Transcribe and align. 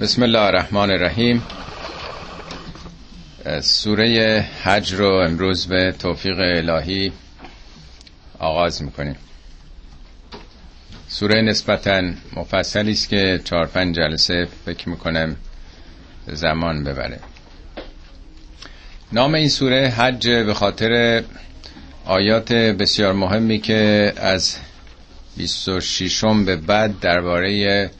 بسم 0.00 0.22
الله 0.22 0.38
الرحمن 0.40 0.90
الرحیم 0.90 1.42
سوره 3.60 4.40
حج 4.62 4.94
رو 4.94 5.06
امروز 5.14 5.66
به 5.66 5.94
توفیق 5.98 6.38
الهی 6.38 7.12
آغاز 8.38 8.82
می‌کنیم. 8.82 9.16
سوره 11.08 11.42
نسبتا 11.42 12.02
مفصلی 12.36 12.92
است 12.92 13.08
که 13.08 13.40
چهار 13.44 13.66
پنج 13.66 13.96
جلسه 13.96 14.48
فکر 14.66 14.88
می‌کنم 14.88 15.36
زمان 16.26 16.84
ببره. 16.84 17.20
نام 19.12 19.34
این 19.34 19.48
سوره 19.48 19.88
حج 19.88 20.28
به 20.28 20.54
خاطر 20.54 21.22
آیات 22.04 22.52
بسیار 22.52 23.12
مهمی 23.12 23.58
که 23.58 24.12
از 24.16 24.56
26 25.36 26.24
به 26.24 26.56
بعد 26.56 27.00
درباره 27.00 27.90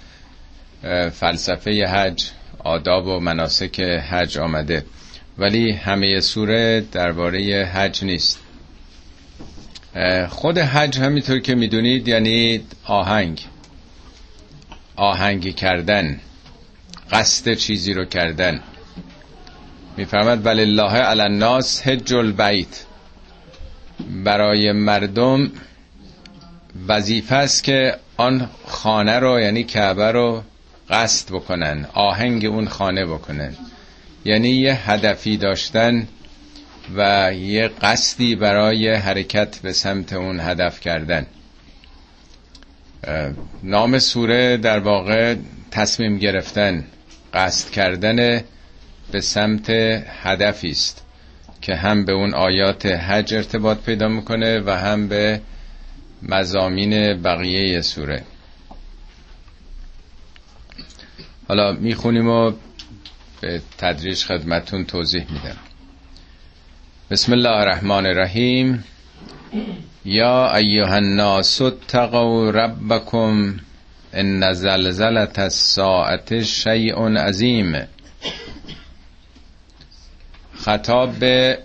فلسفه 1.12 1.86
حج 1.86 2.24
آداب 2.58 3.06
و 3.06 3.20
مناسک 3.20 3.80
حج 3.80 4.38
آمده. 4.38 4.84
ولی 5.38 5.72
همه 5.72 6.20
سوره 6.20 6.80
درباره 6.92 7.64
حج 7.64 8.04
نیست. 8.04 8.38
خود 10.28 10.58
حج 10.58 10.98
همینطور 10.98 11.38
که 11.38 11.54
می‌دونید 11.54 12.08
یعنی 12.08 12.60
آهنگ. 12.84 13.40
آهنگی 14.96 15.52
کردن. 15.52 16.20
قصد 17.10 17.54
چیزی 17.54 17.94
رو 17.94 18.04
کردن. 18.04 18.60
میفرمد 19.96 20.46
ولی 20.46 20.62
الله 20.62 20.92
علی 20.92 21.20
الناس 21.20 21.82
حج 21.82 22.14
البیت. 22.14 22.84
برای 24.24 24.72
مردم 24.72 25.52
وظیفه 26.88 27.34
است 27.34 27.64
که 27.64 27.96
آن 28.16 28.50
خانه 28.66 29.18
رو 29.18 29.40
یعنی 29.40 29.64
کعبه 29.64 30.12
رو 30.12 30.42
قصد 30.92 31.28
بکنن 31.28 31.86
آهنگ 31.94 32.44
اون 32.44 32.68
خانه 32.68 33.06
بکنن. 33.06 33.54
یعنی 34.24 34.48
یه 34.48 34.90
هدفی 34.90 35.36
داشتن 35.36 36.08
و 36.96 37.32
یه 37.34 37.68
قصدی 37.68 38.34
برای 38.34 38.94
حرکت 38.94 39.58
به 39.58 39.72
سمت 39.72 40.12
اون 40.12 40.40
هدف 40.40 40.80
کردن. 40.80 41.26
نام 43.62 43.98
سوره 43.98 44.56
در 44.56 44.78
واقع 44.78 45.34
تصمیم 45.70 46.18
گرفتن 46.18 46.84
قصد 47.34 47.70
کردن 47.70 48.40
به 49.12 49.20
سمت 49.20 49.70
هدفی 50.22 50.70
است 50.70 51.04
که 51.60 51.74
هم 51.74 52.04
به 52.04 52.12
اون 52.12 52.34
آیات 52.34 52.86
حج 52.86 53.34
ارتباط 53.34 53.78
پیدا 53.78 54.08
می‌کنه 54.08 54.60
و 54.60 54.70
هم 54.70 55.08
به 55.08 55.40
مزامین 56.22 57.22
بقیه 57.22 57.80
سوره. 57.80 58.22
حالا 61.52 61.72
می‌خونیم 61.72 62.28
و 62.28 62.52
به 63.40 63.62
تدریج 63.78 64.24
خدمتون 64.24 64.84
توضیح 64.84 65.32
میدم. 65.32 65.56
بسم 67.10 67.32
الله 67.32 67.50
الرحمن 67.50 68.06
الرحیم. 68.06 68.84
یا 70.04 70.56
ایها 70.56 70.94
الناس 70.94 71.60
اتقوا 71.60 72.50
ربکم 72.50 73.56
ان 74.12 74.52
زلزله 74.52 75.28
الساعه 75.36 76.42
شیء 76.42 77.08
عظیم. 77.16 77.86
خطاب 80.54 81.12
به 81.12 81.58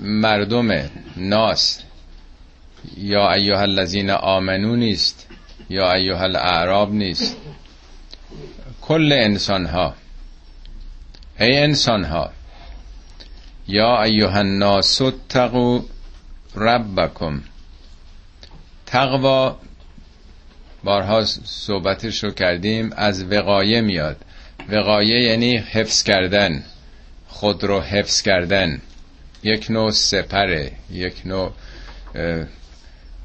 مردم 0.00 0.90
ناس. 1.16 1.82
یا 2.96 3.32
ایها 3.32 3.60
الذین 3.60 4.10
آمنو 4.10 4.76
نیست. 4.76 5.26
یا 5.70 5.92
ایها 5.92 6.24
الاعراب 6.24 6.92
نیست. 6.92 7.36
کل 8.88 9.12
انسان 9.12 9.66
ها 9.66 9.94
ای 11.40 11.58
انسان 11.58 12.04
ها 12.04 12.30
یا 13.68 14.02
ایها 14.02 14.38
الناس 14.38 15.02
اتقوا 15.02 15.80
ربکم. 16.54 17.40
تقوا 18.86 19.56
بارها 20.84 21.24
صحبتش 21.44 22.24
رو 22.24 22.30
کردیم 22.30 22.92
از 22.96 23.24
وقایه 23.24 23.80
میاد. 23.80 24.16
وقایه 24.68 25.22
یعنی 25.22 25.56
حفظ 25.56 26.02
کردن 26.02 26.64
خود 27.28 27.64
رو 27.64 27.80
حفظ 27.80 28.22
کردن. 28.22 28.80
یک 29.42 29.70
نوع 29.70 29.90
سپره 29.90 30.72
یک 30.90 31.22
نوع 31.24 31.52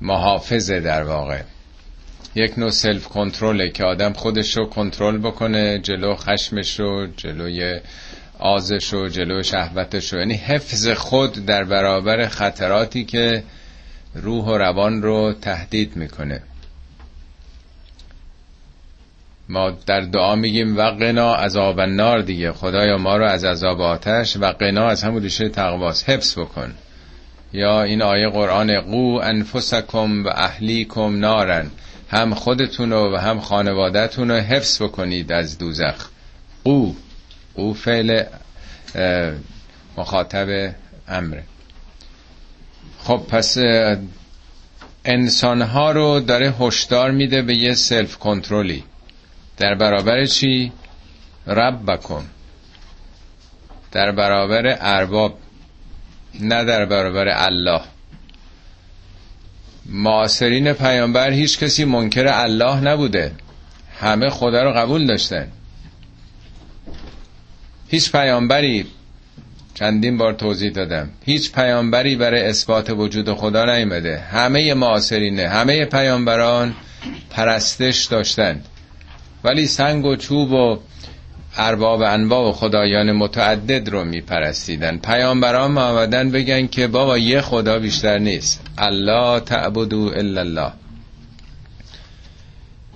محافظه 0.02 0.80
در 0.80 1.04
واقع. 1.04 1.42
یک 2.36 2.60
نوع 2.60 2.70
سلف 2.70 3.08
کنترله 3.08 3.70
که 3.70 3.84
آدم 3.84 4.14
خودش 4.14 4.58
رو 4.58 4.66
کنترل 4.66 5.18
بکنه 5.18 5.80
جلو 5.80 6.16
خشمش 6.16 6.80
رو 6.80 7.08
جلوی 7.18 7.80
آزش 8.40 8.94
رو 8.94 9.10
جلو 9.10 9.44
شهوتش 9.44 10.14
رو. 10.14 10.20
یعنی 10.20 10.34
حفظ 10.34 10.88
خود 10.88 11.46
در 11.46 11.64
برابر 11.64 12.28
خطراتی 12.28 13.06
که 13.06 13.44
روح 14.16 14.46
و 14.46 14.58
روان 14.58 15.02
رو 15.02 15.34
تهدید 15.42 15.96
می‌کنه. 15.96 16.42
ما 19.50 19.70
در 19.86 20.02
دعا 20.02 20.36
میگیم 20.36 20.78
و 20.78 20.82
قنا 20.82 21.36
عذاب 21.36 21.80
النار 21.80 22.22
دیگه. 22.22 22.52
خدایا 22.52 22.98
ما 22.98 23.18
رو 23.18 23.26
از 23.26 23.44
عذاب 23.44 23.82
آتش 23.82 24.38
و 24.38 24.46
قنا 24.46 24.88
از 24.88 25.04
همون 25.04 25.24
ریشه 25.24 25.50
تقواس 25.50 26.10
حفظ 26.10 26.40
بکن. 26.40 26.74
یا 27.54 27.84
این 27.84 28.02
آیه 28.02 28.30
قرآن 28.30 28.82
قو 28.82 29.20
انفسکم 29.24 30.26
و 30.26 30.28
اهلیکم 30.28 31.20
نارن 31.20 31.72
هم 32.09 32.34
خودتون 32.34 32.91
و 32.94 33.18
هم 33.18 33.40
خانوادهتون 33.40 34.31
رو 34.31 34.38
حفظ 34.38 34.81
بکنید 34.81 35.31
از 35.31 35.58
دوزخ. 35.58 36.09
او 36.64 36.96
او 37.53 37.74
فعل 37.74 38.24
مخاطب 39.97 40.75
امره. 41.08 41.44
خب 43.03 43.18
پس 43.30 43.58
انسانها 45.06 45.92
رو 45.92 46.19
داره 46.19 46.53
هشدار 46.59 47.12
میده 47.12 47.42
به 47.42 47.58
یه 47.58 47.74
سلف 47.74 48.18
کنترلی 48.18 48.84
در 49.58 49.75
برابر 49.75 50.25
چی؟ 50.25 50.72
رب 51.47 51.92
بکن 51.92 52.25
در 53.92 54.12
برابر 54.12 54.78
ارباب. 54.81 55.40
نه 56.40 56.63
در 56.63 56.86
برابر 56.86 57.28
الله. 57.28 57.81
معاصرین 59.86 60.74
پیامبر 60.74 61.32
هیچ 61.32 61.60
کسی 61.60 61.86
منکر 61.86 62.28
الله 62.28 62.80
نبوده. 62.80 63.32
همه 64.00 64.30
خدا 64.30 64.64
رو 64.64 64.72
قبول 64.72 65.08
داشتن. 65.08 65.48
هیچ 67.88 68.12
پیامبری 68.12 68.86
چندین 69.74 70.18
بار 70.18 70.34
توضیح 70.34 70.72
دادم 70.72 71.10
هیچ 71.26 71.52
پیامبری 71.52 72.16
برای 72.16 72.42
اثبات 72.42 72.90
وجود 72.90 73.34
خدا 73.34 73.66
نیامده. 73.66 74.20
همه 74.20 74.74
معاصرینه 74.74 75.48
همه 75.48 75.86
پیامبران 75.86 76.76
پرستش 77.30 78.06
داشتند. 78.06 78.66
ولی 79.44 79.68
سنگ 79.68 80.06
و 80.06 80.16
چوب 80.16 80.52
و 80.52 80.80
ارباب 81.58 82.02
انواع 82.02 82.50
و 82.50 82.52
خدایان 82.52 83.12
متعدد 83.12 83.90
رو 83.90 84.03
میپرستیدن. 84.03 84.97
پیامبران 84.97 85.78
آمدن 85.78 86.31
بگن 86.31 86.68
که 86.68 86.88
بابا 86.88 87.18
یه 87.18 87.41
خدا 87.41 87.80
بیشتر 87.80 88.18
نیست. 88.18 88.62
الله 88.78 89.40
تعبدو 89.40 90.12
الا 90.16 90.42
الله. 90.42 90.72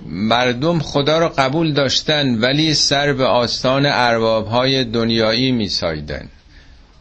مردم 0.06 0.79
خدا 0.79 1.19
رو 1.19 1.29
قبول 1.38 1.73
داشتن 1.73 2.40
ولی 2.40 2.73
سر 2.73 3.13
به 3.13 3.25
آستان 3.25 3.85
ارباب 3.85 4.47
های 4.47 4.84
دنیایی 4.84 5.51
میسایدن. 5.51 6.28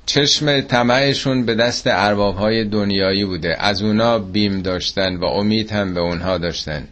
چشم 0.07 0.61
طمعشون 0.61 1.47
به 1.47 1.55
دست 1.55 1.87
ارباب 1.87 2.37
های 2.37 2.65
دنیایی 2.65 3.25
بوده. 3.25 3.57
از 3.59 3.83
اونا 3.83 4.19
بیم 4.19 4.63
داشتن 4.63 5.17
و 5.17 5.25
امید 5.25 5.73
هم 5.73 5.95
به 5.95 6.01
اونها 6.01 6.39
داشتن. 6.39 6.89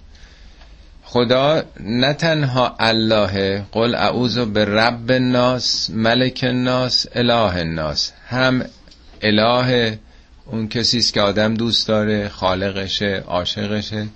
خدا 1.14 1.62
نه 1.80 2.12
تنها 2.12 2.76
الله 2.80 3.64
قل 3.72 3.94
اعوذ 3.94 4.38
به 4.44 4.64
رب 4.64 5.10
الناس 5.10 5.90
ملک 5.90 6.40
الناس 6.48 7.06
اله 7.14 7.56
الناس. 7.56 8.12
هم 8.28 8.64
اله 9.22 9.98
اون 10.46 10.68
کسی 10.68 10.98
است 10.98 11.14
که 11.14 11.20
آدم 11.20 11.54
دوست 11.54 11.88
داره 11.88 12.28
خالقشه 12.28 13.24
عاشقشه. 13.26 14.06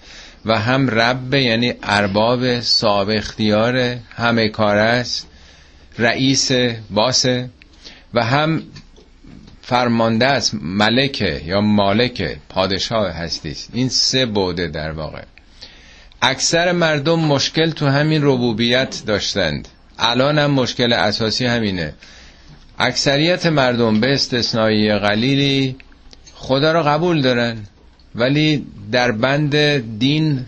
و 0.45 0.59
هم 0.59 0.91
رب 0.91 1.35
یعنی 1.35 1.75
ارباب 1.83 2.61
صاحب 2.61 3.09
اختیار 3.11 3.97
همه 4.17 4.49
کار 4.49 4.77
است 4.77 5.27
رئیس 5.99 6.53
باسه 6.91 7.51
و 8.15 8.25
هم 8.25 8.63
فرمانده 9.63 10.27
است 10.27 10.55
ملکه 10.63 11.43
یا 11.45 11.61
مالک 11.61 12.37
پادشاه 12.49 13.11
هستیست. 13.11 13.71
این 13.73 13.89
سه 13.89 14.27
بوده 14.27 14.69
در 14.69 14.93
واقع. 14.93 15.23
اکثر 16.23 16.73
مردم 16.73 17.19
مشکل 17.19 17.71
تو 17.71 17.87
همین 17.87 18.21
ربوبیت 18.25 19.03
داشتند. 19.07 19.69
الان 19.99 20.39
هم 20.39 20.51
مشکل 20.51 20.93
اساسی 20.93 21.47
همینه. 21.47 21.93
اکثریت 22.79 23.47
مردم 23.47 24.01
به 24.01 24.13
استثنایی 24.15 24.95
قلیلی 24.99 25.77
خدا 26.35 26.73
را 26.73 26.83
قبول 26.83 27.23
دارن 27.23 27.57
ولی 28.15 28.67
در 28.93 29.13
بند 29.13 29.57
دین 29.99 30.47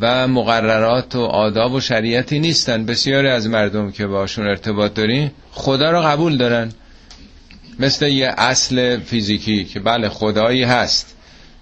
و 0.00 0.28
مقررات 0.28 1.16
و 1.16 1.20
آداب 1.20 1.72
و 1.72 1.80
شریعتی 1.80 2.38
نیستن. 2.38 2.84
بسیاری 2.86 3.28
از 3.28 3.46
مردم 3.48 3.90
که 3.90 4.06
باشون 4.06 4.46
ارتباط 4.48 4.94
داریم 4.94 5.30
خدا 5.52 5.90
رو 5.90 6.00
قبول 6.00 6.36
دارن. 6.36 6.72
مثل 7.78 8.06
یه 8.06 8.34
اصل 8.38 9.00
فیزیکی 9.00 9.64
که 9.64 9.80
بله 9.80 10.08
خدایی 10.08 10.62
هست. 10.62 11.14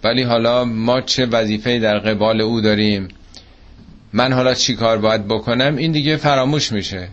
ولی 0.04 0.22
حالا 0.22 0.64
ما 0.64 1.00
چه 1.00 1.26
وظیفه 1.26 1.78
در 1.78 1.98
قبال 1.98 2.40
او 2.40 2.60
داریم؟ 2.60 3.08
من 4.12 4.32
حالا 4.32 4.54
چی 4.54 4.74
کار 4.74 4.98
باید 4.98 5.28
بکنم؟ 5.28 5.76
این 5.76 5.92
دیگه 5.92 6.16
فراموش 6.16 6.72
میشه. 6.72 7.08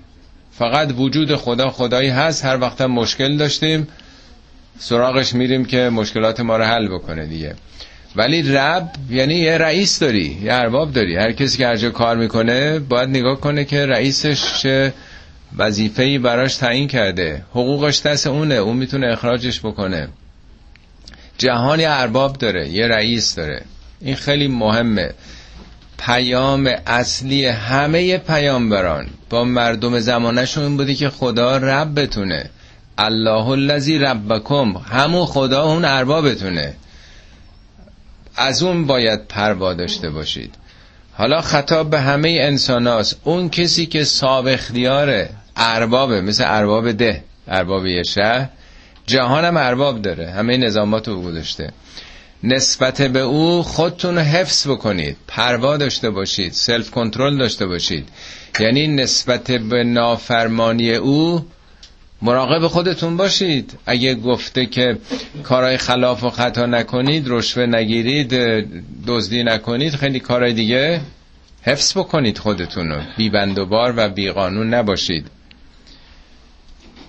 فقط 0.52 0.94
وجود 0.98 1.36
خدا 1.36 1.70
خدایی 1.70 2.10
هست. 2.10 2.46
هر 2.46 2.58
وقت 2.62 2.82
مشکل 2.82 3.38
داشتیم 3.38 3.88
سراغش 4.80 5.34
میریم 5.34 5.66
که 5.66 5.90
مشکلات 5.90 6.40
ما 6.40 6.58
رو 6.58 6.64
حل 6.64 6.88
بکنه 6.88 7.26
دیگه. 7.26 7.56
ولی 8.16 8.42
رب 8.42 8.90
یعنی 9.10 9.36
یه 9.36 9.58
رئیس 9.58 10.00
داری 10.00 10.38
یه 10.44 10.54
ارباب 10.54 10.94
داری. 10.94 11.16
هر 11.16 11.32
کسی 11.32 11.58
که 11.58 11.68
هر 11.68 11.76
جا 11.76 11.90
کار 11.90 12.18
می‌کنه 12.18 12.80
باید 12.80 13.10
نگاه 13.10 13.40
کنه 13.40 13.66
که 13.66 13.86
رئیسش 13.86 14.62
چه 14.62 14.94
وظیفه‌ای 15.58 16.18
براش 16.18 16.56
تعیین 16.56 16.88
کرده. 16.88 17.46
حقوقش 17.52 18.02
دست 18.02 18.28
اونه. 18.28 18.56
اون 18.56 18.78
می‌تونه 18.78 19.08
اخراجش 19.08 19.60
بکنه. 19.60 20.08
جهانی 21.44 21.86
ارباب 21.86 22.38
داره 22.38 22.69
یه 22.69 22.88
رئیس 22.88 23.36
داره. 23.36 23.62
این 24.01 24.16
خیلی 24.16 24.48
مهمه. 24.48 25.13
پیام 25.98 26.69
اصلی 26.88 27.45
همه 27.45 28.18
پیامبران 28.18 29.07
با 29.30 29.44
مردم 29.44 30.00
زمانشون 30.00 30.63
این 30.63 30.78
بودی 30.78 30.95
که 30.95 31.10
خدا 31.10 31.57
رب 31.57 32.00
بتونه. 32.00 32.50
الله 32.98 33.48
الذی 33.48 33.98
ربکم 33.98 34.74
همون 34.92 35.25
خدا 35.25 35.63
اون 35.63 35.86
اربابتونه 35.86 36.74
از 38.36 38.63
اون 38.63 38.88
باید 38.88 39.28
پروا 39.28 39.74
داشته 39.74 40.10
باشید. 40.10 40.56
حالا 41.13 41.42
خطاب 41.42 41.89
به 41.89 42.00
همه 42.00 42.38
انسان 42.42 43.04
اون 43.24 43.50
کسی 43.50 43.86
که 43.86 44.04
صاحب 44.04 44.48
اختیاره 44.48 45.30
اربابه 45.57 46.22
مثل 46.22 46.44
ارباب 46.48 46.92
ده 46.92 47.24
ارباب 47.48 47.86
یه 47.86 48.04
شهر 48.04 48.50
جهانم 49.06 49.58
ارباب 49.58 50.02
داره. 50.02 50.32
همه 50.32 50.58
نظامات 50.58 51.08
رو 51.08 51.22
گذاشته 51.22 51.70
نسبت 52.44 53.02
به 53.02 53.20
او 53.20 53.64
خودتون 53.64 54.18
حفظ 54.18 54.68
بکنید. 54.68 55.18
پروا 55.28 55.78
داشته 55.78 56.10
باشید. 56.10 56.54
سلف 56.54 56.92
کنترل 56.92 57.38
داشته 57.38 57.66
باشید. 57.66 58.10
یعنی 58.60 58.88
نسبت 58.88 59.52
به 59.52 59.84
نافرمانی 59.84 60.96
او 60.96 61.46
مراقب 62.22 62.68
خودتون 62.68 63.18
باشید. 63.18 63.74
اگه 63.86 64.16
گفته 64.16 64.66
که 64.66 64.98
کارهای 65.44 65.78
خلاف 65.78 66.24
و 66.24 66.30
خطا 66.30 66.66
نکنید 66.66 67.24
رشوه 67.28 67.66
نگیرید 67.66 68.34
دزدی 69.08 69.44
نکنید 69.44 69.96
خیلی 69.96 70.20
کارهای 70.20 70.54
دیگه 70.54 71.02
حفظ 71.62 71.98
بکنید 71.98 72.38
خودتون 72.38 72.90
رو. 72.90 73.02
بی 73.18 73.30
بندوبار 73.30 73.94
و 73.98 74.10
بی 74.10 74.32
قانون 74.32 74.74
نباشید. 74.74 75.28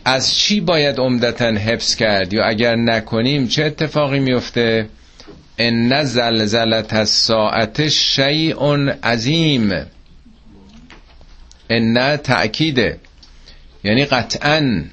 از 0.04 0.34
چی 0.34 0.60
باید 0.60 0.98
عمدتا 1.00 1.46
حفظ 1.48 1.94
کرد 1.94 2.32
یا 2.32 2.44
اگر 2.44 2.76
نکنیم 2.76 3.48
چه 3.48 3.64
اتفاقی 3.64 4.20
میفته؟ 4.20 4.88
ان 5.58 6.04
زلزلت 6.04 6.92
الساعت 6.92 7.88
شیء 7.88 8.88
عظیم. 9.02 9.72
ان 11.70 12.16
تأکیده 12.16 12.98
یعنی 13.84 14.04
قطعا 14.04 14.84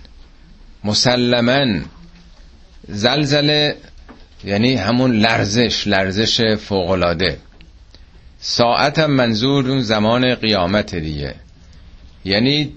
مسلما. 0.84 1.66
زلزله 2.88 3.76
یعنی 4.44 4.76
همون 4.76 5.12
لرزش 5.12 5.88
لرزش 5.88 6.42
فوقلاده 6.56 7.38
ساعت 8.40 9.00
هم 9.00 9.12
منظور 9.12 9.70
اون 9.70 9.82
زمان 9.82 10.36
قیامت 10.36 10.96
دیگه. 10.96 11.36
یعنی 12.26 12.74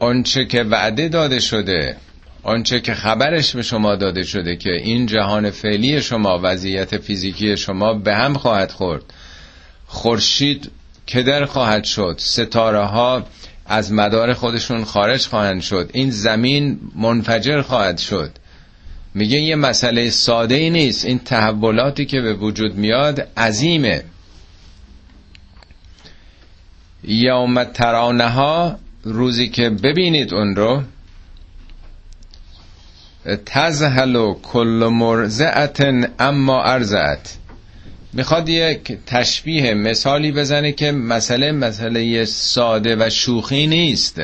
آنچه 0.00 0.44
که 0.44 0.62
وعده 0.62 1.08
داده 1.08 1.40
شده 1.40 1.96
آنچه 2.42 2.80
که 2.80 2.94
خبرش 2.94 3.56
به 3.56 3.62
شما 3.62 3.96
داده 3.96 4.22
شده 4.22 4.56
که 4.56 4.70
این 4.70 5.06
جهان 5.06 5.50
فعلی 5.50 6.02
شما 6.02 6.40
وضعیت 6.42 6.98
فیزیکی 6.98 7.56
شما 7.56 7.94
به 7.94 8.14
هم 8.14 8.34
خواهد 8.34 8.72
خورد. 8.72 9.02
خورشید 9.86 10.70
کدر 11.08 11.44
خواهد 11.44 11.84
شد 11.84 12.14
ستاره 12.18 12.84
ها 12.84 13.26
از 13.66 13.92
مدار 13.92 14.34
خودشون 14.34 14.84
خارج 14.84 15.26
خواهند 15.26 15.62
شد 15.62 15.90
این 15.92 16.10
زمین 16.10 16.80
منفجر 16.96 17.62
خواهد 17.62 17.98
شد. 17.98 18.30
میگه 19.14 19.38
یه 19.38 19.56
مسئله 19.56 20.10
ساده 20.10 20.54
ای 20.54 20.70
نیست 20.70 21.04
این 21.04 21.18
تحولاتی 21.18 22.06
که 22.06 22.20
به 22.20 22.34
وجود 22.34 22.74
میاد 22.74 23.28
عظیمه. 23.36 24.02
یوم 27.04 27.64
ترانه 27.64 28.28
ها 28.28 28.78
روزی 29.04 29.48
که 29.48 29.70
ببینید 29.70 30.34
اون 30.34 30.56
رو 30.56 30.82
تزهل 33.46 34.32
کل 34.32 34.88
مرزعت 34.92 35.80
اما 36.18 36.62
ارزعت 36.62 37.36
می‌خواد 38.12 38.48
یک 38.48 38.98
تشبیه 39.06 39.74
مثالی 39.74 40.32
بزنه 40.32 40.72
که 40.72 40.92
مسئله 40.92 41.52
مسئله 41.52 42.24
ساده 42.24 42.96
و 42.96 43.10
شوخی 43.10 43.66
نیست. 43.66 44.22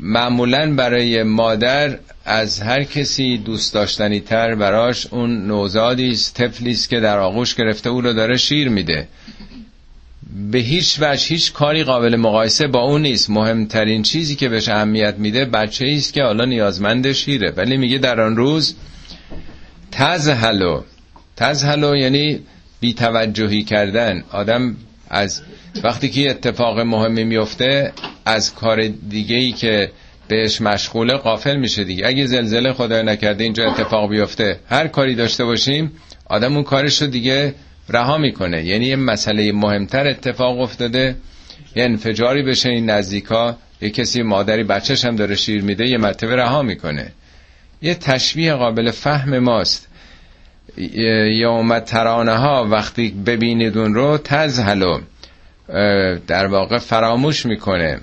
معمولا 0.00 0.74
برای 0.74 1.22
مادر 1.22 1.98
از 2.24 2.60
هر 2.60 2.84
کسی 2.84 3.38
دوست 3.38 3.74
داشتنی 3.74 4.20
تر 4.20 4.54
براش 4.54 5.06
اون 5.06 5.46
نوزادی 5.46 6.10
است 6.10 6.34
طفلی 6.34 6.70
است 6.70 6.88
که 6.88 7.00
در 7.00 7.18
آغوش 7.18 7.54
گرفته 7.54 7.90
او 7.90 8.00
رو 8.00 8.12
داره 8.12 8.36
شیر 8.36 8.68
میده. 8.68 9.08
به 10.36 10.58
هیچ 10.58 10.98
وجه 11.00 11.28
هیچ 11.28 11.52
کاری 11.52 11.84
قابل 11.84 12.16
مقایسه 12.16 12.66
با 12.66 12.80
اون 12.80 13.02
نیست. 13.02 13.30
مهمترین 13.30 14.02
چیزی 14.02 14.36
که 14.36 14.48
بهش 14.48 14.68
اهمیت 14.68 15.14
میده 15.18 15.44
بچه 15.44 15.86
است 15.96 16.12
که 16.12 16.22
حالا 16.22 16.44
نیازمند 16.44 17.12
شیره. 17.12 17.52
ولی 17.56 17.76
میگه 17.76 17.98
در 17.98 18.20
آن 18.20 18.36
روز 18.36 18.74
تزهلو. 19.92 20.82
تزهلو 21.36 21.96
یعنی 21.96 22.40
بیتوجهی 22.80 23.62
کردن. 23.62 24.24
آدم 24.32 24.76
از 25.10 25.42
وقتی 25.82 26.08
که 26.08 26.30
اتفاق 26.30 26.80
مهمی 26.80 27.24
میفته 27.24 27.92
از 28.24 28.54
کار 28.54 28.88
دیگه 28.88 29.36
ای 29.36 29.52
که 29.52 29.90
بهش 30.28 30.60
مشغوله 30.60 31.14
قافل 31.14 31.56
میشه 31.56 31.84
دیگه. 31.84 32.06
اگه 32.06 32.26
زلزله 32.26 32.72
خدای 32.72 33.02
نکرده 33.02 33.44
اینجا 33.44 33.70
اتفاق 33.70 34.10
بیفته 34.10 34.60
هر 34.70 34.88
کاری 34.88 35.14
داشته 35.14 35.44
باشیم 35.44 35.92
آدم 36.26 36.54
اون 36.54 36.62
کارش 36.64 37.02
رو 37.02 37.08
دیگه 37.08 37.54
رها 37.88 38.18
می‌کنه. 38.18 38.64
یعنی 38.64 38.86
یه 38.86 38.96
مسئله 38.96 39.52
مهمتر 39.52 40.06
اتفاق 40.06 40.60
افتاده. 40.60 41.16
یه 41.76 41.84
انفجاری 41.84 42.42
بشه 42.42 42.68
این 42.68 42.90
نزدیکا. 42.90 43.56
یه 43.80 43.90
کسی 43.90 44.22
مادری 44.22 44.64
بچهش 44.64 45.04
هم 45.04 45.16
داره 45.16 45.34
شیر 45.34 45.62
میده 45.62 45.88
یه 45.88 45.98
مرتبه 45.98 46.36
رها 46.36 46.62
می‌کنه. 46.62 47.12
یه 47.82 47.94
تشبیه 47.94 48.54
قابل 48.54 48.90
فهم 48.90 49.38
ماست. 49.38 49.88
یوم 51.40 51.78
ترانه 51.78 52.32
ها 52.32 52.66
وقتی 52.70 53.08
ببینید 53.26 53.78
اون 53.78 53.94
رو 53.94 54.18
تزهلو 54.18 55.00
در 56.26 56.46
واقع 56.46 56.78
فراموش 56.78 57.46
می‌کنه. 57.46 58.00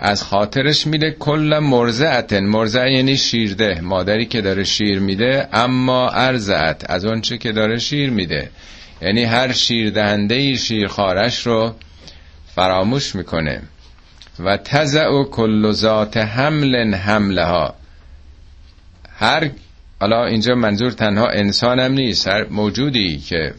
از 0.00 0.22
خاطرش 0.22 0.86
میده 0.86 1.10
کل 1.10 1.58
مرزعتن 1.62 2.44
مرزع 2.44 2.90
یعنی 2.90 3.16
شیرده. 3.16 3.80
مادری 3.80 4.26
که 4.26 4.40
داره 4.40 4.64
شیر 4.64 4.98
میده 4.98 5.48
اما 5.52 6.08
ارزعت 6.08 6.90
از 6.90 7.04
اونچه 7.04 7.38
که 7.38 7.52
داره 7.52 7.78
شیر 7.78 8.10
میده. 8.10 8.50
یعنی 9.02 9.24
هر 9.24 9.52
شیر 9.52 9.90
دهنده 9.90 10.54
شیر 10.54 10.86
خارش 10.86 11.46
رو 11.46 11.74
فراموش 12.54 13.14
می‌کنه. 13.14 13.62
و 14.38 14.56
تزع 14.56 15.22
کل 15.24 15.72
ذات 15.72 16.16
حمل 16.16 16.94
حمله 16.94 17.44
ها 17.44 17.74
هر 19.18 19.50
حالا 20.00 20.26
اینجا 20.26 20.54
منظور 20.54 20.90
تنها 20.90 21.26
انسانم 21.26 21.92
نیست 21.92 22.28
هر 22.28 22.44
موجودی 22.44 23.18
که 23.18 23.54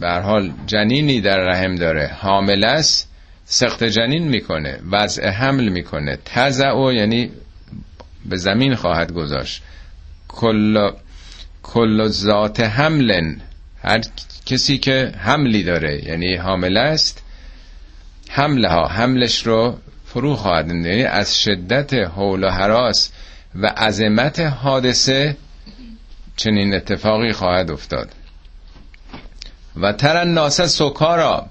به 0.00 0.10
حال 0.10 0.52
جنینی 0.66 1.20
در 1.20 1.38
رحم 1.38 1.74
داره 1.74 2.10
حامل 2.20 2.64
است 2.64 3.10
سخت 3.44 3.84
جنین 3.84 4.28
می‌کنه 4.28 4.80
وضع 4.92 5.28
حمل 5.28 5.68
می‌کنه. 5.68 6.18
تزع 6.24 6.92
یعنی 6.94 7.30
به 8.26 8.36
زمین 8.36 8.74
خواهد 8.74 9.12
گذاشت. 9.12 9.62
کل 10.28 10.90
کل 11.62 12.08
ذات 12.08 12.60
حملن. 12.60 13.40
هر 13.86 14.00
کسی 14.46 14.78
که 14.78 15.12
حملی 15.18 15.62
داره 15.62 16.04
یعنی 16.04 16.36
حامل 16.36 16.76
است 16.76 17.22
حمله 18.28 18.68
ها 18.68 18.86
حملش 18.86 19.46
رو 19.46 19.78
فرو 20.06 20.36
خواهد 20.36 20.68
یعنی 20.68 21.02
از 21.02 21.42
شدت 21.42 21.94
حول 21.94 22.44
و 22.44 22.50
حراس 22.50 23.10
و 23.54 23.66
عظمت 23.66 24.40
حادثه 24.40 25.36
چنین 26.36 26.74
اتفاقی 26.74 27.32
خواهد 27.32 27.70
افتاد. 27.70 28.08
و 29.76 29.92
ترن 29.92 30.28
ناسه 30.28 30.66
سکارا 30.66 31.46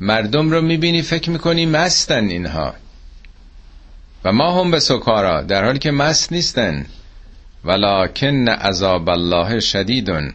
مردم 0.00 0.50
رو 0.50 0.60
می‌بینی 0.60 1.02
فکر 1.02 1.30
می‌کنی 1.30 1.66
مستن 1.66 2.28
اینها. 2.28 2.74
و 4.24 4.32
ما 4.32 4.60
هم 4.60 4.70
به 4.70 4.80
سکارا 4.80 5.42
در 5.42 5.64
حالی 5.64 5.78
که 5.78 5.90
مست 5.90 6.32
نیستن. 6.32 6.86
ولکن 7.64 8.48
عذاب 8.48 9.08
الله 9.08 9.60
شدیدن. 9.60 10.34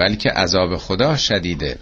بلکه 0.00 0.30
عذاب 0.30 0.76
خدا 0.76 1.16
شدیده. 1.16 1.76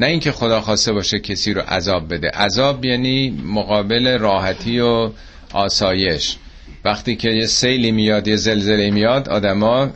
نه 0.00 0.06
اینکه 0.06 0.32
خدا 0.32 0.60
خواسته 0.60 0.92
باشه 0.92 1.18
کسی 1.18 1.52
رو 1.52 1.62
عذاب 1.62 2.14
بده. 2.14 2.28
عذاب 2.28 2.84
یعنی 2.84 3.30
مقابل 3.44 4.18
راحتی 4.18 4.80
و 4.80 5.10
آسایش. 5.52 6.36
وقتی 6.84 7.16
که 7.16 7.30
یه 7.30 7.46
سیلی 7.46 7.90
میاد 7.90 8.28
یه 8.28 8.36
زلزله 8.36 8.90
میاد 8.90 9.28
آدما 9.28 9.90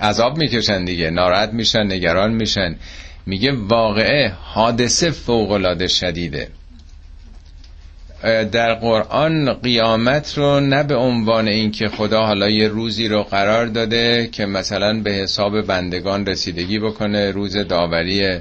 عذاب 0.00 0.38
می‌کشن 0.38 0.84
دیگه. 0.84 1.10
ناراحت 1.10 1.52
میشن 1.52 1.92
نگران 1.92 2.32
میشن. 2.32 2.76
میگه 3.26 3.52
واقعه 3.52 4.32
حادثه 4.42 5.10
فوق 5.10 5.86
شدیده. 5.86 6.48
در 8.52 8.74
قرآن 8.74 9.52
قیامت 9.52 10.38
رو 10.38 10.60
نه 10.60 10.82
به 10.82 10.94
عنوان 10.94 11.48
اینکه 11.48 11.88
خدا 11.88 12.22
حالا 12.26 12.50
یه 12.50 12.68
روزی 12.68 13.08
رو 13.08 13.22
قرار 13.22 13.66
داده 13.66 14.28
که 14.32 14.46
مثلا 14.46 15.00
به 15.00 15.10
حساب 15.10 15.62
بندگان 15.62 16.26
رسیدگی 16.26 16.78
بکنه 16.78 17.30
روز 17.30 17.56
داوری. 17.56 18.38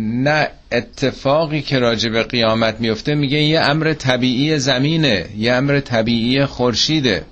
نه 0.00 0.48
اتفاقی 0.72 1.62
که 1.62 1.78
راجع 1.78 2.10
به 2.10 2.22
قیامت 2.22 2.80
میفته 2.80 3.14
میگه 3.14 3.38
یه 3.38 3.60
امر 3.60 3.92
طبیعی 3.92 4.58
زمینه 4.58 5.26
یه 5.38 5.52
امر 5.52 5.80
طبیعی 5.80 6.46
خورشیده. 6.46 7.22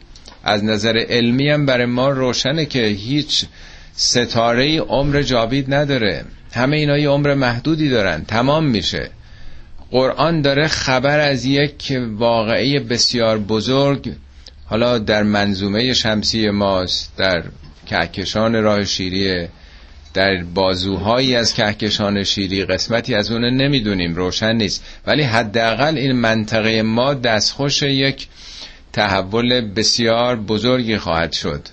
از 0.44 0.64
نظر 0.64 1.04
علمی 1.08 1.48
هم 1.48 1.66
برای 1.66 1.86
ما 1.86 2.10
روشنه 2.10 2.66
که 2.66 2.84
هیچ 2.84 3.44
ستاره 3.94 4.80
عمر 4.80 5.22
جاوید 5.22 5.74
نداره. 5.74 6.24
همه 6.52 6.76
اینا 6.76 6.98
یه 6.98 7.08
عمر 7.08 7.34
محدودی 7.34 7.88
دارن. 7.88 8.24
تمام 8.24 8.64
میشه. 8.64 9.10
قرآن 9.92 10.40
داره 10.40 10.68
خبر 10.68 11.20
از 11.20 11.44
یک 11.44 11.98
واقعی 12.16 12.78
بسیار 12.78 13.38
بزرگ 13.38 14.12
حالا 14.66 14.98
در 14.98 15.22
منظومه 15.22 15.94
شمسی 15.94 16.50
ماست 16.50 17.16
در 17.16 17.44
کهکشان 17.86 18.62
راه 18.62 18.84
شیریه 18.84 19.48
در 20.14 20.44
بازوهایی 20.54 21.36
از 21.36 21.54
کهکشان 21.54 22.24
شیری 22.24 22.64
قسمتی 22.64 23.14
از 23.14 23.30
اون 23.30 23.44
نمی‌دونیم 23.44 24.14
روشن 24.14 24.52
نیست. 24.52 24.84
ولی 25.06 25.22
حداقل 25.22 25.96
این 25.96 26.12
منطقه 26.12 26.82
ما 26.82 27.14
دستخوش 27.14 27.82
یک 27.82 28.28
تحول 28.92 29.60
بسیار 29.60 30.36
بزرگی 30.36 30.98
خواهد 30.98 31.32
شد. 31.32 31.68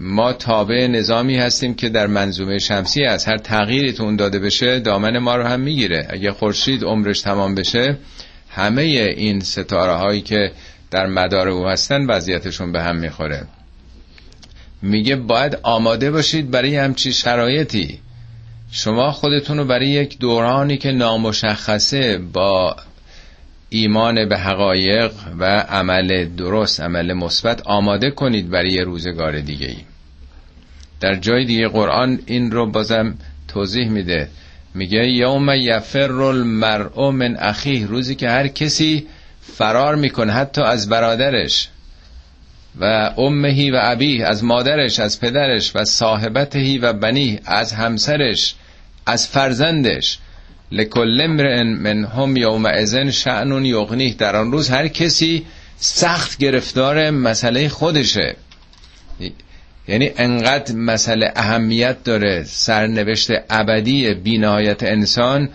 ما 0.00 0.32
تابع 0.32 0.86
نظامی 0.86 1.36
هستیم 1.36 1.74
که 1.74 1.88
در 1.88 2.06
منظومه 2.06 2.58
شمسی 2.58 3.04
از 3.04 3.24
هر 3.24 3.36
تغییری 3.36 3.92
تو 3.92 4.02
اون 4.02 4.16
داده 4.16 4.38
بشه 4.38 4.80
دامن 4.80 5.18
ما 5.18 5.36
رو 5.36 5.44
هم 5.44 5.60
می‌گیره. 5.60 6.06
اگه 6.10 6.32
خورشید 6.32 6.84
عمرش 6.84 7.20
تمام 7.20 7.54
بشه 7.54 7.96
همه 8.50 8.82
این 8.82 9.40
ستاره 9.40 9.92
هایی 9.92 10.20
که 10.20 10.52
در 10.90 11.06
مدار 11.06 11.48
او 11.48 11.66
هستن 11.68 12.06
وضعیتشون 12.06 12.72
به 12.72 12.82
هم 12.82 12.96
می‌خوره. 12.96 13.46
میگه 14.82 15.16
باید 15.16 15.58
آماده 15.62 16.10
باشید 16.10 16.50
برای 16.50 16.76
همچی 16.76 17.12
شرایطی. 17.12 17.98
شما 18.70 19.10
خودتون 19.10 19.58
رو 19.58 19.64
برای 19.64 19.88
یک 19.88 20.18
دورانی 20.18 20.76
که 20.76 20.92
نامشخصه 20.92 22.18
با 22.18 22.76
ایمان 23.70 24.28
به 24.28 24.38
حقایق 24.38 25.12
و 25.38 25.44
عمل 25.60 26.24
درست 26.24 26.80
عمل 26.80 27.12
مثبت 27.12 27.62
آماده 27.66 28.10
کنید 28.10 28.50
برای 28.50 28.70
یه 28.70 28.82
روزگار 28.82 29.40
دیگه 29.40 29.66
ای 29.66 29.87
در 31.00 31.14
جای 31.14 31.44
دیگه 31.44 31.68
قرآن 31.68 32.18
این 32.26 32.50
رو 32.50 32.70
بازم 32.70 33.14
توضیح 33.48 33.88
میده. 33.88 34.28
میگه 34.74 35.08
یوم 35.08 35.50
یفر 35.50 36.12
المرء 36.12 37.10
من 37.10 37.36
اخیه. 37.36 37.86
روزی 37.86 38.14
که 38.14 38.28
هر 38.28 38.48
کسی 38.48 39.06
فرار 39.40 39.94
می‌کنه 39.94 40.32
حتی 40.32 40.62
از 40.62 40.88
برادرش 40.88 41.68
و 42.80 43.10
امهی 43.18 43.70
و 43.70 43.78
ابیه 43.82 44.26
از 44.26 44.44
مادرش 44.44 45.00
از 45.00 45.20
پدرش 45.20 45.72
و 45.74 45.84
صاحبتهی 45.84 46.78
و 46.78 46.92
بنی 46.92 47.40
از 47.44 47.72
همسرش 47.72 48.54
از 49.06 49.28
فرزندش. 49.28 50.18
لکل 50.72 51.20
امرئ 51.20 51.62
منهم 51.62 52.66
ازن 52.66 53.10
شعنون 53.10 53.64
یغنیه. 53.64 54.14
در 54.14 54.36
آن 54.36 54.52
روز 54.52 54.70
هر 54.70 54.88
کسی 54.88 55.46
سخت 55.76 56.38
گرفتار 56.38 57.10
مسئله 57.10 57.68
خودشه. 57.68 58.36
یعنی 59.88 60.10
انقدر 60.16 60.74
مسئله 60.74 61.32
اهمیت 61.36 62.04
داره 62.04 62.44
سرنوشت 62.44 63.30
ابدی 63.50 64.14
بینهایت 64.14 64.82
انسان 64.82 65.48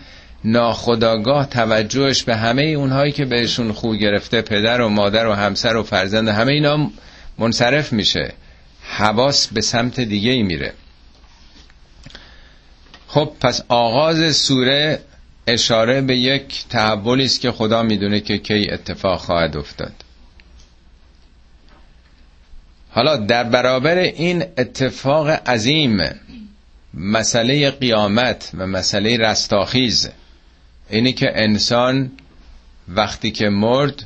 ناخداگاه 0.44 1.50
توجهش 1.50 2.24
به 2.24 2.36
همه 2.36 2.62
اونهایی 2.64 3.12
که 3.12 3.26
بهشون 3.26 3.72
خو 3.72 3.96
گرفته 3.96 4.42
پدر 4.42 4.82
و 4.82 4.90
مادر 4.90 5.28
و 5.28 5.34
همسر 5.34 5.76
و 5.76 5.84
فرزند 5.84 6.28
همه 6.28 6.52
اینا 6.52 6.92
منصرف 7.38 7.94
میشه. 7.94 8.34
حواس 8.82 9.48
به 9.48 9.62
سمت 9.62 10.00
دیگه 10.00 10.32
ای 10.32 10.44
میره. 10.44 10.74
خب 13.08 13.32
پس 13.42 13.62
آغاز 13.68 14.36
سوره 14.36 15.00
اشاره 15.48 16.02
به 16.02 16.18
یک 16.18 16.66
تحولی 16.70 17.26
است 17.26 17.42
که 17.42 17.52
خدا 17.52 17.84
می‌دونه 17.84 18.20
که 18.20 18.38
کی 18.38 18.68
اتفاق 18.72 19.20
خواهد 19.20 19.58
افتاد. 19.58 20.03
حالا 22.94 23.18
در 23.18 23.44
برابر 23.44 23.98
این 23.98 24.42
اتفاق 24.58 25.30
عظیم 25.30 25.98
مسئله 26.94 27.72
قیامت 27.72 28.52
و 28.58 28.68
مسئله 28.68 29.18
رستاخیز 29.18 30.10
اینی 30.90 31.14
که 31.14 31.32
انسان 31.36 32.12
وقتی 32.88 33.32
که 33.32 33.50
مرد 33.50 34.06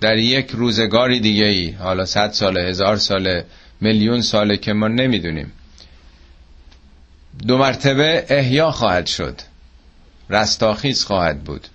در 0.00 0.16
یک 0.16 0.50
روزگاری 0.50 1.20
دیگه 1.20 1.44
ای 1.44 1.70
حالا 1.70 2.04
صد 2.04 2.32
سال 2.32 2.58
هزار 2.58 2.96
سال 2.96 3.42
میلیون 3.80 4.20
ساله 4.20 4.56
که 4.56 4.72
ما 4.72 4.88
نمی‌دونیم 4.88 5.52
دو 7.46 7.58
مرتبه 7.58 8.26
احیا 8.28 8.70
خواهد 8.70 9.06
شد 9.06 9.40
رستاخیز 10.30 11.04
خواهد 11.04 11.44
بود. 11.44 11.66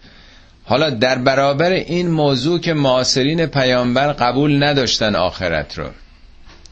حالا 0.66 0.90
در 0.90 1.18
برابر 1.18 1.72
این 1.72 2.08
موضوع 2.08 2.60
که 2.60 2.74
معاصرین 2.74 3.46
پیامبر 3.46 4.14
قبول 4.14 4.64
نداشتن 4.64 5.16
آخرت 5.16 5.78
رو 5.78 5.90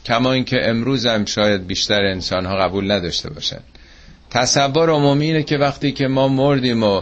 کما 0.05 0.31
اینکه 0.31 0.69
امروز 0.69 1.05
هم 1.05 1.25
شاید 1.25 1.67
بیشتر 1.67 2.05
انسان 2.05 2.45
ها 2.45 2.55
قبول 2.55 2.91
نداشته 2.91 3.29
باشن. 3.29 3.59
تصور 4.29 4.89
عمومی 4.89 5.25
اینه 5.25 5.43
که 5.43 5.57
وقتی 5.57 5.91
که 5.91 6.07
ما 6.07 6.27
مردیم 6.27 6.83
و 6.83 7.01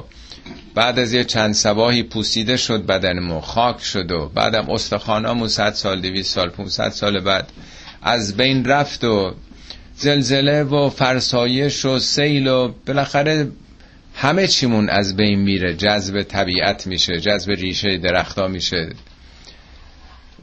بعد 0.75 0.99
از 0.99 1.13
یه 1.13 1.23
چند 1.23 1.53
سباهی 1.53 2.03
پوسیده 2.03 2.57
شد 2.57 2.85
بدنمون 2.85 3.41
خاک 3.41 3.83
شد 3.83 4.11
و 4.11 4.31
بعدم 4.35 4.69
استخوانامون 4.69 5.47
100 5.47 5.73
سال 5.73 6.01
200 6.01 6.35
سال 6.35 6.49
500 6.49 6.89
سال 6.89 7.19
بعد 7.19 7.49
از 8.01 8.37
بین 8.37 8.65
رفت 8.65 9.03
و 9.03 9.33
زلزله 9.95 10.63
و 10.63 10.89
فرسایش 10.89 11.85
و 11.85 11.99
سیل 11.99 12.47
و 12.47 12.73
بالاخره 12.87 13.51
همه 14.15 14.47
چیمون 14.47 14.89
از 14.89 15.15
بین 15.15 15.39
میره. 15.39 15.73
جذب 15.73 16.21
طبیعت 16.21 16.87
میشه 16.87 17.19
جذب 17.19 17.51
ریشه 17.51 17.97
درختا 17.97 18.47
میشه. 18.47 18.89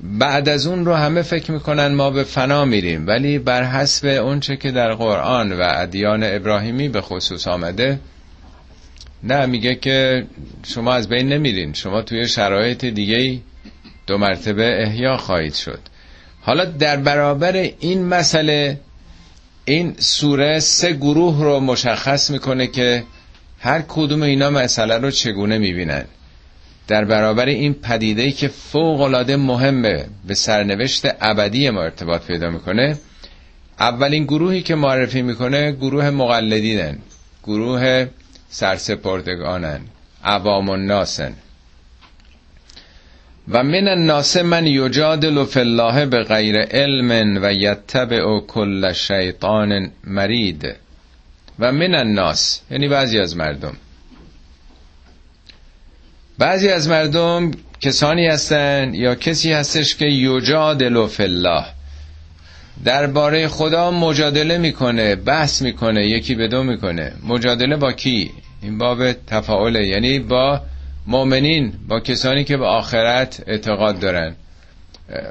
بعد 0.02 0.49
از 0.49 0.66
اون 0.66 0.85
رو 0.85 0.95
همه 0.95 1.23
فکر 1.23 1.52
می‌کنن 1.52 1.87
ما 1.87 2.11
به 2.11 2.25
فنا 2.25 2.64
میریم. 2.64 3.07
ولی 3.07 3.38
بر 3.38 3.64
حسب 3.64 4.07
اونچه 4.07 4.57
که 4.57 4.71
در 4.71 4.95
قرآن 4.95 5.52
و 5.52 5.62
ادیان 5.75 6.25
ابراهیمی 6.25 6.88
به 6.88 7.00
خصوص 7.00 7.49
آمده 7.49 8.00
نه 9.23 9.47
میگه 9.47 9.75
که 9.75 10.26
شما 10.66 10.95
از 10.95 11.09
بین 11.09 11.28
نمیرین. 11.28 11.73
شما 11.73 12.02
توی 12.02 12.28
شرایط 12.28 12.85
دیگه 12.85 13.40
دو 14.07 14.19
مرتبه 14.19 14.83
احیا 14.83 15.16
خواهید 15.16 15.54
شد. 15.54 15.80
حالا 16.40 16.64
در 16.64 16.97
برابر 16.97 17.52
این 17.80 18.04
مسئله 18.04 18.80
این 19.64 19.95
سوره 19.99 20.61
سه 20.61 20.92
گروه 20.92 21.42
رو 21.42 21.61
مشخص 21.61 22.30
می‌کنه 22.30 22.66
که 22.66 23.04
هر 23.59 23.83
کدوم 23.88 24.23
اینا 24.23 24.50
مسئله 24.50 24.99
رو 24.99 25.11
چگونه 25.11 25.59
می‌بینن. 25.59 26.04
در 26.90 27.04
برابر 27.04 27.47
این 27.47 27.75
پدیده 27.75 28.30
که 28.30 28.49
فوق 28.49 29.00
العاده 29.00 29.37
مهمه 29.37 30.06
به 30.26 30.35
سرنوشت 30.35 31.06
ابدی 31.20 31.70
ما 31.70 31.82
ارتباط 31.82 32.26
پیدا 32.26 32.50
می‌کنه 32.50 32.99
اولین 33.80 34.25
گروهی 34.25 34.62
که 34.62 34.75
معرفی 34.75 35.23
می‌کنه 35.23 35.73
گروه 35.73 36.11
مقلدینن 36.11 36.99
گروه 37.44 38.06
سرسپردگانن 38.49 39.80
عوام 40.25 40.68
الناسن. 40.70 41.35
و 43.49 43.62
من 43.62 43.88
الناس 43.88 44.37
من 44.37 44.66
یجادل 44.66 45.44
فی 45.44 45.61
الله 45.61 46.06
به 46.06 46.23
غیر 46.23 46.56
علم 46.59 47.38
و 47.42 47.52
یتبع 47.52 48.40
کل 48.40 48.92
شیطان 48.92 49.90
مرید. 50.04 50.76
و 51.59 51.73
من 51.73 51.94
الناس 51.94 52.61
یعنی 52.70 52.88
بعضی 52.88 53.18
از 53.18 53.37
مردم. 53.37 53.76
بعضی 56.40 56.68
از 56.68 56.88
مردم 56.88 57.50
کسانی 57.80 58.26
هستن 58.26 58.94
یا 58.94 59.14
کسی 59.14 59.52
هستش 59.52 59.97
که 59.97 60.04
یجادل 60.04 61.06
فی 61.06 61.23
الله. 61.23 61.64
درباره 62.85 63.49
خدا 63.49 63.90
مجادله 63.90 64.59
می‌کنه 64.59 65.16
بحث 65.16 65.62
می‌کنه 65.62 66.06
یکی 66.06 66.35
به 66.35 66.49
دو 66.49 66.62
می‌کنه. 66.62 67.12
مجادله 67.28 67.76
با 67.76 67.92
کی؟ 67.92 68.30
این 68.62 68.78
باب 68.78 69.12
تفاعله 69.12 69.87
یعنی 69.87 70.18
با 70.18 70.61
مؤمنین 71.06 71.73
با 71.88 72.00
کسانی 72.00 72.44
که 72.44 72.56
به 72.56 72.66
آخرت 72.66 73.42
اعتقاد 73.47 73.99
دارن. 73.99 74.35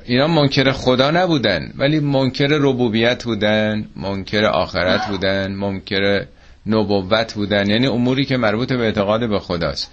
اینا 0.05 0.27
منکر 0.27 0.71
خدا 0.71 1.11
نبودن 1.11 1.73
ولی 1.77 1.99
منکر 1.99 2.47
ربوبیت 2.47 3.23
بودن 3.23 3.85
منکر 3.95 4.45
آخرت 4.45 5.07
بودن 5.07 5.51
منکر 5.51 6.25
نبوت 6.65 7.33
بودن. 7.33 7.69
یعنی 7.69 7.87
اموری 7.87 8.25
که 8.25 8.37
مربوط 8.37 8.73
به 8.73 8.83
اعتقاد 8.83 9.29
به 9.29 9.39
خداست. 9.39 9.91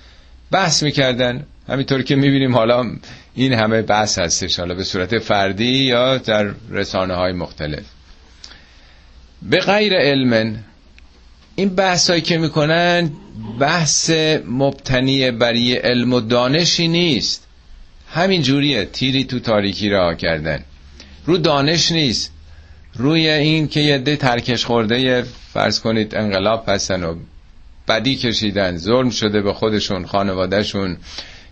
بحث 0.50 0.82
می‌کردن. 0.82 1.46
همینطور 1.68 2.02
که 2.02 2.16
می‌بینیم 2.16 2.54
حالا 2.54 2.96
این 3.34 3.52
همه 3.52 3.82
بحث 3.82 4.18
هستش 4.18 4.58
حالا 4.58 4.74
به 4.74 4.84
صورت 4.84 5.18
فردی 5.18 5.84
یا 5.84 6.18
در 6.18 6.54
رسانه 6.70 7.14
های 7.14 7.32
مختلف. 7.32 7.84
به 9.42 9.58
غیر 9.58 9.94
علم 9.94 10.64
این 11.54 11.68
بحث 11.68 12.10
هایی 12.10 12.22
که 12.22 12.38
می‌کنن 12.38 13.10
بحث 13.60 14.10
مبتنی 14.46 15.30
برای 15.30 15.74
علم 15.74 16.12
و 16.12 16.20
دانشی 16.20 16.88
نیست. 16.88 17.46
همین 18.12 18.42
جوریه 18.42 18.84
تیری 18.84 19.24
تو 19.24 19.38
تاریکی 19.40 19.88
راه 19.88 20.14
کردن. 20.16 20.64
رو 21.26 21.38
دانش 21.38 21.92
نیست. 21.92 22.32
روی 22.94 23.28
این 23.28 23.68
که 23.68 23.80
یه 23.80 23.98
ده 23.98 24.16
ترکش 24.16 24.64
خورده 24.64 25.22
فرض 25.52 25.80
کنید 25.80 26.14
انقلاب 26.14 26.64
هستن 26.68 27.04
و 27.04 27.14
بدی 27.88 28.16
کشیدن 28.16 28.76
ظلم 28.76 29.10
شده 29.10 29.42
به 29.42 29.52
خودشون 29.52 30.06
خانوادهشون 30.06 30.96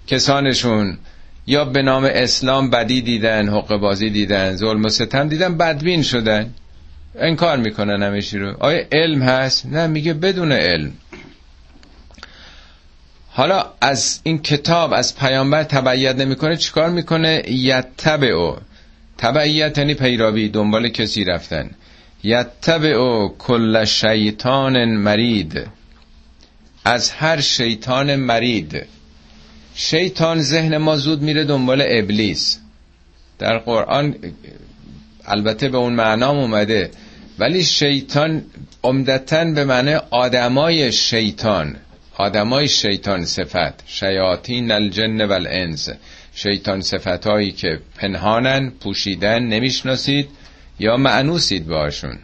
کسانشون. 0.06 0.98
یا 1.46 1.64
به 1.64 1.82
نام 1.82 2.04
اسلام 2.04 2.70
بدی 2.70 3.00
دیدن 3.00 3.48
حق 3.48 3.76
بازی 3.76 4.10
دیدن 4.10 4.56
ظلم 4.56 4.84
و 4.84 4.88
ستم 4.88 5.28
دیدن 5.28 5.56
بدبین 5.56 6.02
شدن. 6.02 6.54
انکار 7.18 7.56
می‌کنن 7.56 8.02
همیشی 8.02 8.38
رو. 8.38 8.56
آیا 8.60 8.84
علم 8.92 9.22
هست؟ 9.22 9.66
نه 9.66 9.86
میگه 9.86 10.14
بدون 10.14 10.52
علم. 10.52 10.92
حالا 13.30 13.64
از 13.80 14.20
این 14.22 14.38
کتاب 14.38 14.92
از 14.92 15.16
پیامبر 15.16 15.62
تبعیت 15.62 16.16
نمی‌کنه 16.16 16.56
چیکار 16.56 16.90
می‌کنه؟ 16.90 17.42
یتبع 17.48 18.56
تبعیت 19.18 19.78
یعنی 19.78 19.94
پیروی 19.94 20.48
دنبال 20.48 20.88
کسی 20.88 21.24
رفتن. 21.24 21.70
یتبع 22.22 23.28
کل 23.38 23.84
شیطان 23.84 24.84
مرید. 24.84 25.66
از 26.84 27.10
هر 27.10 27.40
شیطان 27.40 28.16
مرید. 28.16 28.86
شیطان 29.74 30.42
ذهن 30.42 30.76
ما 30.76 30.96
زود 30.96 31.22
میره 31.22 31.44
دنبال 31.44 31.84
ابلیس. 31.86 32.58
در 33.38 33.58
قرآن 33.58 34.14
البته 35.24 35.68
به 35.68 35.78
اون 35.78 35.92
معنام 35.92 36.38
اومده 36.38 36.90
ولی 37.38 37.64
شیطان 37.64 38.42
عمدتا 38.84 39.44
به 39.44 39.64
معنی 39.64 39.94
آدمای 40.10 40.92
شیطان 40.92 41.76
آدمای 42.14 42.68
شیطان 42.68 43.24
صفت. 43.24 43.82
شیاطین 43.86 44.70
الجن 44.70 45.24
و 45.24 45.32
الانس 45.32 45.88
شیطان 46.34 46.80
صفت 46.80 47.26
هایی 47.26 47.52
که 47.52 47.80
پنهانن 47.96 48.70
پوشیدن 48.70 49.42
نمی‌شناسید 49.42 50.28
یا 50.78 50.96
معنوسید 50.96 51.66
باشون. 51.66 52.18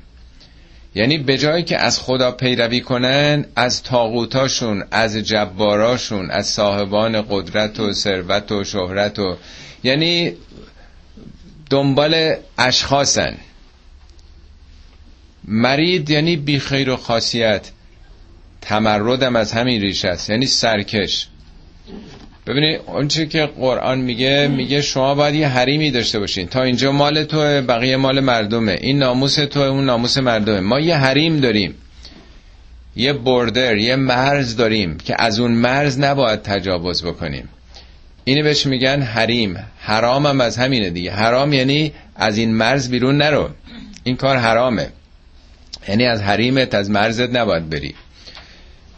یعنی 0.95 1.19
به 1.19 1.39
جایی 1.39 1.65
که 1.65 1.79
از 1.79 2.01
خدا 2.01 2.31
پیروی 2.31 2.81
کنن 2.81 3.45
از 3.57 3.83
تاغوتاشون 3.83 4.85
از 4.91 5.17
جباراشون 5.17 6.31
از 6.31 6.47
صاحبان 6.47 7.23
قدرت 7.31 7.81
و 7.81 7.93
ثروت 7.93 8.53
و 8.53 8.65
شهرت 8.65 9.19
و 9.19 9.37
یعنی 9.85 10.33
دنبال 11.71 12.35
اشخاصن. 12.59 13.37
مرید 15.45 16.11
یعنی 16.11 16.37
بی 16.37 16.59
خیر 16.59 16.91
و 16.91 16.97
خاصیت. 16.97 17.71
تمردم 18.61 19.37
از 19.37 19.53
همین 19.53 19.81
ریشه 19.81 20.09
است. 20.09 20.31
یعنی 20.31 20.47
سرکش. 20.47 21.29
ببینید 22.51 22.81
اونچه 22.87 23.27
که 23.27 23.47
قرآن 23.47 23.99
میگه 24.01 24.49
میگه 24.49 24.83
شما 24.83 25.15
باید 25.15 25.35
یه 25.35 25.49
حریمی 25.49 25.91
داشته 25.91 26.19
باشین. 26.19 26.47
تا 26.47 26.63
اینجا 26.63 26.93
مال 26.93 27.25
توه 27.25 27.61
بقیه 27.61 27.97
مال 27.97 28.21
مردمه. 28.21 28.79
این 28.81 28.99
ناموس 28.99 29.35
توه 29.35 29.63
اون 29.63 29.85
ناموس 29.85 30.19
مردمه. 30.19 30.61
ما 30.61 30.81
یه 30.81 30.97
حریم 30.97 31.41
داریم. 31.41 31.75
یه 32.97 33.13
بردر 33.13 33.77
یه 33.77 33.97
مرز 33.97 34.57
داریم 34.57 34.99
که 34.99 35.15
از 35.19 35.41
اون 35.41 35.51
مرز 35.51 36.01
نباید 36.01 36.43
تجاوز 36.43 37.05
بکنیم. 37.05 37.49
اینو 38.25 38.43
بهش 38.43 38.67
میگن 38.67 39.03
حریم. 39.03 39.57
حرام 39.79 40.27
هم 40.27 40.41
از 40.41 40.57
همینه 40.59 40.91
دیگه. 40.91 41.13
حرام 41.13 41.53
یعنی 41.53 41.93
از 42.17 42.39
این 42.39 42.55
مرز 42.55 42.91
بیرون 42.91 43.17
نرو. 43.17 43.51
این 44.05 44.17
کار 44.17 44.37
حرامه. 44.37 44.89
یعنی 45.89 46.05
از 46.05 46.23
حریمت 46.23 46.75
از 46.75 46.91
مرزت 46.91 47.37
نباید 47.37 47.71
بری. 47.71 47.95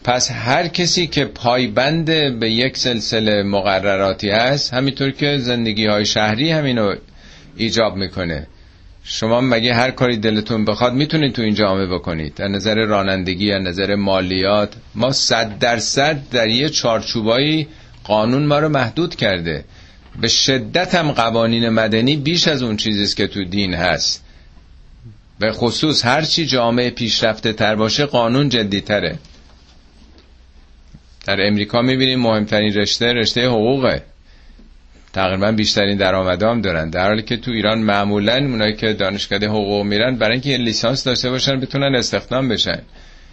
پس 0.05 0.31
هر 0.31 0.69
کسی 0.69 1.07
که 1.07 1.25
پایبند 1.25 2.07
به 2.41 2.51
یک 2.51 2.77
سلسله 2.77 3.43
مقرراتی 3.43 4.31
هست 4.31 4.75
همینطور 4.75 5.11
که 5.11 5.39
زندگی 5.39 5.87
های 5.87 6.07
شهری 6.07 6.51
همینو 6.51 6.95
ایجاب 7.57 7.97
می‌کنه. 7.97 8.47
شما 9.05 9.41
مگه 9.41 9.75
هر 9.75 9.91
کاری 9.91 10.17
دلتون 10.17 10.65
بخواد 10.65 10.95
می‌تونید 10.95 11.33
تو 11.33 11.43
این 11.43 11.55
جامعه 11.55 11.87
بکنید؟ 11.87 12.35
در 12.35 12.49
نظر 12.49 12.75
رانندگی 12.75 13.51
در 13.51 13.59
نظر 13.59 13.95
مالیات 13.95 14.73
ما 14.95 15.13
صد 15.13 15.59
درصد 15.59 16.19
در 16.31 16.49
یه 16.49 16.69
چارچوبایی 16.69 17.69
قانون 18.05 18.47
ما 18.47 18.59
رو 18.59 18.69
محدود 18.69 19.17
کرده. 19.17 19.65
به 20.21 20.29
شدت 20.29 20.95
هم 20.95 21.13
قوانین 21.13 21.69
مدنی 21.69 22.17
بیش 22.17 22.49
از 22.49 22.63
اون 22.63 22.77
چیزیست 22.77 23.17
که 23.17 23.27
تو 23.27 23.45
دین 23.45 23.75
هست. 23.75 24.25
به 25.39 25.53
خصوص 25.53 26.05
هرچی 26.05 26.47
جامعه 26.47 26.91
پیشرفته 26.91 27.53
تر 27.53 27.75
باشه 27.75 28.07
قانون 28.07 28.49
جدی 28.49 28.81
تره 28.81 29.19
در 31.27 31.47
امریکا 31.47 31.83
می‌بینیم 31.83 32.21
مهمترین 32.21 32.75
رشته 32.75 33.13
رشته 33.13 33.47
حقوقه. 33.47 34.03
تقریبا 35.13 35.53
بیشترین 35.53 35.97
درآمدام 35.97 36.61
دارن. 36.61 36.91
در 36.91 37.07
حالی 37.07 37.23
که 37.23 37.37
تو 37.37 37.51
ایران 37.51 37.79
معمولا 37.79 38.35
اونایی 38.35 38.77
که 38.77 38.93
دانشکده 38.93 39.49
حقوق 39.49 39.87
میرن 39.87 40.17
برای 40.17 40.33
اینکه 40.33 40.57
لیسانس 40.57 41.05
داشته 41.05 41.31
باشن 41.31 41.61
بتونن 41.61 41.95
استخدام 41.95 42.49
بشن. 42.49 42.83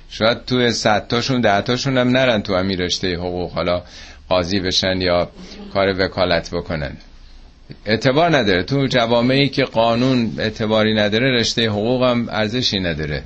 شاید 0.09 0.45
تو 0.45 0.71
صد 0.71 1.07
تاشون 1.07 1.41
ده 1.41 1.61
تاشون 1.61 1.97
هم 1.97 2.09
نرن 2.09 2.41
تو 2.41 2.55
همین 2.55 2.77
رشته 2.77 3.15
حقوق. 3.15 3.51
حالا 3.51 3.83
قاضی 4.29 4.59
بشن 4.59 5.01
یا 5.01 5.29
کار 5.73 6.05
وکالت 6.05 6.49
بکنن. 6.53 6.97
اعتبار 7.85 8.37
نداره. 8.37 8.63
تو 8.63 8.87
جوامعی 8.87 9.49
که 9.49 9.63
قانون 9.63 10.31
اعتباری 10.37 10.93
نداره 10.93 11.39
رشته 11.39 11.69
حقوق 11.69 12.03
هم 12.03 12.27
ارزشی 12.31 12.79
نداره. 12.79 13.23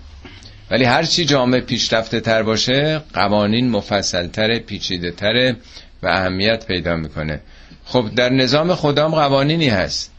ولی 0.73 0.83
هرچی 0.83 1.25
جامعه 1.25 1.61
پیشرفته 1.61 2.19
تر 2.19 2.43
باشه 2.43 3.01
قوانین 3.13 3.69
مفصل 3.69 4.27
تره 4.27 4.59
پیچیده 4.59 5.11
تره 5.11 5.55
و 6.03 6.07
اهمیت 6.07 6.65
پیدا 6.67 6.95
می‌کنه. 6.95 7.39
خب 7.85 8.05
در 8.15 8.29
نظام 8.29 8.75
خدام 8.75 9.11
قوانینی 9.11 9.69
هست. 9.69 10.11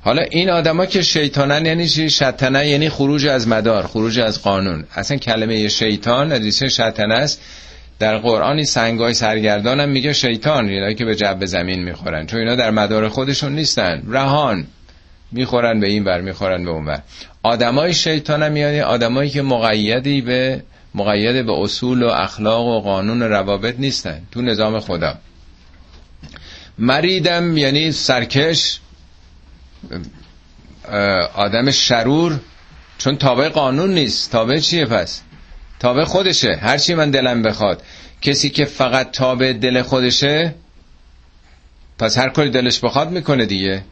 حالا 0.00 0.22
این 0.30 0.50
آدما 0.50 0.86
که 0.86 1.02
شیطانن 1.02 1.66
یعنی 1.66 1.88
چی؟ 1.88 2.10
شطنه 2.10 2.68
یعنی 2.68 2.88
خروج 2.88 3.26
از 3.26 3.48
مدار 3.48 3.86
خروج 3.86 4.20
از 4.20 4.42
قانون. 4.42 4.84
اصلا 4.94 5.16
کلمه 5.16 5.68
شیطان 5.68 6.32
ادریسه 6.32 6.68
شطنه 6.68 7.14
است. 7.14 7.40
در 7.98 8.18
قرآن 8.18 8.64
سنگای 8.64 9.14
سرگردان 9.14 9.80
هم 9.80 9.88
میگه 9.88 10.12
شیطان 10.12 10.68
اینا 10.68 10.92
که 10.92 11.04
به 11.04 11.14
جب 11.14 11.44
زمین 11.44 11.84
می‌خورن. 11.84 12.26
چون 12.26 12.40
اینا 12.40 12.54
در 12.54 12.70
مدار 12.70 13.08
خودشون 13.08 13.52
نیستن. 13.52 14.02
رهان. 14.08 14.66
می‌خورن 15.32 15.80
به 15.80 15.86
این 15.86 16.04
ور 16.04 16.20
می‌خورن 16.20 16.64
به 16.64 16.70
اون 16.70 16.84
ور. 16.86 17.02
آدمای 17.42 17.94
شیطان 17.94 18.42
هم 18.42 18.56
یعنی 18.56 18.80
آدمایی 18.80 19.30
که 19.30 19.42
مقیدی 19.42 20.20
به 20.20 20.62
مقید 20.94 21.46
به 21.46 21.52
اصول 21.52 22.02
و 22.02 22.08
اخلاق 22.08 22.66
و 22.66 22.80
قانون 22.80 23.22
و 23.22 23.28
روابط 23.28 23.74
نیستن. 23.78 24.22
تو 24.32 24.42
نظام 24.42 24.80
خدا 24.80 25.18
مریدم 26.78 27.56
یعنی 27.56 27.92
سرکش 27.92 28.80
آدم 31.34 31.70
شرور 31.70 32.40
چون 32.98 33.16
تابع 33.16 33.48
قانون 33.48 33.94
نیست. 33.94 34.32
تابع 34.32 34.58
چیه 34.58 34.86
پس؟ 34.86 35.22
تابع 35.80 36.04
خودشه. 36.04 36.58
هرچی 36.62 36.94
من 36.94 37.10
دلم 37.10 37.42
بخواد. 37.42 37.82
کسی 38.22 38.50
که 38.50 38.64
فقط 38.64 39.10
تابع 39.10 39.52
دل 39.52 39.82
خودشه 39.82 40.54
پس 41.98 42.18
هر 42.18 42.28
کاری 42.28 42.50
دلش 42.50 42.80
بخواد 42.80 43.10
می‌کنه 43.10 43.46
دیگه. 43.46 43.82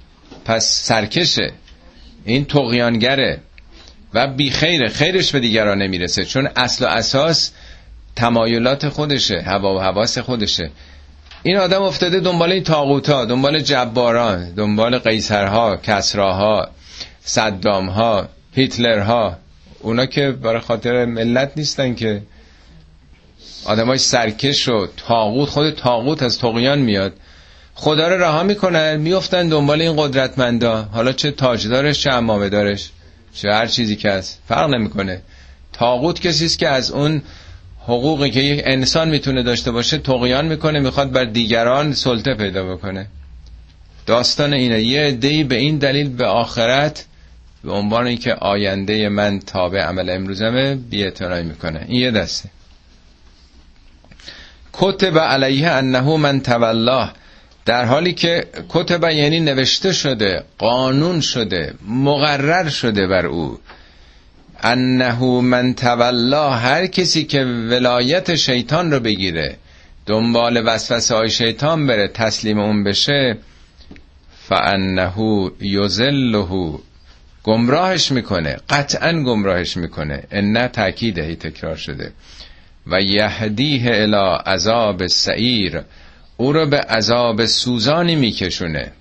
پس 0.44 0.82
سرکشه. 0.82 1.52
این 2.24 2.44
تقیانگره 2.44 3.40
و 4.14 4.26
بی 4.26 4.50
خیره. 4.50 4.88
خیرش 4.88 5.32
به 5.32 5.40
دیگران 5.40 5.82
نمی‌رسه. 5.82 6.24
چون 6.24 6.48
اصل 6.56 6.84
و 6.84 6.88
اساس 6.88 7.50
تمایلات 8.16 8.88
خودشه. 8.88 9.40
هوا 9.40 9.74
و 9.74 9.80
حواس 9.80 10.18
خودشه. 10.18 10.70
این 11.42 11.56
آدم 11.56 11.82
افتاده 11.82 12.20
دنبال 12.20 12.52
این 12.52 12.62
تاغوتا 12.62 13.24
دنبال 13.24 13.60
جباران 13.60 14.54
دنبال 14.54 14.98
قیصرها 14.98 15.76
کسراها 15.76 16.70
صدامها 17.20 18.28
هیتلرها. 18.54 19.36
اونا 19.80 20.06
که 20.06 20.30
برای 20.30 20.60
خاطر 20.60 21.04
ملت 21.04 21.52
نیستن 21.56 21.94
که. 21.94 22.22
آدمای 23.64 23.98
سرکش 23.98 24.68
و 24.68 24.86
تاغوت 24.96 25.48
خود 25.48 25.70
تاغوت 25.70 26.22
از 26.22 26.38
تقیان 26.38 26.78
میاد. 26.78 27.12
خدا 27.80 28.08
رو 28.08 28.22
رها 28.22 28.42
می‌کنن 28.42 28.96
میفتن 28.96 29.48
دنبال 29.48 29.80
این 29.80 29.96
قدرتمندا. 29.96 30.88
حالا 30.92 31.12
چه 31.12 31.30
تاجدارش 31.30 32.02
چه 32.02 32.12
امامه 32.12 32.48
دارش 32.48 32.90
چه 33.34 33.52
هر 33.52 33.66
چیزی 33.66 33.96
که 33.96 34.10
هست. 34.10 34.40
فرق 34.48 34.70
نمی‌کنه. 34.70 35.22
تاغوت 35.72 36.20
کسی 36.20 36.44
است 36.44 36.58
که 36.58 36.68
از 36.68 36.90
اون 36.90 37.22
حقوقی 37.82 38.30
که 38.30 38.40
یک 38.40 38.62
انسان 38.66 39.08
می‌تونه 39.08 39.42
داشته 39.42 39.70
باشه 39.70 39.98
تقیان 39.98 40.46
می‌کنه 40.46 40.80
می‌خواد 40.80 41.12
بر 41.12 41.24
دیگران 41.24 41.92
سلطه 41.92 42.34
پیدا 42.34 42.74
بکنه. 42.74 43.06
داستان 44.06 44.52
اینه. 44.52 44.82
یه 44.82 45.00
عده‌ای 45.00 45.44
به 45.44 45.56
این 45.56 45.78
دلیل 45.78 46.08
به 46.08 46.26
آخرت 46.26 47.04
به 47.64 47.72
عنوان 47.72 48.06
اینکه 48.06 48.34
آینده 48.34 49.08
من 49.08 49.40
تابع 49.40 49.80
عمل 49.80 50.10
امروزمه 50.10 50.74
بی 50.74 51.10
می‌کنه. 51.44 51.84
این 51.88 52.00
یه 52.00 52.10
دسته. 52.10 52.48
کتب 54.72 55.18
علیه 55.18 55.70
انه 55.70 56.16
من 56.16 56.40
تولاه 56.40 57.12
در 57.68 57.84
حالی 57.84 58.12
که 58.12 58.44
کتب 58.68 59.10
یعنی 59.10 59.40
نوشته 59.40 59.92
شده 59.92 60.44
قانون 60.58 61.20
شده 61.20 61.74
مقرر 61.88 62.68
شده 62.68 63.06
بر 63.06 63.26
او. 63.26 63.58
انه 64.62 65.24
من 65.24 65.74
تولا 65.74 66.50
هر 66.50 66.86
کسی 66.86 67.24
که 67.24 67.44
ولایت 67.44 68.34
شیطان 68.34 68.92
رو 68.92 69.00
بگیره 69.00 69.56
دنبال 70.06 70.62
وسوسه 70.66 71.14
های 71.14 71.30
شیطان 71.30 71.86
بره 71.86 72.08
تسلیم 72.08 72.58
اون 72.58 72.84
بشه 72.84 73.38
فانه 74.48 75.12
یذله 75.60 76.78
گمراهش 77.42 78.12
می‌کنه 78.12 78.56
قطعا 78.68 79.12
گمراهش 79.12 79.76
می‌کنه. 79.76 80.22
ان 80.30 80.68
تاکید 80.68 81.18
هی 81.18 81.36
تکرار 81.36 81.76
شده. 81.76 82.12
و 82.86 83.00
یهدیه 83.00 83.82
الی 83.86 84.38
عذاب 84.46 85.06
سعیر 85.06 85.82
او 86.40 86.52
رو 86.52 86.66
به 86.66 86.76
عذاب 86.76 87.46
سوزانی 87.46 88.16
میکشونه. 88.16 88.92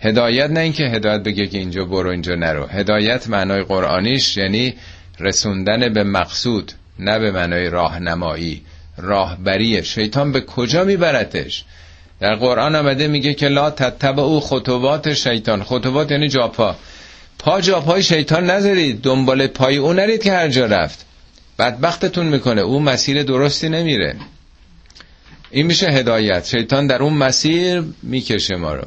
هدایت 0.00 0.50
نه 0.50 0.60
اینکه 0.60 0.84
هدایت 0.84 1.22
بگه 1.22 1.46
که 1.46 1.58
اینجا 1.58 1.84
برو 1.84 2.10
اینجا 2.10 2.34
نرو. 2.34 2.66
هدایت 2.66 3.28
معنای 3.28 3.62
قرآنیش 3.62 4.36
یعنی 4.36 4.74
رسوندن 5.20 5.92
به 5.92 6.04
مقصود 6.04 6.72
نه 6.98 7.18
به 7.18 7.30
معنای 7.30 7.70
راهنمایی 7.70 8.62
راهبری. 8.96 9.84
شیطان 9.84 10.32
به 10.32 10.40
کجا 10.40 10.84
میبرتش؟ 10.84 11.64
در 12.20 12.34
قرآن 12.34 12.76
آمده 12.76 13.08
میگه 13.08 13.34
که 13.34 13.48
لا 13.48 13.70
تتبع 13.70 14.22
او 14.22 14.40
خطوات 14.40 15.14
شیطان. 15.14 15.62
خطوات 15.62 16.10
یعنی 16.10 16.28
جاپا. 16.28 16.76
پا 17.38 17.60
جاپای 17.60 18.02
شیطان 18.02 18.50
نذارید. 18.50 19.02
دنبال 19.02 19.46
پای 19.46 19.76
او 19.76 19.92
نرید 19.92 20.22
که 20.22 20.32
هر 20.32 20.48
جا 20.48 20.66
رفت. 20.66 21.06
بدبختتون 21.58 22.26
می‌کنه. 22.26 22.60
او 22.60 22.80
مسیر 22.80 23.22
درستی 23.22 23.68
نمیره. 23.68 24.16
این 25.50 25.66
میشه 25.66 25.86
هدایت. 25.86 26.46
شیطان 26.46 26.86
در 26.86 27.02
اون 27.02 27.12
مسیر 27.12 27.84
می‌کشه 28.02 28.56
ما 28.56 28.74
رو. 28.74 28.84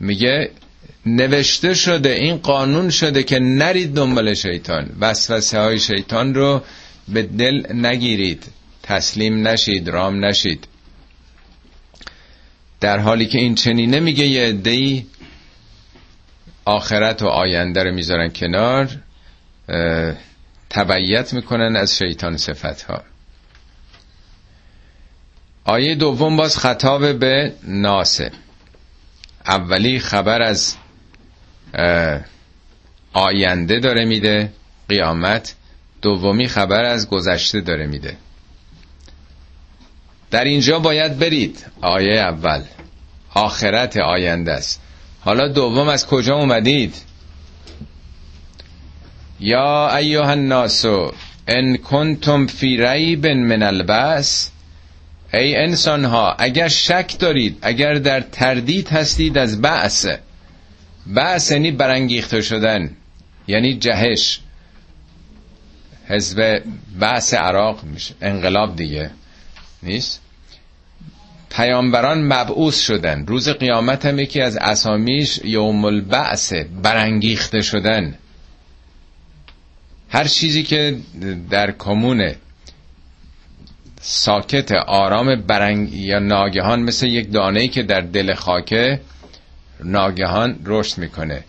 میگه 0.00 0.50
نوشته 1.06 1.74
شده 1.74 2.10
این 2.10 2.36
قانون 2.36 2.90
شده 2.90 3.22
که 3.22 3.38
نرید 3.38 3.94
دنبال 3.94 4.34
شیطان. 4.34 4.90
وسوسه 5.00 5.60
های 5.60 5.78
شیطان 5.78 6.34
رو 6.34 6.62
به 7.08 7.22
دل 7.22 7.72
نگیرید. 7.74 8.44
تسلیم 8.82 9.48
نشید 9.48 9.88
رام 9.88 10.24
نشید. 10.24 10.66
در 12.80 12.98
حالی 12.98 13.26
که 13.26 13.38
این 13.38 13.54
چنینه 13.54 14.00
میگه 14.00 14.24
یه 14.26 14.48
عده‌ای 14.48 15.06
آخرت 16.64 17.22
و 17.22 17.26
آینده 17.26 17.82
رو 17.82 17.94
می‌ذارن 17.94 18.28
کنار 18.28 18.88
تبعیت 20.70 21.32
می‌کنن 21.32 21.76
از 21.76 21.98
شیطان 21.98 22.36
صفت 22.36 22.82
ها 22.82 23.02
آیه 25.64 25.94
دوم 25.94 26.36
باز 26.36 26.58
خطاب 26.58 27.18
به 27.18 27.52
ناسه 27.62 28.30
اولی 29.46 29.98
خبر 29.98 30.42
از 30.42 30.76
آینده 33.12 33.80
داره 33.80 34.04
میده 34.04 34.52
قیامت. 34.88 35.54
دومی 36.02 36.48
خبر 36.48 36.84
از 36.84 37.08
گذشته 37.08 37.60
داره 37.60 37.86
میده. 37.86 38.16
در 40.30 40.44
اینجا 40.44 40.78
باید 40.78 41.18
برید 41.18 41.66
آیه 41.80 42.20
اول. 42.20 42.62
آخرت 43.34 43.96
آینده 43.96 44.52
است. 44.52 44.80
حالا 45.20 45.48
دوم 45.48 45.88
از 45.88 46.06
کجا 46.06 46.36
اومدید؟ 46.36 46.94
یا 49.40 49.96
ایها 49.96 50.30
الناس 50.30 50.84
ان 51.48 51.76
کنتم 51.76 52.46
فی 52.46 52.76
ریب 52.76 53.26
من 53.26 53.62
البس 53.62 54.50
ای 55.34 55.56
انسان 55.56 56.04
ها 56.04 56.32
اگر 56.38 56.68
شک 56.68 57.18
دارید 57.18 57.58
اگر 57.62 57.94
در 57.94 58.20
تردید 58.20 58.88
هستید 58.88 59.38
از 59.38 59.60
بعث 59.60 60.06
بعث 61.06 61.50
یعنی 61.50 61.70
برانگیخته 61.70 62.42
شدن 62.42 62.90
یعنی 63.46 63.74
جهش. 63.74 64.40
حزب 66.08 66.62
بعث 66.98 67.34
عراق 67.34 67.84
میشه 67.84 68.14
انقلاب 68.20 68.76
دیگه 68.76 69.10
نیست؟ 69.82 70.20
پیامبران 71.50 72.22
مبعوث 72.24 72.80
شدن. 72.80 73.26
روز 73.26 73.48
قیامت 73.48 74.06
هم 74.06 74.18
یکی 74.18 74.40
از 74.40 74.56
اسامیش 74.56 75.40
یوم 75.44 75.84
البعث 75.84 76.52
برانگیخته 76.82 77.60
شدن. 77.60 78.18
هر 80.08 80.24
چیزی 80.24 80.62
که 80.62 80.96
در 81.50 81.70
کمونه 81.70 82.36
ساکت 84.06 84.72
آرام 84.72 85.36
برنگ 85.36 85.94
یا 85.94 86.18
ناگهان 86.18 86.82
مثل 86.82 87.06
یک 87.06 87.32
دانه 87.32 87.68
که 87.68 87.82
در 87.82 88.00
دل 88.00 88.34
خاکه 88.34 89.00
ناگهان 89.84 90.58
رشد 90.64 90.98
می‌کنه. 90.98 91.44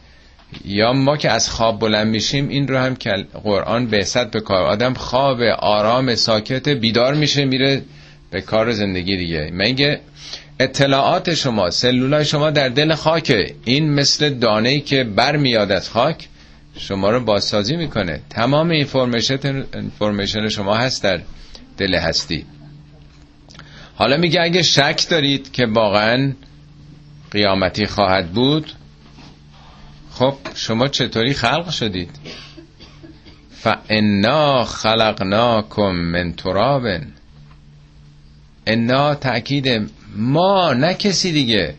یا 0.66 0.94
ما 0.94 1.18
که 1.18 1.32
از 1.32 1.50
خواب 1.50 1.80
بلند 1.80 2.08
میشیم 2.08 2.50
این 2.50 2.68
رو 2.68 2.78
هم 2.78 2.96
که 2.96 3.12
قرآن 3.44 3.88
به 3.88 4.06
به 4.32 4.40
کار 4.40 4.64
آدم 4.64 4.94
خواب 4.94 5.42
آرام 5.60 6.16
ساکت 6.16 6.70
بیدار 6.70 7.14
میشه 7.14 7.46
میره 7.46 7.82
به 8.32 8.42
کار 8.42 8.72
زندگی 8.72 9.18
دیگه. 9.18 9.50
میگه 9.52 10.00
اطلاعات 10.60 11.34
شما 11.34 11.70
سلولای 11.70 12.26
شما 12.26 12.50
در 12.52 12.70
دل 12.70 12.96
خاکه. 12.96 13.56
این 13.66 13.94
مثل 13.94 14.30
دانه 14.30 14.80
که 14.80 15.04
بر 15.04 15.36
میاد 15.38 15.72
از 15.72 15.90
خاک 15.90 16.28
شما 16.78 17.10
رو 17.10 17.20
بازسازی 17.20 17.76
می‌کنه. 17.76 18.20
تمام 18.30 18.70
اینفورمیشن 18.70 20.50
شما 20.50 20.76
هست 20.76 21.04
در 21.04 21.20
دل 21.78 21.96
هستی. 21.96 22.46
حالا 23.96 24.18
میگه 24.18 24.42
اگه 24.42 24.62
شک 24.62 25.06
دارید 25.10 25.52
که 25.52 25.66
واقعا 25.66 26.34
قیامتی 27.32 27.86
خواهد 27.86 28.32
بود 28.32 28.72
خب 30.12 30.38
شما 30.56 30.88
چطوری 30.88 31.34
خلق 31.34 31.70
شدید؟ 31.70 32.10
فانا 33.52 34.64
خلقناکم 34.64 35.92
من 35.92 36.34
تراب. 36.34 36.84
انا 38.68 39.16
تأکید 39.16 39.92
ما 40.16 40.74
نه 40.74 40.94
کسی 40.94 41.32
دیگه. 41.32 41.76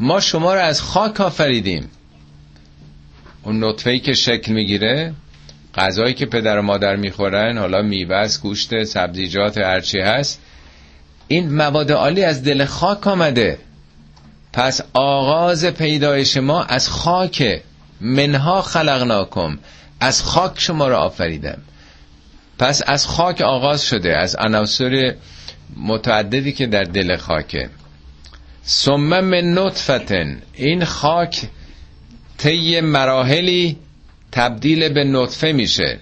ما 0.00 0.20
شما 0.20 0.54
رو 0.54 0.60
از 0.60 0.82
خاک 0.82 1.20
آفریدیم. 1.20 1.90
اون 3.42 3.64
نطفه 3.64 3.98
که 3.98 4.12
شکل 4.12 4.52
می‌گیره 4.52 5.14
غذایی 5.74 6.14
که 6.14 6.26
پدر 6.26 6.58
و 6.58 6.62
مادر 6.62 6.96
می‌خورن 6.96 7.58
حالا 7.58 7.82
میوه 7.82 8.28
گوشت 8.42 8.84
سبزیجات 8.84 9.58
هرچی 9.58 10.00
هست. 10.00 10.40
این 11.28 11.54
مواد 11.54 11.92
عالی 11.92 12.24
از 12.24 12.44
دل 12.44 12.64
خاک 12.64 13.06
آمده. 13.06 13.58
پس 14.52 14.80
آغاز 14.92 15.64
پیدایش 15.64 16.36
ما 16.36 16.62
از 16.62 16.88
خاک. 16.88 17.62
منها 18.00 18.62
خلقناکم. 18.62 19.58
از 20.00 20.22
خاک 20.22 20.52
شما 20.56 20.88
را 20.88 20.98
آفریدم. 20.98 21.58
پس 22.58 22.82
از 22.86 23.06
خاک 23.06 23.40
آغاز 23.40 23.84
شده. 23.84 24.16
از 24.16 24.36
عناصر 24.36 25.14
متعددی 25.76 26.52
که 26.52 26.66
در 26.66 26.82
دل 26.84 27.16
خاکه. 27.16 27.70
ثم 28.66 29.20
من 29.20 29.58
نطفتن 29.58 30.42
این 30.54 30.84
خاک 30.84 31.42
طی 32.38 32.80
مراحلی 32.80 33.76
تبدیل 34.32 34.88
به 34.88 35.04
نطفه 35.04 35.52
میشه. 35.52 35.98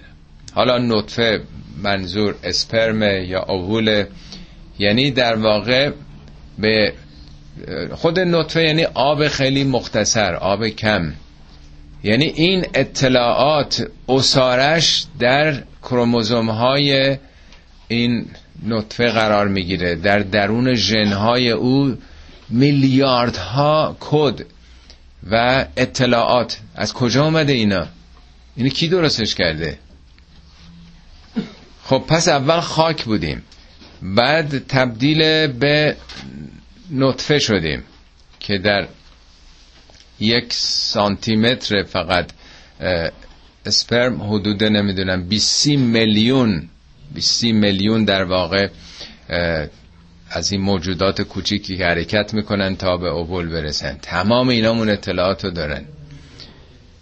حالا 0.53 0.77
نطفه 0.77 1.41
منظور 1.83 2.35
اسپرم 2.43 3.01
یا 3.03 3.43
اوول 3.43 4.05
یعنی 4.79 5.11
در 5.11 5.35
واقع 5.35 5.91
به 6.59 6.93
خود 7.91 8.19
نطفه 8.19 8.63
یعنی 8.63 8.83
آب 8.83 9.27
خیلی 9.27 9.63
مختصر 9.63 10.33
آب 10.35 10.67
کم. 10.67 11.13
یعنی 12.03 12.25
این 12.25 12.65
اطلاعات 12.73 13.87
اسارش 14.09 15.05
در 15.19 15.63
کروموزوم 15.83 16.49
های 16.49 17.17
این 17.87 18.25
نطفه 18.67 19.09
قرار 19.09 19.47
می‌گیره. 19.47 19.95
در 19.95 20.19
درون 20.19 20.75
ژنهای 20.75 21.51
او 21.51 21.97
میلیاردها 22.49 23.97
کد 23.99 24.45
و 25.31 25.65
اطلاعات. 25.77 26.59
از 26.75 26.93
کجا 26.93 27.25
آمده 27.25 27.53
اینا؟ 27.53 27.87
اینو 28.55 28.69
کی 28.69 28.87
درستش 28.87 29.35
کرده؟ 29.35 29.77
خب 31.83 32.03
پس 32.07 32.27
اول 32.27 32.59
خاک 32.59 33.03
بودیم. 33.03 33.43
بعد 34.01 34.67
تبدیل 34.67 35.47
به 35.47 35.95
نطفه 36.91 37.39
شدیم 37.39 37.83
که 38.39 38.57
در 38.57 38.87
یک 40.19 40.53
سانتیمتر 40.53 41.83
فقط 41.83 42.29
اسپرم 43.65 44.21
حدود 44.23 44.63
نمی‌دونم 44.63 45.23
20 45.27 45.67
میلیون 45.67 46.69
20 47.13 47.43
میلیون 47.43 48.03
در 48.05 48.23
واقع 48.23 48.67
از 50.29 50.51
این 50.51 50.61
موجودات 50.61 51.21
کوچیکی 51.21 51.77
که 51.77 51.85
حرکت 51.85 52.33
می‌کنن 52.33 52.75
تا 52.75 52.97
به 52.97 53.09
اوول 53.09 53.49
برسن. 53.49 53.97
تمام 54.01 54.49
اینامون 54.49 54.89
اطلاعات 54.89 55.45
رو 55.45 55.51
دارن. 55.51 55.85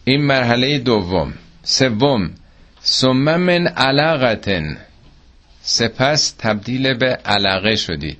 این 0.08 0.22
مرحله 0.22 0.80
دوم. 0.80 1.34
سوم. 1.64 2.30
ثم 2.84 3.36
من 3.36 3.68
علاقتن. 3.68 4.78
سپس 5.62 6.32
تبدیل 6.32 6.94
به 6.94 7.08
علقه 7.26 7.76
شدید. 7.76 8.18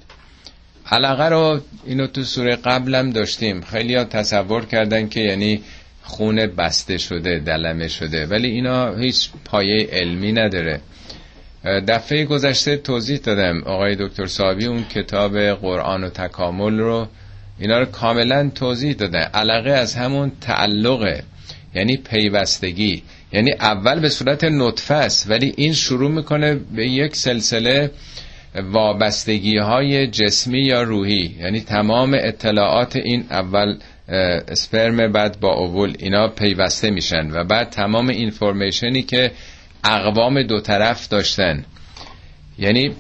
علقه 0.92 1.30
رو 1.30 1.62
اینو 1.86 2.08
تو 2.08 2.24
سوره 2.24 2.56
قبلم 2.56 3.10
داشتیم. 3.10 3.62
خیلی 3.62 3.96
ها 3.96 4.04
تصور 4.04 4.66
کردن 4.66 5.10
که 5.10 5.20
یعنی 5.20 5.62
خون 6.04 6.46
بسته 6.46 6.98
شده 6.98 7.40
دلمه 7.40 7.88
شده. 7.88 8.26
ولی 8.26 8.48
اینا 8.48 8.96
هیچ 8.96 9.30
پایه 9.46 9.88
علمی 9.92 10.32
نداره. 10.32 10.82
دفعه 11.64 12.26
گذشته 12.26 12.78
توضیح 12.78 13.18
دادم 13.18 13.64
آقای 13.64 13.96
دکتر 13.96 14.26
صابی 14.26 14.66
اون 14.66 14.84
کتاب 14.84 15.40
قرآن 15.40 16.04
و 16.04 16.10
تکامل 16.10 16.80
رو. 16.80 17.08
اینا 17.60 17.80
رو 17.80 17.86
کاملا 17.86 18.52
توضیح 18.56 18.94
داده. 18.94 19.18
علاقه 19.18 19.72
از 19.72 19.96
همون 19.96 20.32
تعلقه. 20.42 21.24
یعنی 21.78 21.98
پیوستگی. 21.98 23.04
یعنی 23.34 23.52
اول 23.52 24.00
به 24.00 24.10
صورت 24.10 24.44
نطفه 24.44 24.94
است 24.94 25.30
ولی 25.30 25.54
این 25.58 25.74
شروع 25.74 26.12
می‌کنه 26.12 26.56
به 26.56 26.88
یک 26.88 27.16
سلسله 27.16 27.92
وابستگی 28.56 29.58
های 29.58 30.08
جسمی 30.08 30.62
یا 30.62 30.84
روحی. 30.84 31.36
یعنی 31.40 31.60
تمام 31.62 32.14
اطلاعات 32.14 32.96
این 32.96 33.26
اول 33.30 33.78
اسپرم 34.48 35.12
بعد 35.12 35.40
با 35.40 35.54
اوول 35.54 35.94
اینا 36.00 36.28
پیوسته 36.28 36.90
میشن 36.90 37.32
و 37.32 37.44
بعد 37.44 37.70
تمام 37.70 38.08
اینفورمیشنی 38.10 39.02
که 39.02 39.32
اقوام 39.84 40.44
دو 40.44 40.60
طرف 40.62 41.08
داشتن. 41.08 41.66
یعنی 42.60 42.92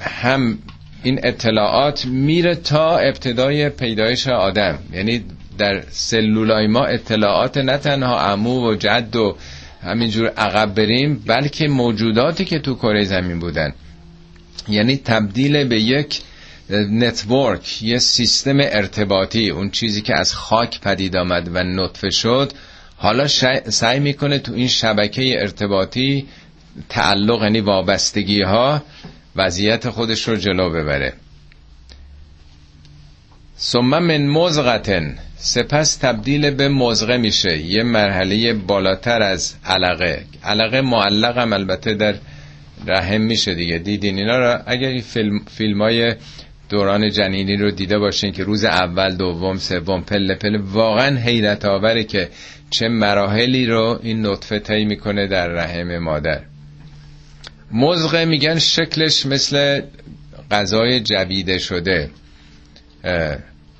هم 0.00 0.58
این 1.02 1.20
اطلاعات 1.24 2.06
میره 2.06 2.54
تا 2.54 2.98
ابتدای 2.98 3.68
پیدایش 3.68 4.28
آدم. 4.28 4.78
یعنی 4.92 5.24
در 5.58 5.82
سلولای 5.90 6.66
ما 6.66 6.84
اطلاعات 6.84 7.56
نه 7.56 7.78
تنها 7.78 8.20
عمو 8.20 8.70
و 8.70 8.74
جد 8.74 9.16
و 9.16 9.36
همینجور 9.82 10.28
عقب 10.28 10.74
بریم 10.74 11.22
بلکه 11.26 11.68
موجوداتی 11.68 12.44
که 12.44 12.58
تو 12.58 12.74
کره 12.74 13.04
زمین 13.04 13.38
بودن. 13.38 13.72
یعنی 14.68 14.96
تبدیل 14.96 15.64
به 15.64 15.80
یک 15.80 16.22
نتورک 16.90 17.82
یه 17.82 17.98
سیستم 17.98 18.56
ارتباطی. 18.60 19.50
اون 19.50 19.70
چیزی 19.70 20.02
که 20.02 20.18
از 20.18 20.34
خاک 20.34 20.80
پدید 20.80 21.16
آمد 21.16 21.50
و 21.54 21.62
نطفه 21.62 22.10
شد 22.10 22.52
حالا 22.96 23.26
سعی 23.68 24.00
می‌کنه 24.00 24.38
تو 24.38 24.52
این 24.54 24.68
شبکه 24.68 25.40
ارتباطی 25.40 26.26
تعلق 26.88 27.42
یعنی 27.42 27.60
وابستگی 27.60 28.42
ها 28.42 28.82
وضعیت 29.36 29.90
خودش 29.90 30.28
رو 30.28 30.36
جلو 30.36 30.70
ببره. 30.70 31.12
ثم 33.58 33.80
من 33.80 34.26
مزغتن. 34.26 35.18
سپس 35.38 35.96
تبدیل 35.96 36.50
به 36.50 36.68
مزغه 36.68 37.16
میشه. 37.16 37.58
یه 37.58 37.82
مرحله 37.82 38.54
بالاتر 38.54 39.22
از 39.22 39.54
علقه. 39.64 40.24
علقه 40.44 40.80
معلق 40.80 41.38
هم 41.38 41.52
البته 41.52 41.94
در 41.94 42.14
رحم 42.86 43.20
میشه 43.20 43.54
دیگه. 43.54 43.78
دیدین 43.78 44.18
اینا 44.18 44.38
رو 44.38 44.62
اگر 44.66 44.88
این 44.88 45.02
فیلم, 45.02 45.40
فیلم 45.56 45.82
های 45.82 46.14
دوران 46.68 47.10
جنینی 47.10 47.56
رو 47.56 47.70
دیده 47.70 47.98
باشین 47.98 48.32
که 48.32 48.44
روز 48.44 48.64
اول 48.64 49.16
دوم 49.16 49.56
سوم 49.56 50.02
پله 50.02 50.34
پله 50.34 50.58
واقعا 50.58 51.16
حیرت 51.16 51.64
آوره 51.64 52.04
که 52.04 52.28
چه 52.70 52.88
مراحلی 52.88 53.66
رو 53.66 54.00
این 54.02 54.26
نطفه 54.26 54.58
طی 54.58 54.84
می‌کنه 54.84 55.26
در 55.26 55.48
رحم 55.48 55.98
مادر. 55.98 56.40
مزغه 57.72 58.24
میگن 58.24 58.58
شکلش 58.58 59.26
مثل 59.26 59.80
غذای 60.50 61.00
جویده 61.00 61.58
شده. 61.58 62.10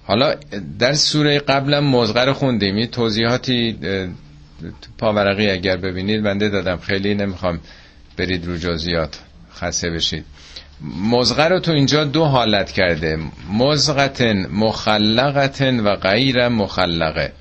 حالا 0.06 0.34
در 0.78 0.92
سوره 0.92 1.38
قبلا 1.38 1.80
مزغه 1.80 2.24
رو 2.24 2.32
خوندیم. 2.32 2.76
این 2.76 2.86
توضیحاتی 2.86 3.78
پاورقی 4.98 5.50
اگر 5.50 5.76
ببینید 5.76 6.22
بنده 6.22 6.48
دادم. 6.48 6.76
خیلی 6.76 7.14
نمی‌خوام 7.14 7.60
برید 8.16 8.46
رو 8.46 8.56
جزئیات. 8.56 9.18
خسته 9.54 9.90
بشید. 9.90 10.24
مزغه 11.10 11.48
رو 11.48 11.60
تو 11.60 11.72
اینجا 11.72 12.04
دو 12.04 12.24
حالت 12.24 12.72
کرده. 12.72 13.18
مزغتن 13.52 14.46
مخلقتن 14.46 15.80
و 15.80 15.96
غیر 15.96 16.48
مخلقه. 16.48 17.32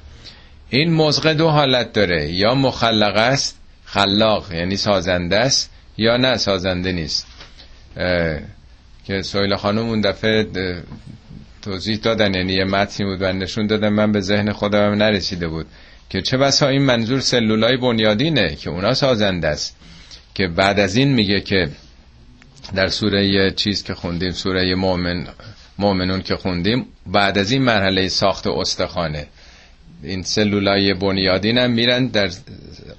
این 0.69 0.93
مزغه 0.93 1.33
دو 1.33 1.49
حالت 1.49 1.93
داره. 1.93 2.31
یا 2.31 2.55
مخلقه 2.55 3.21
است 3.21 3.59
خلاق 3.85 4.53
یعنی 4.53 4.77
سازنده 4.77 5.37
است 5.37 5.71
یا 5.97 6.17
نه 6.17 6.37
سازنده 6.37 6.91
نیست. 6.91 7.27
که 9.05 9.21
سویل 9.21 9.55
خانم 9.55 9.89
اون 9.89 10.01
دفعه 10.01 10.47
توضیح 11.65 11.97
دادن. 11.97 12.33
یعنی 12.33 12.53
یه 12.53 12.63
متنی 12.63 13.05
بود 13.05 13.21
و 13.21 13.33
نشون 13.33 13.67
دادن. 13.67 13.89
من 13.89 14.11
به 14.11 14.21
ذهن 14.21 14.51
خودم 14.51 14.79
نرسیده 14.79 15.47
بود 15.47 15.65
که 16.09 16.21
چه 16.21 16.37
بسا 16.37 16.67
این 16.67 16.81
منظور 16.81 17.19
سلولای 17.19 17.77
بنیادینه 17.77 18.55
که 18.55 18.69
اونا 18.69 18.93
سازنده 18.93 19.47
است. 19.47 19.75
که 20.33 20.47
بعد 20.47 20.79
از 20.79 20.95
این 20.95 21.13
میگه 21.13 21.41
که 21.41 21.69
در 22.75 22.87
سوره 22.87 23.51
چیز 23.51 23.83
که 23.83 23.93
خوندیم 23.93 24.31
سوره 24.31 24.75
مؤمن 24.75 25.27
مؤمنون 25.79 26.21
که 26.21 26.35
خوندیم 26.35 26.85
بعد 27.07 27.37
از 27.37 27.51
این 27.51 27.61
مرحله 27.61 28.07
ساخت 28.07 28.47
استخانه 28.47 29.27
این 30.03 30.23
سلولای 30.23 30.93
بنیادین 30.93 31.57
هم 31.57 31.71
میرن 31.71 32.07
در 32.07 32.29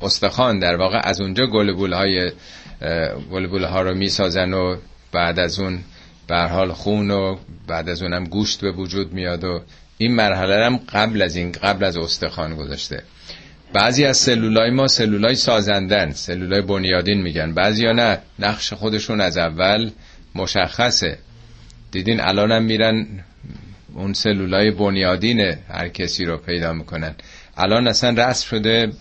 استخوان. 0.03 0.59
در 0.59 0.77
واقع 0.77 1.01
از 1.05 1.21
اونجا 1.21 1.47
گلبول 1.47 1.93
های 1.93 2.33
گلبول 3.33 3.65
ها 3.65 3.83
رو 3.83 3.95
می‌سازن 3.95 4.53
و 4.53 4.77
بعد 5.13 5.39
از 5.39 5.59
اون 5.61 5.79
به 6.29 6.37
حال 6.37 6.73
خون 6.73 7.11
و 7.11 7.37
بعد 7.67 7.89
از 7.89 8.03
اونم 8.03 8.25
گوشت 8.25 8.61
به 8.61 8.73
وجود 8.73 9.13
میاد 9.13 9.45
و 9.45 9.63
این 9.99 10.15
مرحله 10.15 10.65
هم 10.65 10.77
قبل 10.77 11.23
از 11.23 11.37
این 11.37 11.53
قبل 11.53 11.85
از 11.85 11.97
استخوان 11.97 12.57
گذاشته. 12.57 13.03
بعضی 13.73 14.05
از 14.05 14.17
سلولای 14.17 14.71
ما 14.71 14.89
سلولای 14.89 15.35
سازندن 15.35 16.11
سلولای 16.13 16.63
بنیادین 16.63 17.23
میگن. 17.23 17.55
بعضی 17.55 17.87
ها 17.87 17.93
نه 17.93 18.19
نقش 18.39 18.73
خودشون 18.73 19.21
از 19.21 19.39
اول 19.39 19.91
مشخصه. 20.35 21.19
دیدین 21.91 22.21
الانم 22.21 22.65
میرن 22.65 23.07
اون 23.95 24.13
سلولای 24.13 24.71
بنیادین 24.71 25.41
هر 25.69 25.89
کسی 25.89 26.25
رو 26.25 26.37
پیدا 26.37 26.73
می‌کنن. 26.73 27.15
الان 27.57 27.89
اصلا 27.89 28.29
رسم 28.29 28.49
شده 28.49 28.93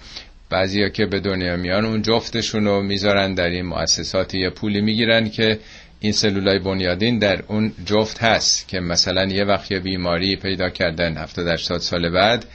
بعضیا 0.50 0.90
که 0.90 1.06
به 1.06 1.20
دنیا 1.20 1.56
میان 1.58 1.86
اون 1.86 2.02
جفتشون 2.02 2.66
رو 2.66 2.82
می‌ذارن 2.82 3.34
در 3.34 3.50
این 3.50 3.66
مؤسساتی. 3.66 4.40
یه 4.40 4.50
پولی 4.50 4.82
می‌گیرن 4.82 5.30
که 5.30 5.60
این 6.06 6.14
سلولای 6.14 6.60
بنیادین 6.60 7.20
در 7.20 7.44
اون 7.48 7.74
جفت 7.86 8.24
هست 8.24 8.68
که 8.68 8.80
مثلا 8.80 9.26
یه 9.26 9.44
وقت 9.44 9.74
بیماری 9.74 10.36
پیدا 10.36 10.70
کردن 10.70 11.18
70 11.18 11.48
80 11.48 11.82
سال 11.82 12.10
بعد 12.10 12.46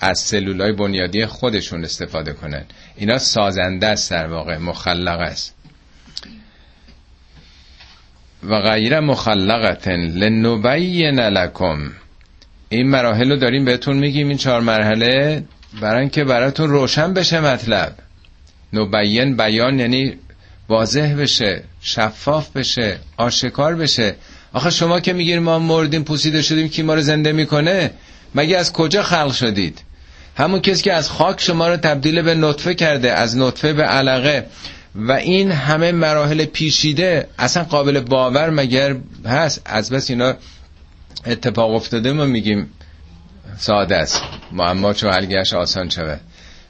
از 0.00 0.18
سلولای 0.18 0.72
بنیادی 0.72 1.26
خودشون 1.26 1.84
استفاده 1.84 2.32
کنن. 2.32 2.64
اینا 2.96 3.18
سازنده 3.18 3.86
است 3.86 4.10
در 4.10 4.26
واقع 4.26 4.58
مخلق 4.58 5.20
است. 5.20 5.54
و 8.42 8.60
غیر 8.60 9.00
مخلقتن 9.00 10.00
لنبین 10.00 11.20
لکم. 11.20 11.92
این 12.68 12.88
مراحل 12.88 13.30
رو 13.30 13.36
داریم 13.36 13.64
بهتون 13.64 13.96
میگیم 13.96 14.28
این 14.28 14.36
چهار 14.36 14.60
مرحله 14.60 15.44
برای 15.80 16.00
اینکه 16.00 16.24
براتون 16.24 16.70
روشن 16.70 17.14
بشه 17.14 17.40
مطلب. 17.40 17.94
نبین 18.72 19.36
بیان 19.36 19.78
یعنی 19.78 20.18
واضح 20.68 21.14
بشه 21.18 21.62
شفاف 21.80 22.50
بشه 22.50 22.98
آشکار 23.16 23.74
بشه. 23.74 24.14
آخه 24.52 24.70
شما 24.70 25.00
که 25.00 25.12
میگیر 25.12 25.40
ما 25.40 25.58
مردیم 25.58 26.04
پوسیده 26.04 26.42
شدیم 26.42 26.68
کی 26.68 26.82
ما 26.82 26.94
رو 26.94 27.00
زنده 27.00 27.32
می‌کنه؟ 27.32 27.90
مگه 28.34 28.56
از 28.56 28.72
کجا 28.72 29.02
خلق 29.02 29.32
شدید؟ 29.32 29.82
همون 30.36 30.60
کسی 30.60 30.82
که 30.82 30.92
از 30.92 31.10
خاک 31.10 31.40
شما 31.40 31.68
رو 31.68 31.76
تبدیل 31.76 32.22
به 32.22 32.34
نطفه 32.34 32.74
کرده 32.74 33.12
از 33.12 33.36
نطفه 33.36 33.72
به 33.72 33.82
علقه. 33.82 34.46
و 34.94 35.12
این 35.12 35.50
همه 35.50 35.92
مراحل 35.92 36.44
پیشیده 36.44 37.28
اصلا 37.38 37.64
قابل 37.64 38.00
باور 38.00 38.50
مگر 38.50 38.96
هست؟ 39.26 39.62
از 39.64 39.90
بس 39.90 40.10
اینا 40.10 40.34
اتفاق 41.26 41.74
افتاده 41.74 42.12
ما 42.12 42.24
میگیم 42.24 42.70
ساده 43.58 43.96
است. 43.96 44.22
معما 44.52 44.92
چو 44.92 45.08
حلگش 45.08 45.54
آسان 45.54 45.88
شود. 45.88 46.20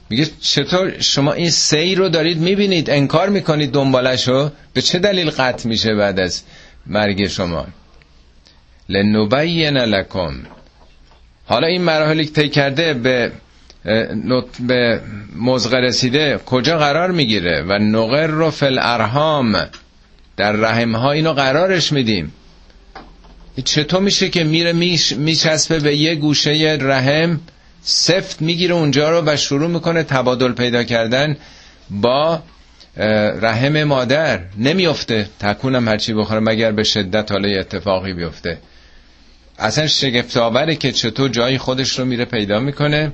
میگه 0.09 0.27
چطور 0.41 0.99
شما 0.99 1.33
این 1.33 1.49
سیر 1.49 1.97
رو 1.97 2.09
دارید 2.09 2.37
می‌بینید 2.37 2.89
انکار 2.89 3.29
می‌کنید 3.29 3.71
دنبالشو 3.71 4.51
به 4.73 4.81
چه 4.81 4.99
دلیل 4.99 5.29
قطع 5.29 5.69
میشه 5.69 5.95
بعد 5.95 6.19
از 6.19 6.43
مرگ 6.87 7.27
شما؟ 7.27 7.67
لنبین 8.89 9.77
لکم. 9.77 10.33
حالا 11.45 11.67
این 11.67 11.81
مراحلی 11.81 12.25
که 12.25 12.31
طی 12.31 12.49
کرده 12.49 12.93
به 12.93 13.31
به 14.67 15.01
مزغ 15.35 15.73
رسیده 15.73 16.39
کجا 16.45 16.77
قرار 16.77 17.11
می‌گیره؟ 17.11 17.61
و 17.67 17.73
نقر 17.73 18.27
رو 18.27 18.51
فل 18.51 18.79
ارهام 18.81 19.67
در 20.37 20.51
رحم 20.51 20.95
ها 20.95 21.11
اینو 21.11 21.33
قرارش 21.33 21.91
میدیم. 21.91 22.33
چطور 23.63 24.01
میشه 24.01 24.29
که 24.29 24.43
میره 24.43 24.73
میچسبه 25.17 25.79
به 25.79 25.95
یه 25.95 26.15
گوشه 26.15 26.77
رحم؟ 26.81 27.39
سفت 27.89 28.41
می‌گیره 28.41 28.75
اونجا 28.75 29.09
رو 29.09 29.23
و 29.25 29.37
شروع 29.37 29.69
می‌کنه 29.69 30.03
تبادل 30.03 30.51
پیدا 30.51 30.83
کردن 30.83 31.37
با 31.89 32.43
رحم 33.41 33.83
مادر. 33.83 34.41
نمیافته. 34.57 35.29
تکونم 35.39 35.87
هرچی 35.87 36.13
بخوره 36.13 36.39
مگر 36.39 36.71
به 36.71 36.83
شدت 36.83 37.31
حالا 37.31 37.59
اتفاقی 37.59 38.13
بیفته. 38.13 38.57
اصلا 39.59 39.87
شگفت 39.87 40.37
آوره 40.37 40.75
که 40.75 40.91
چطور 40.91 41.29
جای 41.29 41.57
خودش 41.57 41.99
رو 41.99 42.05
میره 42.05 42.25
پیدا 42.25 42.59
می‌کنه 42.59 43.11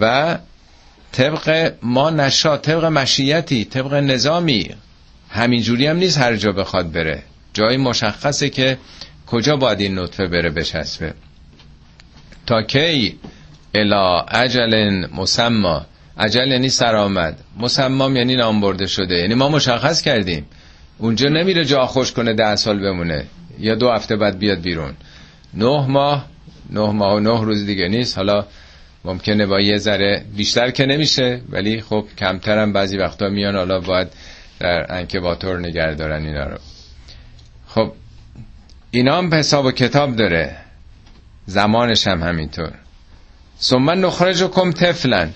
و 0.00 0.38
طبق 1.12 1.72
ما 1.82 2.10
نشا 2.10 2.56
طبق 2.56 2.84
مشیتی 2.84 3.64
طبق 3.64 3.94
نظامی 3.94 4.70
همینجوری 5.30 5.86
هم 5.86 5.96
نیست 5.96 6.18
هر 6.18 6.36
جا 6.36 6.52
بخواد 6.52 6.92
بره. 6.92 7.22
جای 7.52 7.76
مشخصه 7.76 8.48
که 8.48 8.78
کجا 9.26 9.56
باید 9.56 9.80
این 9.80 9.98
نطفه 9.98 10.26
بره 10.26 10.50
بچسبه 10.50 11.14
تا 12.46 12.62
کی؟ 12.62 13.18
الا 13.74 14.20
اجل 14.20 15.06
مسما 15.14 15.86
عجل 16.18 16.48
یعنی 16.48 16.68
سرآمد. 16.68 17.38
مسمام 17.56 18.16
یعنی 18.16 18.36
نام 18.36 18.60
برده 18.60 18.86
شده. 18.86 19.14
یعنی 19.14 19.34
ما 19.34 19.48
مشخص 19.48 20.02
کردیم. 20.02 20.46
اونجا 20.98 21.28
نمیره 21.28 21.64
جا 21.64 21.86
خوش 21.86 22.12
کنه 22.12 22.34
ده 22.34 22.56
سال 22.56 22.78
بمونه 22.78 23.24
یا 23.58 23.74
دو 23.74 23.90
هفته 23.90 24.16
بعد 24.16 24.38
بیاد 24.38 24.60
بیرون. 24.60 24.94
نه 25.54 25.86
ماه 25.86 26.26
نه 26.70 26.90
ماه 26.90 27.14
و 27.14 27.20
نه 27.20 27.44
روز 27.44 27.66
دیگه 27.66 27.88
نیست. 27.88 28.16
حالا 28.16 28.46
ممکنه 29.04 29.46
با 29.46 29.60
یه 29.60 29.78
ذره 29.78 30.24
بیشتر 30.36 30.70
که 30.70 30.86
نمیشه 30.86 31.40
ولی 31.48 31.80
خب 31.80 32.06
کمترم 32.18 32.72
بعضی 32.72 32.96
وقتا 32.96 33.28
میان. 33.28 33.56
حالا 33.56 33.80
باید 33.80 34.08
در 34.60 34.92
انکباتور 34.92 35.58
نگه 35.58 35.94
دارن 35.94 36.26
اینا 36.26 36.44
رو. 36.44 36.58
خب 37.66 37.92
اینا 38.90 39.18
هم 39.18 39.34
حساب 39.34 39.64
و 39.64 39.70
کتاب 39.70 40.16
داره. 40.16 40.56
زمانش 41.46 42.06
هم 42.06 42.22
همینطور. 42.22 42.72
ثم 43.60 43.90
نخرج 43.90 44.42
کم 44.42 44.72
تفلن 44.72 45.30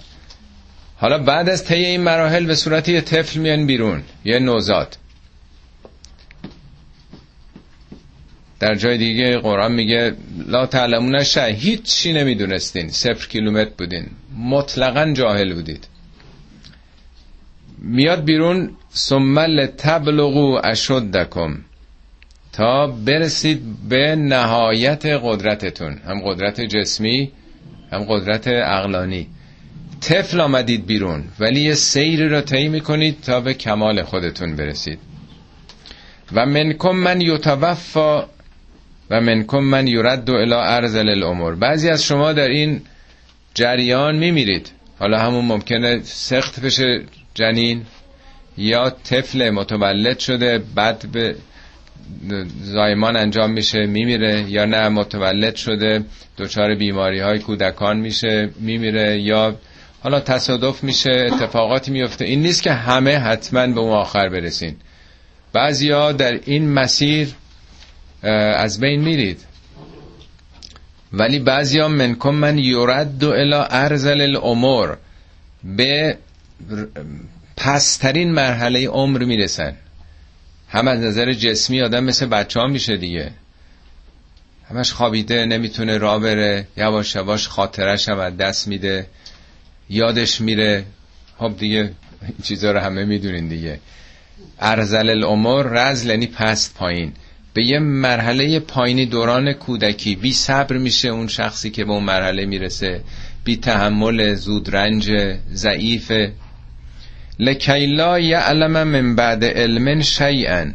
حالا 0.96 1.18
بعد 1.18 1.48
از 1.48 1.64
طی 1.64 1.74
این 1.74 2.00
مراحل 2.00 2.46
به 2.46 2.54
صورت 2.54 2.88
یه 2.88 3.00
طفل 3.00 3.40
میان 3.40 3.66
بیرون 3.66 4.02
یه 4.24 4.38
نوزاد. 4.38 4.96
در 8.60 8.74
جای 8.74 8.98
دیگه 8.98 9.38
قرآن 9.38 9.72
میگه 9.72 10.14
لا 10.46 10.66
تعلمون 10.66 11.22
شه 11.24 11.44
هیچ 11.44 11.82
چی 11.82 12.12
نمی‌دونستین. 12.12 12.88
صفر 12.88 13.28
کیلومتر 13.28 13.70
بودین. 13.78 14.06
مطلقا 14.38 15.12
جاهل 15.12 15.54
بودید. 15.54 15.86
میاد 17.78 18.24
بیرون 18.24 18.70
ثم 18.94 19.66
تبلغو 19.66 20.60
اشدکم. 20.64 21.58
تا 22.52 22.86
برسید 22.86 23.88
به 23.88 24.16
نهایت 24.16 25.06
قدرتتون. 25.06 25.98
هم 25.98 26.20
قدرت 26.24 26.60
جسمی 26.60 27.32
هم 27.92 28.04
قدرت 28.08 28.48
اقلانی 28.48 29.26
طفل 30.00 30.40
آمدید 30.40 30.86
بیرون 30.86 31.24
ولی 31.40 31.60
یه 31.60 31.74
سیری 31.74 32.28
را 32.28 32.40
طی 32.40 32.68
می‌کنید 32.68 33.20
تا 33.20 33.40
به 33.40 33.54
کمال 33.54 34.02
خودتون 34.02 34.56
برسید. 34.56 34.98
و 36.32 36.46
منکم 36.46 36.90
من 36.96 37.20
یتوفا 37.20 38.26
و 39.10 39.20
منکم 39.20 39.58
من 39.58 39.86
یرد 39.86 40.30
الى 40.30 40.52
ارزل 40.52 41.08
الامور. 41.08 41.54
بعضی 41.54 41.88
از 41.88 42.04
شما 42.04 42.32
در 42.32 42.48
این 42.48 42.80
جریان 43.54 44.16
میمیرید. 44.16 44.70
حالا 44.98 45.18
همون 45.18 45.44
ممکنه 45.44 46.00
سخت 46.02 46.60
بشه 46.60 47.02
جنین 47.34 47.82
یا 48.58 48.90
طفل 48.90 49.50
متولد 49.50 50.18
شده 50.18 50.62
بعد 50.74 51.06
به 51.12 51.36
زایمان 52.62 53.16
انجام 53.16 53.50
میشه 53.50 53.86
میمیره 53.86 54.50
یا 54.50 54.64
نه 54.64 54.88
متولد 54.88 55.56
شده 55.56 56.04
دچار 56.38 56.74
بیماری 56.74 57.20
های 57.20 57.38
کودکان 57.38 57.96
میشه 57.96 58.50
میمیره 58.60 59.20
یا 59.20 59.56
حالا 60.00 60.20
تصادف 60.20 60.84
میشه 60.84 61.28
اتفاقاتی 61.32 61.90
میفته. 61.90 62.24
این 62.24 62.42
نیست 62.42 62.62
که 62.62 62.72
همه 62.72 63.16
حتما 63.16 63.66
به 63.66 63.80
اون 63.80 63.92
آخر 63.92 64.28
برسین. 64.28 64.76
بعضیا 65.52 66.12
در 66.12 66.40
این 66.44 66.72
مسیر 66.72 67.28
از 68.56 68.80
بین 68.80 69.00
میرید. 69.00 69.40
ولی 71.12 71.38
بعضیا 71.38 71.88
منکم 71.88 72.34
من 72.34 72.58
یرد 72.58 73.24
الى 73.24 73.64
ارزل 73.70 74.20
الامور 74.20 74.96
به 75.64 76.16
پسترین 77.56 78.32
مرحله 78.32 78.88
عمر 78.88 79.24
می‌رسن. 79.24 79.76
هم 80.68 80.88
از 80.88 81.00
نظر 81.00 81.32
جسمی 81.32 81.82
آدم 81.82 82.04
مثل 82.04 82.26
بچه 82.26 82.60
ها 82.60 82.66
میشه 82.66 82.96
دیگه. 82.96 83.30
همش 84.70 84.92
خوابیده 84.92 85.46
نمی‌تونه 85.46 85.98
را 85.98 86.18
بره 86.18 86.66
یواش 86.76 87.14
یواش 87.14 87.48
خاطرش 87.48 88.08
هم 88.08 88.18
از 88.18 88.36
دست 88.36 88.68
میده 88.68 89.06
یادش 89.90 90.40
میره. 90.40 90.84
خب 91.38 91.52
دیگه 91.58 91.80
این 92.22 92.34
چیزا 92.42 92.72
رو 92.72 92.78
همه 92.78 93.04
می‌دونین 93.04 93.48
دیگه. 93.48 93.80
ارزل 94.60 95.10
الامور 95.10 95.66
رزل 95.66 96.10
یعنی 96.10 96.26
پست 96.26 96.74
پایین. 96.74 97.12
به 97.54 97.64
یه 97.64 97.78
مرحله 97.78 98.60
پایینی 98.60 99.06
دوران 99.06 99.52
کودکی. 99.52 100.16
بی 100.16 100.32
صبر 100.32 100.76
میشه 100.76 101.08
اون 101.08 101.28
شخصی 101.28 101.70
که 101.70 101.84
به 101.84 101.92
اون 101.92 102.04
مرحله 102.04 102.46
می‌رسه. 102.46 103.00
بی 103.44 103.56
تحمل 103.56 104.34
زود 104.34 104.76
رنج 104.76 105.12
ضعیف 107.38 107.48
لکیلا 107.48 108.18
یعلم 108.18 108.82
من 108.82 109.14
بعد 109.14 109.44
علم 109.44 110.02
شیئا. 110.02 110.72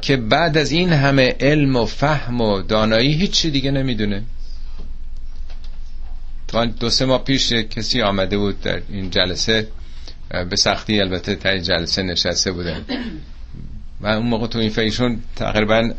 که 0.00 0.16
بعد 0.16 0.58
از 0.58 0.72
این 0.72 0.92
همه 0.92 1.36
علم 1.40 1.76
و 1.76 1.84
فهم 1.84 2.40
و 2.40 2.62
دانایی 2.62 3.12
هیچی 3.12 3.50
دیگه 3.50 3.70
نمی‌دونه. 3.70 4.22
دو 6.80 6.90
سه 6.90 7.04
ماه 7.04 7.24
پیش 7.24 7.52
کسی 7.52 8.02
آمده 8.02 8.38
بود 8.38 8.60
در 8.60 8.82
این 8.88 9.10
جلسه 9.10 9.68
به 10.50 10.56
سختی 10.56 11.00
البته 11.00 11.34
تا 11.34 11.58
جلسه 11.58 12.02
نشسته 12.02 12.52
بودن 12.52 12.84
و 14.00 14.06
اون 14.06 14.26
موقع 14.26 14.46
تو 14.46 14.58
این 14.58 14.70
فیشون 14.70 15.22
تقریبا 15.36 15.90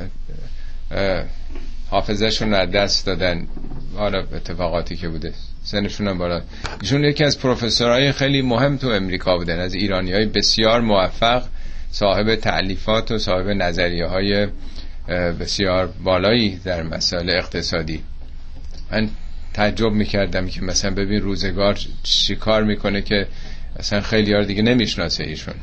حافظهشون 1.89 2.53
رو 2.53 2.65
دست 2.65 3.05
دادن. 3.05 3.47
حالا 3.95 4.19
اتفاقاتی 4.19 4.95
که 4.95 5.09
بوده. 5.09 5.33
سنشون 5.63 6.07
هم 6.07 6.17
بالا. 6.17 6.41
ایشون 6.81 7.03
یکی 7.03 7.23
از 7.23 7.39
پروفسورهای 7.39 8.11
خیلی 8.11 8.41
مهم 8.41 8.77
تو 8.77 8.87
امریکا 8.87 9.37
بودن 9.37 9.59
از 9.59 9.73
ایرانی 9.73 10.13
های 10.13 10.25
بسیار 10.25 10.81
موفق 10.81 11.43
صاحب 11.91 12.35
تعلیفات 12.35 13.11
و 13.11 13.17
صاحب 13.17 13.47
نظریه 13.47 14.05
های 14.05 14.47
بسیار 15.39 15.93
بالایی 16.03 16.59
در 16.63 16.83
مسائل 16.83 17.29
اقتصادی. 17.29 18.03
من 18.91 19.09
تعجب 19.53 19.91
می‌کردم 19.91 20.47
که 20.47 20.61
مثلا 20.61 20.91
ببین 20.91 21.21
روزگار 21.21 21.79
چی 22.03 22.35
کار 22.35 22.63
می‌کنه 22.63 23.01
که 23.01 23.27
اصلا 23.79 24.01
خیلی 24.01 24.45
دیگه 24.45 24.61
نمی‌شناسه 24.61 25.23
ایشون. 25.23 25.55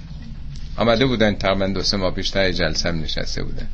آمده 0.76 1.06
بودن 1.06 1.34
تقریبا 1.34 1.66
دو 1.66 1.82
سه 1.82 1.96
ماه 1.96 2.14
پیش 2.14 2.32
جلسه 2.32 2.92
نشسته 2.92 3.42
بودن. 3.42 3.68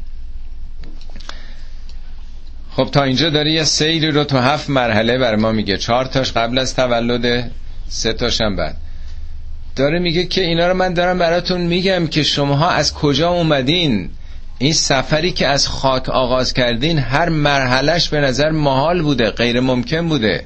خب 2.76 2.88
تا 2.92 3.02
اینجا 3.02 3.30
داره 3.30 3.52
یه 3.52 3.64
سیری 3.64 4.10
رو 4.10 4.24
تو 4.24 4.38
هفت 4.38 4.70
مرحله 4.70 5.18
بر 5.18 5.37
ما 5.37 5.52
میگه. 5.52 5.78
چهار 5.78 6.04
تاش 6.04 6.32
قبل 6.32 6.58
از 6.58 6.76
تولد 6.76 7.50
سه 7.88 8.12
تاشم 8.12 8.56
بعد. 8.56 8.76
داره 9.76 9.98
میگه 9.98 10.24
که 10.24 10.40
اینا 10.40 10.68
رو 10.68 10.74
من 10.74 10.94
دارم 10.94 11.18
براتون 11.18 11.60
میگم 11.60 12.06
که 12.06 12.22
شماها 12.22 12.70
از 12.70 12.94
کجا 12.94 13.30
اومدین؟ 13.30 14.10
این 14.58 14.72
سفری 14.72 15.32
که 15.32 15.46
از 15.46 15.68
خاک 15.68 16.08
آغاز 16.08 16.52
کردین 16.52 16.98
هر 16.98 17.28
مرحلهش 17.28 18.08
به 18.08 18.20
نظر 18.20 18.50
محال 18.50 19.02
بوده 19.02 19.30
غیر 19.30 19.60
ممکن 19.60 20.08
بوده. 20.08 20.44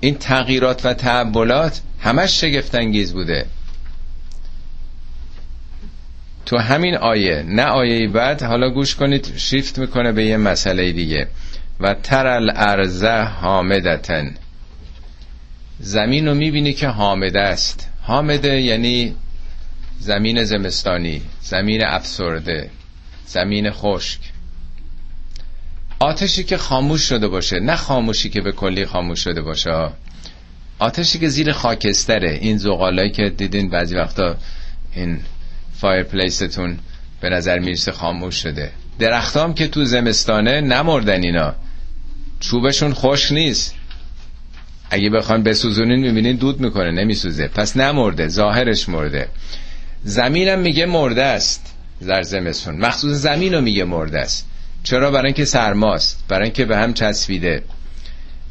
این 0.00 0.14
تغییرات 0.14 0.86
و 0.86 0.94
تحولات 0.94 1.80
همش 2.00 2.40
شگفتانگیز 2.40 3.12
بوده. 3.12 3.46
تو 6.48 6.58
همین 6.58 6.96
آیه 6.96 7.42
نه 7.42 7.62
آیه 7.62 8.08
بعد 8.08 8.42
حالا 8.42 8.70
گوش 8.70 8.94
کنید 8.94 9.36
شیفت 9.36 9.78
می‌کنه 9.78 10.12
به 10.12 10.24
یه 10.24 10.36
مسئله 10.36 10.92
دیگه. 10.92 11.28
و 11.80 11.94
ترل 11.94 12.50
ارزه 12.54 13.22
حامدتن. 13.22 14.34
زمین 15.80 16.28
رو 16.28 16.34
می‌بینی 16.34 16.72
که 16.72 16.88
حامده 16.88 17.40
است. 17.40 17.90
حامده 18.02 18.60
یعنی 18.60 19.14
زمین 19.98 20.44
زمستانی 20.44 21.22
زمین 21.40 21.84
افسرده 21.84 22.70
زمین 23.26 23.70
خشک. 23.70 24.20
آتشی 25.98 26.44
که 26.44 26.56
خاموش 26.56 27.08
شده 27.08 27.28
باشه 27.28 27.60
نه 27.60 27.76
خاموشی 27.76 28.30
که 28.30 28.40
به 28.40 28.52
کلی 28.52 28.86
خاموش 28.86 29.20
شده 29.20 29.42
باشه. 29.42 29.88
آتشی 30.78 31.18
که 31.18 31.28
زیر 31.28 31.52
خاکستره. 31.52 32.38
این 32.40 32.56
زغالایی 32.56 33.10
که 33.10 33.28
دیدین 33.28 33.70
بعضی 33.70 33.96
وقتا 33.96 34.36
این 34.94 35.20
فایر 35.80 36.02
پلیستون 36.02 36.78
به 37.20 37.30
نظر 37.30 37.58
می‌رسه 37.58 37.92
خاموش 37.92 38.34
شده. 38.34 38.70
درختام 38.98 39.54
که 39.54 39.68
تو 39.68 39.84
زمستانه 39.84 40.60
نمردن 40.60 41.22
اینا. 41.22 41.54
چوبشون 42.40 42.92
خوش 42.92 43.32
نیست. 43.32 43.74
اگه 44.90 45.10
بخوان 45.10 45.42
بسوزونین 45.42 46.00
می‌بینین 46.00 46.36
دود 46.36 46.60
می‌کنه 46.60 46.90
نمیسوزه. 46.90 47.48
پس 47.48 47.76
نمرده 47.76 48.28
ظاهرش 48.28 48.88
مرده. 48.88 49.28
زمینم 50.04 50.58
میگه 50.58 50.86
مرده 50.86 51.22
است 51.22 51.74
در 52.06 52.22
زمستون. 52.22 52.76
مخصوص 52.76 53.16
زمین 53.16 53.54
رو 53.54 53.60
میگه 53.60 53.84
مرده 53.84 54.18
است. 54.18 54.46
چرا؟ 54.82 55.10
برای 55.10 55.26
اینکه 55.26 55.44
سرماست. 55.44 56.24
برای 56.28 56.44
اینکه 56.44 56.64
به 56.64 56.76
هم 56.76 56.94
چسبیده. 56.94 57.62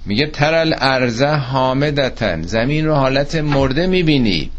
میگه 0.06 0.28
ترل 0.28 0.74
ارزه 0.78 1.28
حامدتن. 1.28 2.42
زمین 2.42 2.86
رو 2.86 2.94
حالت 2.94 3.36
مرده 3.36 3.88
می‌بینی. 3.88 4.52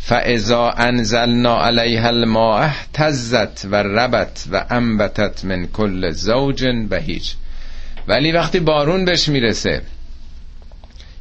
فاذا 0.00 0.70
انزلنا 0.70 1.66
علیها 1.66 2.08
الماء 2.08 2.62
اهتزت 2.62 3.64
و 3.64 3.74
ربت 3.74 4.44
و 4.52 4.64
انبتت 4.70 5.44
من 5.44 5.66
کل 5.66 6.10
زوج 6.10 6.64
بهیج 6.88 7.32
ولی 8.08 8.32
وقتی 8.32 8.60
بارون 8.60 9.04
بهش 9.04 9.28
می‌رسه 9.28 9.82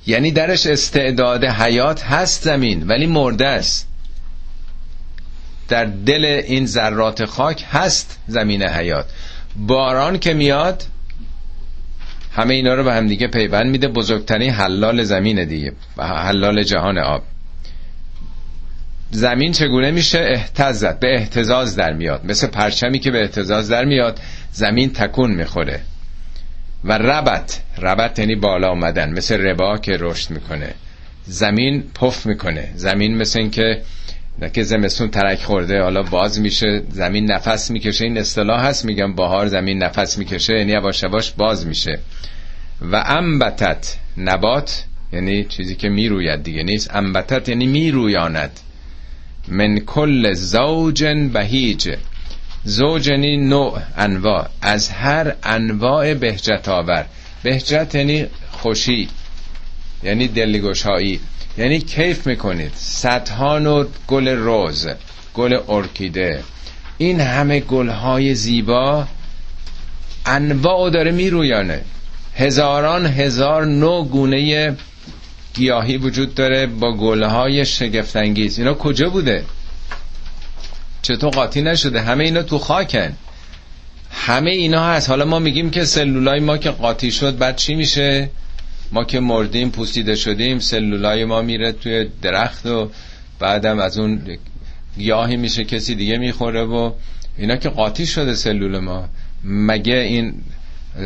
یعنی 0.08 0.32
درش 0.32 0.68
استعداد 0.68 1.46
حیات 1.46 2.04
هست 2.04 2.44
زمین 2.44 2.88
ولی 2.88 3.08
مرده 3.08 3.48
است. 3.48 3.88
در 5.68 5.86
دل 5.86 6.26
این 6.26 6.66
ذرات 6.66 7.26
خاک 7.26 7.66
هست 7.72 8.20
زمین 8.28 8.64
حیات. 8.64 9.06
باران 9.56 10.20
که 10.20 10.34
میاد 10.34 10.84
همه 12.36 12.54
اینا 12.54 12.74
رو 12.74 12.84
به 12.84 12.94
هم 12.94 13.08
دیگه 13.08 13.28
پیوند 13.28 13.66
میده. 13.66 13.88
بزرگترین 13.88 14.50
حلال 14.50 15.04
زمین 15.04 15.46
دیگه. 15.46 15.74
حلال 15.98 16.64
جهان 16.64 16.98
آب. 16.98 17.24
زمین 19.12 19.52
چگونه 19.52 19.92
میشه 19.92 20.20
احتزت 20.20 21.00
به 21.00 21.16
احتزاز 21.16 21.76
در 21.76 21.94
میاد؟ 21.94 22.26
مثل 22.26 22.48
پرچمی 22.48 23.00
که 23.00 23.12
به 23.12 23.22
احتزاز 23.22 23.70
در 23.70 23.86
میاد 23.86 24.20
زمین 24.52 24.94
تکون 24.94 25.32
می‌خوره. 25.32 25.80
و 26.84 26.98
ربط 26.98 27.58
ربط 27.82 28.20
یعنی 28.20 28.36
بالا 28.36 28.70
آمدن 28.70 29.12
مثل 29.12 29.42
ربا 29.42 29.78
که 29.78 29.98
رشد 30.00 30.32
می‌کنه. 30.32 30.74
زمین 31.26 31.84
پف 32.02 32.26
می‌کنه. 32.26 32.70
زمین 32.76 33.18
مثل 33.18 33.40
این 33.40 33.52
که 33.52 33.82
که 34.54 34.64
زمستون 34.64 35.10
ترک 35.10 35.44
خورده 35.44 35.82
حالا 35.82 36.04
باز 36.04 36.40
میشه 36.40 36.84
زمین 36.90 37.32
نفس 37.32 37.72
می‌کشه. 37.72 38.06
این 38.06 38.18
اصطلاح 38.18 38.66
هست 38.66 38.86
میگم 38.86 39.16
بهار 39.16 39.48
زمین 39.48 39.84
نفس 39.84 40.18
می‌کشه 40.18 40.54
یعنی 40.54 40.72
یواش 40.72 41.04
یواش 41.04 41.32
باز 41.32 41.68
میشه. 41.68 42.00
و 42.82 43.04
انبتت 43.08 43.96
نبات 44.18 44.84
یعنی 45.14 45.44
چیزی 45.44 45.76
که 45.76 45.90
می‌روید 45.90 46.44
دیگه 46.44 46.64
نیست. 46.64 46.96
انبتت 46.96 47.50
یعنی 47.50 47.68
میرویاند. 47.68 48.60
من 49.48 49.80
کل 49.80 50.34
زوجن 50.34 51.30
بهیج. 51.30 51.96
زوج 52.64 53.08
یعنی 53.08 53.38
نوع 53.38 53.80
انواع. 53.98 54.48
از 54.62 54.90
هر 54.90 55.36
انواع 55.44 56.14
بهجت 56.14 56.70
آور. 56.70 57.06
بهجت 57.44 57.96
یعنی 57.96 58.26
خوشی 58.52 59.10
یعنی 60.04 60.28
دلگشایی. 60.28 61.20
یعنی 61.58 61.80
کیف 61.80 62.28
می‌کنید. 62.28 62.72
صدها 62.76 63.60
نوع 63.60 63.88
گل 64.08 64.28
روز 64.28 64.88
گل 65.34 65.60
ارکیده. 65.68 66.44
این 66.98 67.22
همه 67.22 67.60
گلهای 67.60 68.36
زیبا 68.36 69.08
انواع 70.26 70.90
داره 70.90 71.12
میرویانه. 71.12 71.82
هزاران 72.36 73.06
هزار 73.06 73.66
نوع 73.66 74.08
گونه 74.08 74.76
گیاهی 75.60 75.98
وجود 75.98 76.36
داره 76.36 76.66
با 76.66 76.98
گلهای 76.98 77.66
شگفتانگیز. 77.66 78.60
اینا 78.60 78.74
کجا 78.74 79.10
بوده؟ 79.10 79.44
چطور 81.02 81.30
قاطی 81.30 81.62
نشده؟ 81.62 82.02
همه 82.02 82.24
اینا 82.24 82.44
تو 82.44 82.58
خاکن. 82.58 83.14
همه 84.12 84.52
اینا 84.52 84.84
هست. 84.84 85.10
حالا 85.10 85.26
ما 85.26 85.40
میگیم 85.40 85.70
که 85.70 85.86
سلولای 85.86 86.40
ما 86.40 86.58
که 86.58 86.72
قاطی 86.72 87.12
شد 87.12 87.38
بعد 87.38 87.56
چی 87.56 87.76
میشه؟ 87.76 88.30
ما 88.92 89.04
که 89.04 89.20
مردیم 89.20 89.70
پوسیده 89.70 90.16
شدیم 90.16 90.60
سلولای 90.60 91.26
ما 91.26 91.42
میره 91.42 91.72
توی 91.72 92.08
درخت 92.22 92.66
و 92.66 92.92
بعدم 93.40 93.80
از 93.80 94.00
اون 94.00 94.38
گیاهی 94.98 95.38
میشه 95.38 95.64
کسی 95.64 95.96
دیگه 95.96 96.18
می‌خوره 96.18 96.64
و 96.64 96.92
اینا 97.38 97.56
که 97.56 97.70
قاطی 97.70 98.06
شده 98.06 98.36
سلول 98.36 98.80
ما. 98.80 99.10
مگه 99.44 99.96
این 99.96 100.34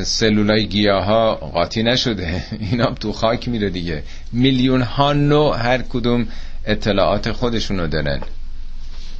سلولای 0.04 0.68
گیاه 0.68 1.04
ها 1.04 1.36
قاطی 1.36 1.84
نشده. 1.84 2.44
اینا 2.72 2.86
تو 2.86 3.12
خاک 3.12 3.48
میره 3.48 3.70
دیگه. 3.70 4.04
میلیون 4.32 4.82
ها 4.82 5.14
نوع 5.14 5.58
هر 5.58 5.82
کدوم 5.82 6.28
اطلاعات 6.66 7.32
خودشونو 7.32 7.88
دارن. 7.88 8.22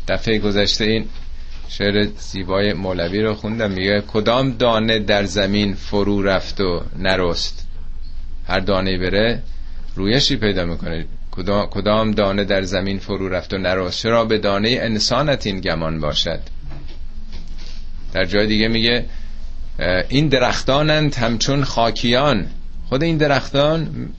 دفعه 0.08 0.40
گذشته 0.40 0.86
این 0.86 1.06
شعر 1.70 2.08
زیبای 2.18 2.74
مولوی 2.74 3.22
رو 3.22 3.34
خوندم. 3.34 3.72
میگه 3.72 4.04
کدام 4.08 4.52
دانه 4.52 5.00
در 5.00 5.24
زمین 5.24 5.74
فرو 5.74 6.22
رفت 6.22 6.62
و 6.62 6.84
نرست؟ 7.00 7.68
هر 8.48 8.60
دانه 8.60 8.98
بره 8.98 9.42
رویشی 9.96 10.38
پیدا 10.38 10.66
می‌کنه. 10.66 11.06
کدام 11.72 12.12
دانه 12.12 12.44
در 12.44 12.62
زمین 12.62 13.00
فرو 13.00 13.30
رفت 13.30 13.54
و 13.54 13.58
نرست؟ 13.58 14.02
چرا 14.02 14.26
به 14.26 14.38
دانه 14.38 14.70
انسانت 14.82 15.48
این 15.48 15.60
گمان 15.60 16.00
باشد؟ 16.00 16.40
در 18.14 18.26
جای 18.26 18.48
دیگه 18.48 18.68
میگه 18.68 19.06
این 20.10 20.28
درختانند 20.28 21.16
همچون 21.16 21.64
خاکیان. 21.64 22.48
خود 22.90 23.04
این 23.04 23.18
درختان 23.18 24.10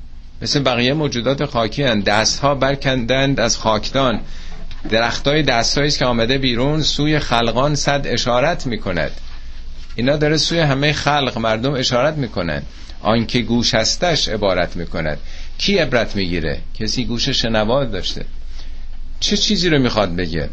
مثل 0.42 0.62
بقیه 0.62 0.92
موجودات 0.94 1.44
خاکی 1.44 1.82
هند 1.82 2.05
دست 2.05 2.40
ها 2.40 2.55
برکندند 2.55 3.40
از 3.40 3.59
خاکدان. 3.59 4.20
درخت 4.90 5.28
های 5.28 5.42
دست 5.42 5.78
است 5.78 5.98
که 5.98 6.05
آمده 6.05 6.38
بیرون 6.38 6.82
سوی 6.82 7.18
خلقان 7.18 7.74
صد 7.74 8.02
اشارت 8.05 8.66
می‌کند. 8.66 9.11
اینا 9.96 10.16
داره 10.16 10.36
سوی 10.36 10.59
همه 10.59 10.92
خلق 10.92 11.38
مردم 11.38 11.74
اشارت 11.74 12.14
می‌کنند 12.14 12.66
آنکه 13.02 13.38
گوش 13.42 13.74
هستش 13.74 14.28
عبارت 14.28 14.76
می‌کند. 14.76 15.18
کی 15.59 15.78
عبرت 15.78 16.16
می‌گیره؟ 16.16 16.61
کسی 16.80 17.05
گوش 17.05 17.28
شنوا 17.28 17.84
داشته. 17.84 18.24
چه 19.20 19.36
چیزی 19.36 19.68
رو 19.68 19.78
می‌خواد 19.78 20.16
بگه؟ 20.16 20.48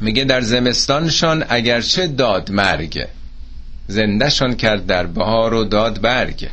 میگه 0.00 0.24
در 0.24 0.40
زمستانشان 0.40 1.44
اگرچه 1.48 2.06
داد 2.06 2.50
مرگه 2.50 3.08
زندهشان 3.88 4.56
کرد 4.56 4.86
در 4.86 5.06
بهار 5.06 5.54
و 5.54 5.64
داد 5.64 6.00
برگ. 6.00 6.48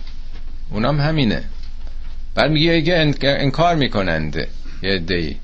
اونام 0.72 1.00
همینه. 1.00 1.44
بعد 2.36 2.52
میگه 2.52 3.14
انکار 3.24 3.76
می‌کنند 3.76 4.48
یه 4.84 5.00
دی 5.00 5.38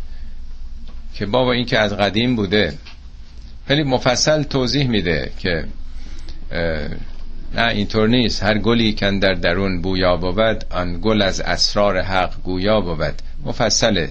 که 1.13 1.25
بابا 1.25 1.51
این 1.51 1.65
که 1.65 1.79
از 1.79 1.93
قدیم 1.93 2.35
بوده. 2.35 2.73
خیلی 3.67 3.83
مفصل 3.83 4.43
توضیح 4.43 4.87
میده 4.87 5.31
که 5.39 5.65
نه 7.55 7.67
اینطور 7.67 8.07
نیست. 8.07 8.43
هر 8.43 8.57
گلی 8.57 8.93
کن 8.93 9.19
در 9.19 9.33
درون 9.33 9.81
بویا 9.81 10.17
بود 10.17 10.65
آن 10.69 10.99
گل 11.01 11.21
از 11.21 11.41
اسرار 11.41 12.01
حق 12.01 12.41
گویا 12.43 12.81
بود. 12.81 13.21
مفصله. 13.45 14.09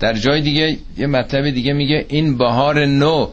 در 0.00 0.12
جای 0.12 0.40
دیگه 0.40 0.78
یه 0.96 1.06
مطلب 1.06 1.50
دیگه 1.50 1.72
میگه 1.72 2.06
این 2.08 2.38
بهار 2.38 2.86
نو 2.86 3.28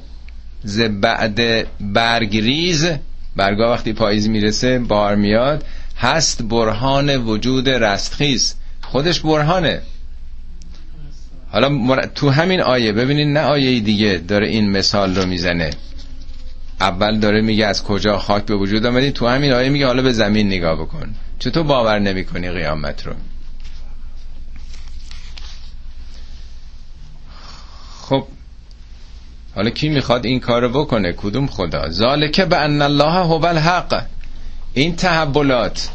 ز 0.63 0.81
بعد 0.81 1.67
برگریز 1.79 2.89
برگا 3.35 3.71
وقتی 3.71 3.93
پاییز 3.93 4.29
می‌رسه 4.29 4.79
بار 4.79 5.15
میاد 5.15 5.65
هست 5.97 6.43
برهان 6.43 7.17
وجود 7.17 7.69
رستخیز. 7.69 8.55
خودش 8.81 9.19
برهانه. 9.19 9.81
حالا 11.51 12.01
تو 12.05 12.29
همین 12.29 12.61
آیه 12.61 12.91
ببینید 12.91 13.27
نه 13.27 13.39
آیه 13.39 13.79
دیگه 13.79 14.21
داره 14.27 14.47
این 14.47 14.71
مثال 14.71 15.15
رو 15.15 15.25
می‌زنه. 15.25 15.69
اول 16.79 17.19
داره 17.19 17.41
میگه 17.41 17.65
از 17.65 17.83
کجا 17.83 18.17
خاک 18.17 18.45
به 18.45 18.55
وجود 18.55 18.85
آمدی؟ 18.85 19.11
تو 19.11 19.27
همین 19.27 19.53
آیه 19.53 19.69
میگه 19.69 19.85
حالا 19.85 20.01
به 20.01 20.11
زمین 20.11 20.47
نگاه 20.47 20.75
بکن. 20.75 21.15
چطور 21.39 21.63
باور 21.63 21.99
نمی‌کنی 21.99 22.51
قیامت 22.51 23.07
رو؟ 23.07 23.13
خب 28.01 28.27
حالا 29.55 29.69
کی 29.69 29.89
می‌خواد 29.89 30.25
این 30.25 30.39
کارو 30.39 30.69
بکنه؟ 30.69 31.13
کدوم 31.13 31.47
خدا؟ 31.47 31.89
ذالکه 31.89 32.45
به 32.45 32.57
ان 32.57 32.81
الله 32.81 33.11
هو 33.11 33.45
الحق. 33.45 34.05
این 34.73 34.95
تحولات. 34.95 35.89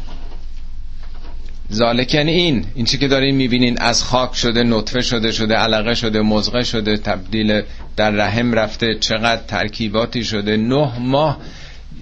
ذالک 1.73 2.13
یعنی 2.13 2.31
این. 2.31 2.65
این 2.75 2.85
چی 2.85 2.97
که 2.97 3.07
دارین 3.07 3.35
می‌بینین 3.35 3.77
از 3.81 4.03
خاک 4.03 4.35
شده 4.35 4.63
نطفه 4.63 5.01
شده 5.01 5.31
شده 5.31 5.55
علقه 5.55 5.95
شده 5.95 6.21
مزغه 6.21 6.63
شده 6.63 6.97
تبدیل 6.97 7.61
در 7.95 8.11
رحم 8.11 8.53
رفته 8.53 8.95
چقدر 8.99 9.41
ترکیباتی 9.47 10.23
شده. 10.23 10.57
نه 10.57 10.99
ماه 10.99 11.37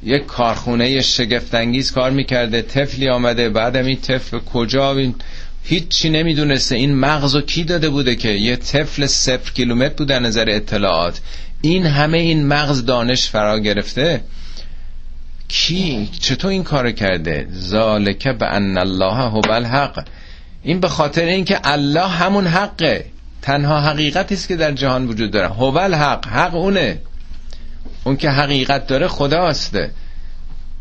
یک 0.04 0.26
کارخونه 0.26 1.02
شگفتانگیز 1.02 1.92
کار 1.92 2.12
می‌کرده 2.12 2.62
طفلی 2.62 3.10
آمده 3.10 3.50
بعدم 3.50 3.86
این 3.86 3.98
طفل 3.98 4.40
کجا؟ 4.40 4.96
هیچی 5.64 6.10
نمی‌دونسته. 6.10 6.76
این 6.76 6.96
مغز 6.96 7.36
و 7.36 7.42
کی 7.42 7.64
داده 7.64 7.90
بوده 7.90 8.16
که؟ 8.16 8.30
یه 8.30 8.56
طفل 8.56 9.06
صفر 9.06 9.54
کیلومتر 9.54 9.94
بوده 9.94 10.20
نظر 10.20 10.46
اطلاعات. 10.50 11.22
این 11.62 11.86
همه 11.86 12.18
این 12.18 12.48
مغز 12.48 12.86
دانش 12.86 13.30
فرا 13.30 13.60
گرفته. 13.60 14.22
کی؟ 15.48 16.10
چطور 16.20 16.52
این 16.52 16.64
کار 16.64 16.92
کرده؟ 16.92 17.48
ذالک 17.54 18.28
به 18.28 18.46
ان 18.46 18.78
الله 18.78 19.14
هو 19.14 19.52
الحق. 19.52 20.08
این 20.64 20.80
به 20.80 20.88
خاطر 20.88 21.26
اینکه 21.26 21.60
الله 21.64 22.08
همون 22.08 22.48
حقه. 22.48 23.06
تنها 23.42 23.82
حقیقتی 23.82 24.36
است 24.36 24.48
که 24.48 24.56
در 24.56 24.72
جهان 24.72 25.08
وجود 25.08 25.32
داره. 25.32 25.48
هو 25.48 25.78
الحق. 25.78 26.28
حق 26.28 26.56
اونه. 26.56 27.02
اون 28.04 28.18
که 28.18 28.30
حقیقت 28.30 28.88
داره 28.88 29.08
خداست. 29.08 29.76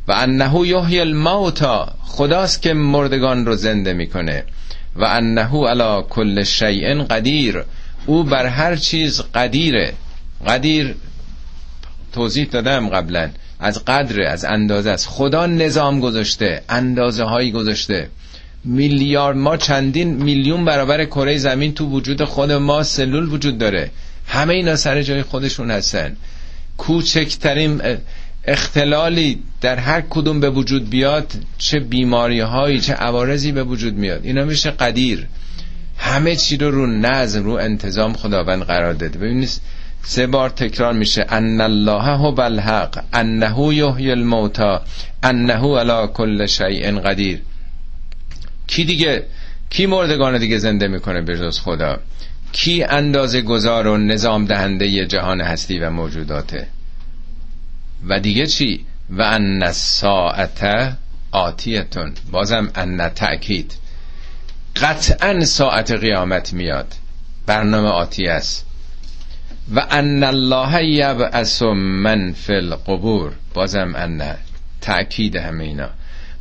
و 0.08 0.12
انه 0.12 0.68
یحیی 0.68 1.00
الموتا 1.00 1.92
خداست 2.04 2.62
که 2.62 2.74
مردگان 2.74 3.46
رو 3.46 3.56
زنده 3.56 3.92
می‌کنه. 3.92 4.44
و 4.96 5.04
انه 5.04 5.68
علی 5.68 6.02
کل 6.10 6.44
شیء 6.44 7.04
قدیر. 7.04 7.64
او 8.06 8.24
بر 8.24 8.46
هر 8.46 8.76
چیز 8.76 9.22
قدیره. 9.34 9.94
قدیر 10.46 10.94
توضیح 12.12 12.44
دادم 12.44 12.88
قبلا. 12.88 13.30
از 13.60 13.84
قدر 13.84 14.22
از 14.22 14.44
اندازه 14.44 14.90
است. 14.90 15.06
خدا 15.08 15.46
نظام 15.46 16.00
گذاشته 16.00 16.62
اندازه 16.68 17.24
هایی 17.24 17.52
گذاشته. 17.52 18.08
میلیارد 18.64 19.36
ما 19.36 19.56
چندین 19.56 20.14
میلیون 20.14 20.64
برابر 20.64 21.04
کره 21.04 21.38
زمین 21.38 21.74
تو 21.74 21.86
وجود 21.86 22.24
خود 22.24 22.52
ما 22.52 22.82
سلول 22.82 23.28
وجود 23.28 23.58
داره. 23.58 23.90
همه 24.26 24.54
اینا 24.54 24.76
سر 24.76 25.02
جای 25.02 25.22
خودشون 25.22 25.70
هستن. 25.70 26.16
کوچکترین 26.76 27.82
اختلالی 28.44 29.42
در 29.60 29.76
هر 29.76 30.00
کدوم 30.00 30.40
به 30.40 30.50
وجود 30.50 30.90
بیاد 30.90 31.32
چه 31.58 31.80
بیماری 31.80 32.40
هایی 32.40 32.80
چه 32.80 32.92
عوارضی 32.94 33.52
به 33.52 33.64
وجود 33.64 33.94
میاد. 33.94 34.24
اینا 34.24 34.44
میشه 34.44 34.70
قدیر. 34.70 35.26
همه 35.96 36.36
چی 36.36 36.56
رو 36.56 36.70
رو 36.70 36.86
نظم 36.86 37.44
رو 37.44 37.52
انتظام 37.52 38.12
خداوند 38.12 38.62
قرار 38.62 38.92
داده. 38.92 39.18
ببینید 39.18 39.60
سه 40.02 40.26
بار 40.26 40.50
تکرار 40.50 40.92
میشه. 40.92 41.26
ان 41.28 41.60
الله 41.60 42.16
هو 42.16 42.40
الحق 42.40 43.04
انه 43.12 43.74
یحیی 43.74 44.10
الموتى 44.10 44.78
انه 45.22 45.78
علی 45.78 46.08
کل 46.14 46.46
شیء 46.46 47.00
قدیر. 47.00 47.42
کی 48.66 48.84
دیگه؟ 48.84 49.26
کی 49.70 49.86
مردگان 49.86 50.38
دیگه 50.38 50.58
زنده 50.58 50.88
می‌کنه 50.88 51.20
به 51.20 51.38
جز 51.38 51.60
خدا؟ 51.60 51.98
کی 52.52 52.84
اندازه 52.84 53.42
گذار 53.42 53.86
و 53.86 53.96
نظام 53.96 54.44
دهنده 54.44 55.06
جهان 55.06 55.40
هستی 55.40 55.78
و 55.78 55.90
موجوداته؟ 55.90 56.66
و 58.08 58.20
دیگه 58.20 58.46
چی؟ 58.46 58.84
و 59.10 59.22
ان 59.22 59.62
الساعت 59.62 60.96
آتیتون. 61.32 62.12
بازم 62.30 62.70
ان 62.74 63.08
تأکید. 63.08 63.74
قطعا 64.76 65.44
ساعت 65.44 65.90
قیامت 65.90 66.52
میاد. 66.52 66.94
برنامه 67.46 67.88
آتی 67.88 68.26
است. 68.26 68.67
و 69.74 69.86
ان 69.90 70.24
الله 70.24 70.84
یبعث 70.84 71.62
من 71.62 72.32
فی 72.32 72.52
القبور. 72.52 73.32
بازم 73.54 73.92
ان 73.96 74.22
تأکید 74.80 75.36
همه 75.36 75.64
اینا. 75.64 75.88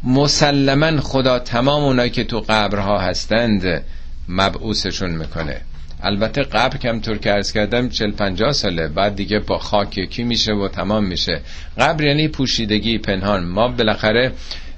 مسلما 0.03 1.01
خدا 1.01 1.39
تمام 1.39 1.83
اونایی 1.83 2.09
که 2.09 2.23
تو 2.23 2.43
قبرها 2.49 2.99
هستند 2.99 3.83
مبعوثشون 4.29 5.09
می‌کنه. 5.09 5.61
البته 6.03 6.43
قبر 6.43 6.77
کم 6.77 6.99
طور 6.99 7.17
که 7.17 7.33
ارز 7.33 7.51
کردم 7.51 7.89
40 7.89 8.11
50 8.11 8.51
ساله 8.51 8.87
بعد 8.87 9.15
دیگه 9.15 9.39
با 9.39 9.57
خاک 9.57 9.97
یکی 9.97 10.23
میشه 10.23 10.53
و 10.53 10.67
تمام 10.67 11.03
میشه. 11.03 11.41
قبر 11.77 12.03
یعنی 12.03 12.27
پوشیدگی 12.27 12.97
پنهان. 12.97 13.45
ما 13.45 13.67
بالاخره 13.67 14.31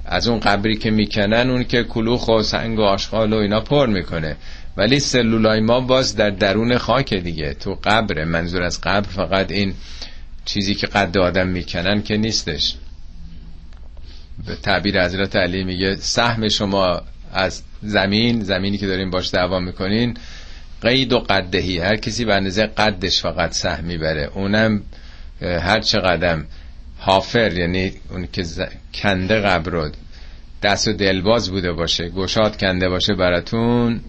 از 0.04 0.28
اون 0.28 0.40
قبری 0.40 0.76
که 0.76 0.90
می‌کنن 0.90 1.50
اون 1.50 1.64
که 1.64 1.82
کلوخ 1.82 2.28
و 2.28 2.42
سنگ 2.42 2.78
و 2.78 2.82
آشغال 2.82 3.32
و 3.32 3.36
اینا 3.36 3.60
پر 3.60 3.86
می‌کنه. 3.86 4.36
ولی 4.76 5.00
سلولای 5.00 5.60
ما 5.60 5.80
باز 5.80 6.16
در 6.16 6.30
درون 6.30 6.78
خاک 6.78 7.14
دیگه. 7.14 7.54
تو 7.54 7.78
قبر 7.84 8.24
منظور 8.24 8.62
از 8.62 8.80
قبر 8.80 9.08
فقط 9.08 9.52
این 9.52 9.74
چیزی 10.44 10.74
که 10.74 10.86
قد 10.86 11.18
آدم 11.18 11.48
می‌کنن 11.48 12.02
که 12.02 12.16
نیستش. 12.16 12.74
به 14.46 14.56
تعبیر 14.56 15.04
حضرت 15.04 15.36
علی 15.36 15.64
میگه 15.64 15.96
سهم 15.96 16.48
شما 16.48 17.02
از 17.32 17.62
زمین 17.82 18.42
زمینی 18.42 18.78
که 18.78 18.86
دارین 18.86 19.10
باش 19.10 19.34
دعوا 19.34 19.60
می‌کنین 19.60 20.16
قید 20.82 21.12
و 21.12 21.18
قدهی. 21.18 21.78
هر 21.78 21.96
کسی 21.96 22.24
به 22.24 22.34
اندازه 22.34 22.66
قدش 22.66 23.22
فقط 23.22 23.52
سهم 23.52 23.84
می‌بره. 23.84 24.30
اونم 24.34 24.82
هر 25.40 25.80
چه 25.80 25.98
قدم 25.98 26.46
حافر 26.98 27.52
یعنی 27.52 27.92
اون 28.10 28.28
که 28.32 28.44
کنده 28.94 29.40
قبر 29.40 29.70
رو 29.70 29.90
دست 30.62 30.88
و 30.88 30.92
دلباز 30.92 31.50
بوده 31.50 31.72
باشه 31.72 32.08
گشاد 32.08 32.56
کنده 32.56 32.88
باشه 32.88 33.14
براتون 33.14 34.00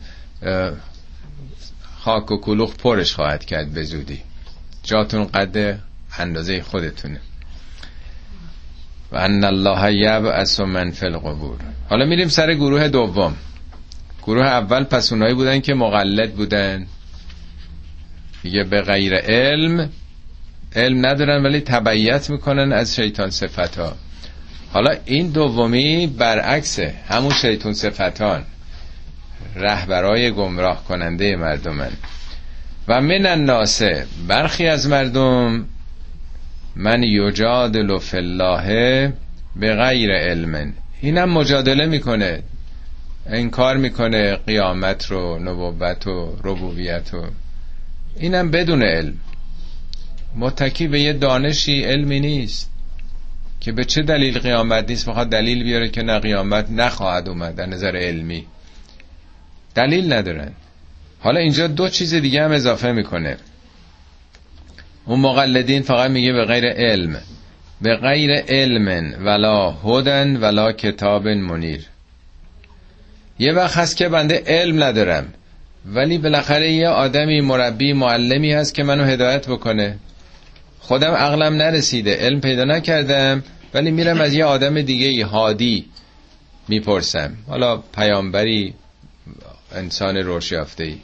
خاک 1.99 2.31
و 2.31 2.37
کلوخ 2.37 2.75
پرش 2.75 3.13
خواهد 3.13 3.45
کرد 3.45 3.73
به 3.73 3.83
زودی. 3.83 4.21
جاتون 4.83 5.25
قد 5.25 5.79
اندازه 6.17 6.61
خودتونه. 6.61 7.19
و 9.11 9.17
ان 9.17 9.43
الله 9.43 9.93
یبعث 9.93 10.59
من 10.59 10.91
فی 10.91 11.05
القبور. 11.05 11.57
حالا 11.89 12.05
میریم 12.05 12.27
سر 12.27 12.53
گروه 12.53 12.87
دوم. 12.87 13.35
گروه 14.23 14.45
اول 14.45 14.83
پس 14.83 15.11
اونایی 15.11 15.33
بودن 15.33 15.59
که 15.59 15.73
مقلد 15.73 16.33
بودن. 16.33 16.87
میگه 18.43 18.63
به 18.63 18.81
غیر 18.81 19.15
علم 19.15 19.89
علم 20.75 21.05
ندارن 21.05 21.43
ولی 21.43 21.59
تبعیت 21.59 22.29
می‌کنن 22.29 22.73
از 22.73 22.95
شیطان 22.95 23.29
صفت 23.29 23.77
ها 23.77 23.95
حالا 24.73 24.95
این 25.05 25.29
دومی 25.29 26.07
برعکسه. 26.07 26.93
همون 27.07 27.33
شیطان 27.33 27.73
صفتان. 27.73 28.43
رهبرای 29.61 30.31
گمراه 30.31 30.83
کننده 30.83 31.35
مردمن. 31.35 31.91
و 32.87 33.01
من 33.01 33.25
الناس 33.25 33.81
برخی 34.27 34.67
از 34.67 34.87
مردم 34.87 35.65
من 36.75 37.03
یجادل 37.03 37.99
فی 37.99 38.17
الله 38.17 39.13
به 39.55 39.75
غیر 39.75 40.11
علم. 40.11 40.73
اینم 41.01 41.29
مجادله 41.29 41.85
می‌کنه 41.85 42.43
انکار 43.25 43.77
می‌کنه 43.77 44.35
قیامت 44.35 45.05
رو 45.05 45.39
نبوت 45.39 46.07
و 46.07 46.35
ربوبیت 46.43 47.13
و 47.13 47.21
اینم 48.19 48.51
بدون 48.51 48.83
علم. 48.83 49.13
متکی 50.35 50.87
به 50.87 50.99
یه 50.99 51.13
دانشی 51.13 51.83
علمی 51.83 52.19
نیست 52.19 52.71
که 53.59 53.71
به 53.71 53.83
چه 53.83 54.01
دلیل 54.01 54.39
قیامت 54.39 54.89
نیست 54.89 55.05
فقط 55.05 55.29
دلیل 55.29 55.63
بیاره 55.63 55.89
که 55.89 56.03
نه 56.03 56.19
قیامت 56.19 56.69
نخواهد 56.69 57.29
اومد 57.29 57.55
در 57.55 57.65
نظر 57.65 57.95
علمی. 57.95 58.45
دلیل 59.75 60.13
ندارن 60.13 60.51
حالا 61.19 61.39
اینجا 61.39 61.67
دو 61.67 61.89
چیز 61.89 62.13
دیگه 62.13 62.43
هم 62.43 62.51
اضافه 62.51 62.91
می‌کنه. 62.91 63.37
اون 65.05 65.19
مقلدین 65.19 65.81
فقط 65.81 66.11
میگه 66.11 66.33
به 66.33 66.45
غیر 66.45 66.65
علم. 66.65 67.21
به 67.81 67.95
غیر 67.95 68.31
علم 68.31 69.15
ولا 69.25 69.71
هدن 69.71 70.37
ولا 70.37 70.71
کتاب 70.71 71.27
منیر. 71.27 71.81
یه 73.39 73.53
وقت 73.53 73.77
هست 73.77 73.97
که 73.97 74.09
بنده 74.09 74.43
علم 74.47 74.83
ندارم. 74.83 75.33
ولی 75.85 76.17
بالاخره 76.17 76.71
یه 76.71 76.87
آدمی 76.87 77.41
مربی 77.41 77.93
معلمی 77.93 78.53
هست 78.53 78.73
که 78.73 78.83
منو 78.83 79.03
هدایت 79.03 79.47
بکنه. 79.47 79.97
خودم 80.79 81.11
عقلم 81.11 81.53
نرسیده 81.53 82.15
علم 82.15 82.41
پیدا 82.41 82.63
نکردم 82.63 83.43
ولی 83.73 83.91
میرم 83.91 84.21
از 84.21 84.33
یه 84.33 84.45
آدم 84.45 84.81
دیگه 84.81 85.25
هادی 85.25 85.85
می‌پرسم. 86.67 87.33
حالا 87.47 87.77
پیامبری 87.77 88.73
انسان 89.75 90.17
روشیافته 90.17 90.83
ای 90.83 90.97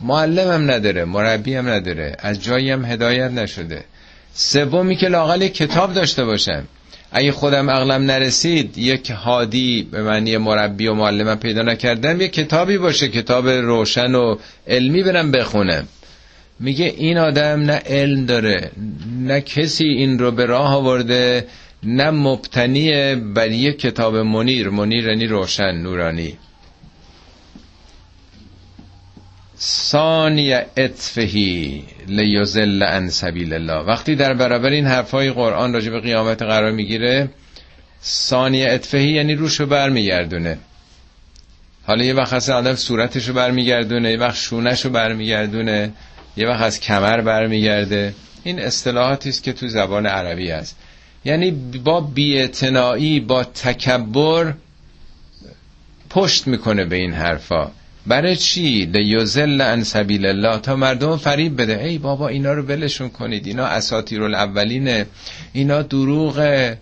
معلمم 0.00 0.70
نداره 0.70 1.04
مربی 1.04 1.54
هم 1.54 1.68
نداره 1.68 2.16
از 2.18 2.42
جایی 2.44 2.70
هم 2.70 2.84
هدایت 2.84 3.30
نشده. 3.30 3.84
سومی 4.34 4.96
که 4.96 5.08
لاقل 5.08 5.48
کتاب 5.48 5.94
داشته 5.94 6.24
باشم. 6.24 6.64
اگه 7.12 7.32
خودم 7.32 7.70
عقلم 7.70 8.02
نرسید 8.02 8.78
یک 8.78 9.10
هادی 9.10 9.88
به 9.90 10.02
معنی 10.02 10.36
مربی 10.36 10.86
و 10.86 10.94
معلمم 10.94 11.34
پیدا 11.36 11.62
نکردم 11.62 12.20
یک 12.20 12.32
کتابی 12.32 12.78
باشه 12.78 13.08
کتاب 13.08 13.48
روشن 13.48 14.14
و 14.14 14.36
علمی 14.66 15.02
برم 15.02 15.30
بخونم. 15.30 15.88
میگه 16.60 16.94
این 16.96 17.18
آدم 17.18 17.60
نه 17.60 17.82
علم 17.86 18.26
داره 18.26 18.70
نه 19.18 19.40
کسی 19.40 19.84
این 19.84 20.18
رو 20.18 20.30
به 20.30 20.46
راه 20.46 20.74
آورده 20.74 21.46
نه 21.82 22.10
مبتنی 22.10 23.14
بر 23.14 23.50
یک 23.50 23.78
کتاب 23.78 24.16
منیر. 24.16 24.68
منیر 24.68 25.06
یعنی 25.06 25.26
روشن 25.26 25.72
نورانی. 25.72 26.38
ثانی 29.60 30.54
اطفهی 30.54 31.84
لیزل 32.08 32.82
ان 32.82 33.08
سبیل 33.08 33.52
الله. 33.52 33.86
وقتی 33.86 34.16
در 34.16 34.34
برابر 34.34 34.70
این 34.70 34.86
حرفای 34.86 35.30
قرآن 35.30 35.72
راجع 35.72 35.90
به 35.90 36.00
قیامت 36.00 36.42
قرار 36.42 36.72
می‌گیره 36.72 37.28
ثانی 38.04 38.64
اطفهی 38.64 39.10
یعنی 39.10 39.34
روشو 39.34 39.66
برمیگردونه. 39.66 40.58
حالا 41.86 42.04
یه 42.04 42.14
وقت 42.14 42.32
هست 42.32 42.50
آدم 42.50 42.74
صورتشو 42.74 43.32
برمیگردونه 43.32 44.10
یه 44.10 44.18
وقت 44.18 44.36
شونشو 44.36 44.90
برمیگردونه 44.90 45.92
یه 46.36 46.48
وقت 46.48 46.62
از 46.62 46.80
کمر 46.80 47.20
برمیگرده. 47.20 48.14
این 48.44 48.60
اصطلاحاتی 48.60 49.28
است 49.28 49.42
که 49.42 49.52
تو 49.52 49.68
زبان 49.68 50.06
عربی 50.06 50.50
هست. 50.50 50.76
یعنی 51.24 51.50
با 51.84 52.00
بیاعتنایی 52.00 53.20
با 53.20 53.44
تکبر 53.44 54.54
پشت 56.10 56.46
می‌کنه 56.46 56.84
به 56.84 56.96
این 56.96 57.12
حرفا. 57.12 57.70
برای 58.06 58.36
چی؟ 58.36 58.86
لیوزل 58.86 59.60
ان 59.60 59.82
سبیل 59.82 60.26
الله 60.26 60.58
تا 60.58 60.76
مردم 60.76 61.16
فریب 61.16 61.60
بده. 61.60 61.84
ای 61.84 61.98
بابا 61.98 62.28
اینا 62.28 62.52
رو 62.52 62.62
ولشون 62.62 63.08
کنید. 63.08 63.46
اینا 63.46 63.64
اساطیر 63.66 64.22
الاولینه 64.22 65.06
اینا 65.52 65.82
دروغ. 65.82 66.74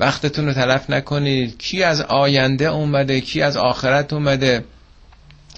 وقتتون 0.00 0.46
رو 0.46 0.52
تلف 0.52 0.90
نکنید. 0.90 1.58
کی 1.58 1.82
از 1.82 2.00
آینده 2.00 2.66
اومده؟ 2.66 3.20
کی 3.20 3.42
از 3.42 3.56
آخرت 3.56 4.12
اومده؟ 4.12 4.64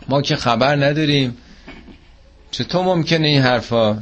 ما 0.08 0.22
که 0.22 0.36
خبر 0.36 0.76
نداریم. 0.76 1.36
چطور 2.50 2.84
ممکنه 2.84 3.26
این 3.28 3.42
حرفا؟ 3.42 3.98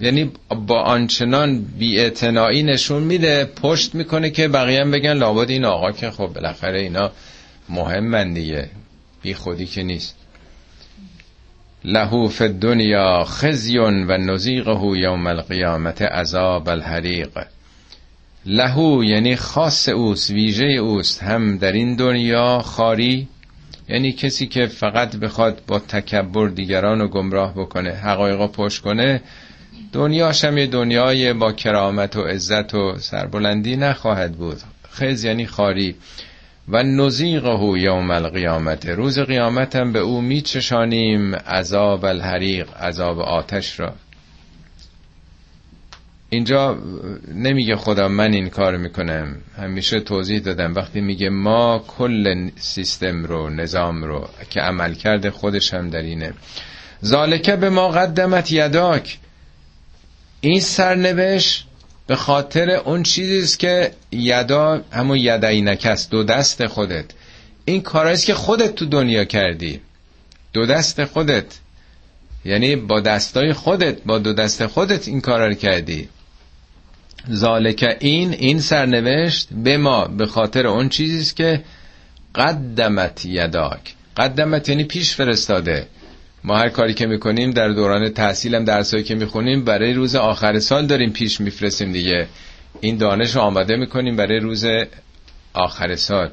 یعنی 0.00 0.32
با 0.66 0.82
آنچنان 0.82 1.64
بیاعتنایی 1.78 2.62
نشون 2.62 3.02
میده 3.02 3.44
پشت 3.44 3.94
می‌کنه 3.94 4.30
که 4.30 4.48
بقیه 4.48 4.80
هم 4.80 4.90
بگن 4.90 5.12
لابد 5.12 5.50
این 5.50 5.64
آقا 5.64 5.92
که 5.92 6.10
خب 6.10 6.26
بالاخره 6.26 6.80
اینا 6.80 7.10
مهمن 7.68 8.32
دیگه. 8.32 8.70
بی 9.22 9.34
خودی 9.34 9.66
که 9.66 9.82
نیست. 9.82 10.16
لهو 11.84 12.28
فی 12.28 12.44
الدنیا 12.44 13.24
خزی 13.24 13.78
و 13.78 13.90
نزیقه 14.18 14.98
یوم 14.98 15.26
القیامت 15.26 16.02
عذاب 16.02 16.68
الحریق. 16.68 17.38
لهو 18.46 19.04
یعنی 19.04 19.36
خاص 19.36 19.88
اوست 19.88 20.30
ویژه 20.30 20.64
اوست. 20.64 21.22
هم 21.22 21.58
در 21.58 21.72
این 21.72 21.96
دنیا 21.96 22.58
خاری 22.58 23.28
یعنی 23.88 24.12
کسی 24.12 24.46
که 24.46 24.66
فقط 24.66 25.16
بخواد 25.16 25.62
با 25.66 25.78
تکبر 25.78 26.48
دیگران 26.48 27.00
رو 27.00 27.08
گمراه 27.08 27.54
بکنه 27.54 27.90
حقایقا 27.90 28.48
پشت 28.48 28.82
کنه 28.82 29.22
دنیاش 29.92 30.44
هم 30.44 30.58
یه 30.58 30.66
دنیای 30.66 31.32
با 31.32 31.52
کرامت 31.52 32.16
و 32.16 32.22
عزت 32.22 32.74
و 32.74 32.98
سربلندی 32.98 33.76
نخواهد 33.76 34.32
بود. 34.32 34.60
خز 34.92 35.24
یعنی 35.24 35.46
خاری. 35.46 35.94
و 36.70 36.82
نزیقه 36.82 37.78
یوم 37.78 38.10
القیامت. 38.10 38.86
روز 38.86 39.18
قیامت 39.18 39.76
هم 39.76 39.92
به 39.92 39.98
او 39.98 40.20
میچشانیم 40.20 41.34
عذاب 41.34 42.04
الحریق 42.04 42.76
عذاب 42.76 43.20
آتش 43.20 43.80
را. 43.80 43.94
اینجا 46.30 46.78
نمیگه 47.34 47.76
خدا 47.76 48.08
من 48.08 48.32
این 48.32 48.48
کار 48.48 48.76
می‌کنم. 48.76 49.36
همیشه 49.56 50.00
توضیح 50.00 50.38
دادم. 50.38 50.74
وقتی 50.74 51.00
میگه 51.00 51.30
ما 51.30 51.84
کل 51.88 52.50
سیستم 52.56 53.24
رو 53.24 53.50
نظام 53.50 54.04
رو 54.04 54.28
که 54.50 54.60
عمل 54.60 54.94
کرده 54.94 55.30
خودش 55.30 55.74
هم 55.74 55.90
در 55.90 56.02
اینه. 56.02 56.32
ذالکه 57.04 57.56
به 57.56 57.70
ما 57.70 57.88
قدمت 57.88 58.52
یداک. 58.52 59.18
این 60.40 60.60
سرنوشت 60.60 61.66
به 62.10 62.16
خاطر 62.16 62.70
اون 62.70 63.02
چیزیست 63.02 63.58
که 63.58 63.92
یدا 64.12 64.80
همون 64.92 65.18
یدینک 65.18 65.86
است 65.86 66.10
دو 66.10 66.24
دست 66.24 66.66
خودت. 66.66 67.04
این 67.64 67.82
کارهاییست 67.82 68.26
که 68.26 68.34
خودت 68.34 68.74
تو 68.74 68.86
دنیا 68.86 69.24
کردی. 69.24 69.80
دو 70.52 70.66
دست 70.66 71.04
خودت. 71.04 71.44
یعنی 72.44 72.76
با 72.76 73.00
دستای 73.00 73.52
خودت 73.52 74.02
با 74.02 74.18
دو 74.18 74.32
دست 74.32 74.66
خودت 74.66 75.08
این 75.08 75.20
کارا 75.20 75.46
رو 75.46 75.54
کردی. 75.54 76.08
ذالک 77.32 77.96
این 78.00 78.32
این 78.32 78.60
سرنوشت 78.60 79.48
به 79.52 79.76
ما 79.76 80.04
به 80.04 80.26
خاطر 80.26 80.66
اون 80.66 80.88
چیزیست 80.88 81.36
که 81.36 81.64
قدمت 82.34 83.24
یداک. 83.24 83.94
قدمت 84.16 84.68
یعنی 84.68 84.84
پیش 84.84 85.14
فرستاده. 85.14 85.86
ما 86.44 86.58
هر 86.58 86.68
کاری 86.68 86.94
که 86.94 87.06
می‌کنیم 87.06 87.50
در 87.50 87.68
دوران 87.68 88.08
تحصیلم 88.08 88.64
درسایی 88.64 89.04
که 89.04 89.14
می‌خونیم 89.14 89.64
برای 89.64 89.92
روز 89.92 90.14
آخر 90.14 90.58
سال 90.58 90.86
داریم 90.86 91.10
پیش 91.10 91.40
میفرستیم 91.40 91.92
دیگه. 91.92 92.26
این 92.80 92.96
دانش 92.96 93.36
رو 93.36 93.40
آماده 93.40 93.76
می‌کنیم 93.76 94.16
برای 94.16 94.38
روز 94.38 94.66
آخر 95.52 95.96
سال. 95.96 96.30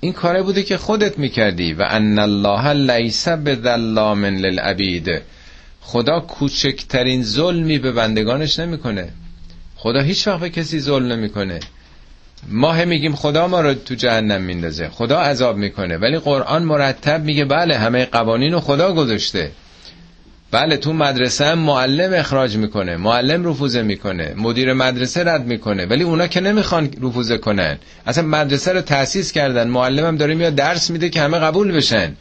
این 0.00 0.12
کاره 0.12 0.42
بوده 0.42 0.62
که 0.62 0.76
خودت 0.76 1.18
می‌کردی. 1.18 1.72
و 1.72 1.86
ان 1.88 2.18
الله 2.18 2.72
لیس 2.72 3.28
بظلام 3.28 4.24
للعبید. 4.24 5.22
خدا 5.80 6.20
کوچکترین 6.20 7.22
ظلمی 7.22 7.78
به 7.78 7.92
بندگانش 7.92 8.58
نمی‌کنه. 8.58 9.08
خدا 9.76 10.00
هیچ 10.00 10.28
وقت 10.28 10.40
به 10.40 10.50
کسی 10.50 10.80
ظلم 10.80 11.12
نمی‌کنه. 11.12 11.60
ما 12.48 12.72
هم 12.72 12.88
میگیم 12.88 13.14
خدا 13.14 13.48
ما 13.48 13.60
رو 13.60 13.74
تو 13.74 13.94
جهنم 13.94 14.42
میندازه. 14.42 14.88
خدا 14.88 15.20
عذاب 15.20 15.56
می‌کنه. 15.56 15.96
ولی 15.96 16.18
قرآن 16.18 16.62
مرتب 16.62 17.24
میگه 17.24 17.44
بله 17.44 17.76
همه 17.76 18.04
قوانین 18.04 18.52
رو 18.52 18.60
خدا 18.60 18.92
گذاشته. 18.92 19.50
بله 20.50 20.76
تو 20.76 20.92
مدرسه 20.92 21.46
هم 21.46 21.58
معلم 21.58 22.12
اخراج 22.14 22.56
می‌کنه 22.56 22.96
معلم 22.96 23.48
رفوزه 23.48 23.82
می‌کنه 23.82 24.34
مدیر 24.36 24.72
مدرسه 24.72 25.24
رد 25.24 25.46
می‌کنه 25.46 25.86
ولی 25.86 26.04
اونا 26.04 26.26
که 26.26 26.40
نمی‌خوان 26.40 26.90
رفوزه 27.02 27.38
کنن. 27.38 27.78
اصلا 28.06 28.26
مدرسه 28.26 28.72
رو 28.72 28.80
تأسیس 28.80 29.32
کردن 29.32 29.68
معلم 29.68 30.04
هم 30.04 30.16
داره 30.16 30.34
میاد 30.34 30.54
درس 30.54 30.90
میده 30.90 31.08
که 31.08 31.20
همه 31.20 31.38
قبول 31.38 31.72
بشن. 31.72 32.12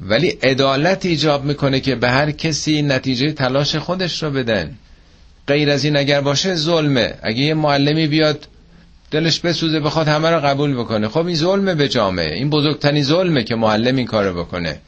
ولی 0.00 0.28
عدالت 0.28 1.06
ایجاب 1.06 1.44
می‌کنه 1.44 1.80
که 1.80 1.94
به 1.94 2.08
هر 2.08 2.30
کسی 2.30 2.82
نتیجه 2.82 3.32
تلاش 3.32 3.76
خودش 3.76 4.22
رو 4.22 4.30
بدن. 4.30 4.74
غیر 5.48 5.70
از 5.70 5.84
این 5.84 5.96
اگر 5.96 6.20
باشه 6.20 6.54
ظلمه. 6.54 7.14
اگه 7.22 7.42
یه 7.42 7.54
معلمی 7.54 8.06
بیاد 8.06 8.46
دلش 9.10 9.40
بسوزه 9.40 9.80
بخواد 9.80 10.08
همه 10.08 10.30
رو 10.30 10.40
قبول 10.40 10.74
بکنه. 10.74 11.08
خب 11.08 11.26
این 11.26 11.36
ظلمه 11.36 11.74
به 11.74 11.88
جامعه. 11.88 12.34
این 12.34 12.50
بزرگترین 12.50 13.02
ظلمه 13.02 13.44
که 13.44 13.54
معلم 13.54 13.96
این 13.96 14.06
کارو 14.06 14.44
بکنه. 14.44 14.78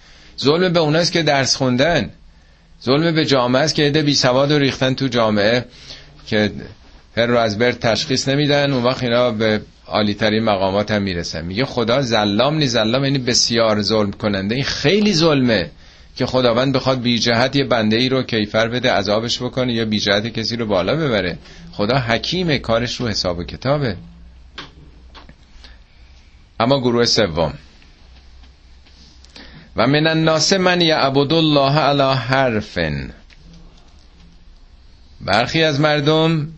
ظلم 0.41 0.73
به 0.73 0.81
اوناست 0.81 1.13
که 1.13 1.23
درس 1.23 1.57
خوندن. 1.57 2.11
ظلم 2.85 3.15
به 3.15 3.27
جامعه 3.27 3.63
است 3.63 3.75
که 3.75 3.83
عده 3.83 4.03
بی 4.03 4.15
سواد 4.15 4.53
رو 4.53 4.59
ریختن 4.59 4.95
تو 4.95 5.09
جامعه 5.09 5.65
که 6.27 6.51
هر 7.17 7.27
رو 7.27 7.39
از 7.39 7.59
برد 7.59 7.79
تشخیص 7.79 8.29
نمیدن. 8.29 8.73
اون 8.73 8.85
وقت 8.85 9.03
اینا 9.03 9.31
به 9.31 9.61
عالی 9.87 10.15
ترین 10.15 10.45
مقامات 10.45 10.91
هم 10.91 11.03
می‌رسن. 11.03 11.45
میگه 11.45 11.65
خدا 11.65 12.03
زلام 12.03 12.57
نی 12.57 12.67
زلام 12.67 13.05
یعنی 13.05 13.19
بسیار 13.19 13.83
ظلم 13.83 14.13
کننده. 14.13 14.55
این 14.55 14.65
خیلی 14.65 15.15
ظلمه. 15.15 15.71
که 16.17 16.27
خداوند 16.27 16.73
بخواد 16.73 17.01
بی 17.01 17.19
جهت 17.19 17.57
یه 17.57 17.65
بنده 17.65 17.97
ای 17.97 18.09
رو 18.09 18.23
کیفر 18.23 18.69
بده 18.69 18.93
عذابش 18.93 19.43
بکنه 19.43 19.73
یا 19.73 19.85
بی 19.85 20.01
جهت 20.01 20.27
کسی 20.27 20.57
رو 20.57 20.67
بالا 20.67 20.97
ببره. 20.97 21.39
خدا 21.73 21.99
حکیم 21.99 22.59
کارش 22.59 23.01
رو 23.01 23.09
حساب 23.09 23.39
و 23.39 23.45
کتابه. 23.45 23.97
اما 26.61 26.81
گروه 26.81 27.05
سوم. 27.05 27.55
و 29.77 29.87
من 29.87 30.07
الناس 30.07 30.53
من 30.53 30.81
یعبد 30.81 31.33
الله 31.33 31.79
علی 31.79 32.15
حرفن 32.17 33.11
برخی 35.21 35.63
از 35.63 35.81
مردم 35.81 36.49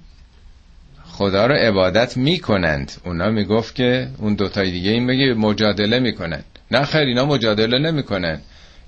خدا 1.04 1.46
رو 1.46 1.54
عبادت 1.54 2.16
می‌کنند. 2.16 2.92
اونا 3.04 3.30
می‌گفت 3.30 3.74
که 3.74 4.08
اون 4.18 4.34
دوتای 4.34 4.70
دیگه 4.70 4.90
این 4.90 5.06
بگه 5.06 5.34
مجادله 5.34 5.98
می‌کنند. 5.98 6.44
نه 6.70 6.84
خیر 6.84 7.00
اینا 7.00 7.24
مجادله 7.24 7.78
نمی‌کنند. 7.78 8.42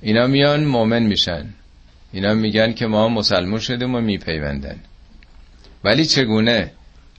اینا 0.05 0.27
میان 0.27 0.65
مؤمن 0.65 1.03
میشن. 1.03 1.47
اینا 2.13 2.35
میگن 2.35 2.73
که 2.73 2.87
ما 2.87 3.09
مسلمون 3.09 3.61
شدیم 3.61 3.95
و 3.95 4.01
میپیوندن. 4.01 4.77
ولی 5.85 6.05
چگونه؟ 6.05 6.71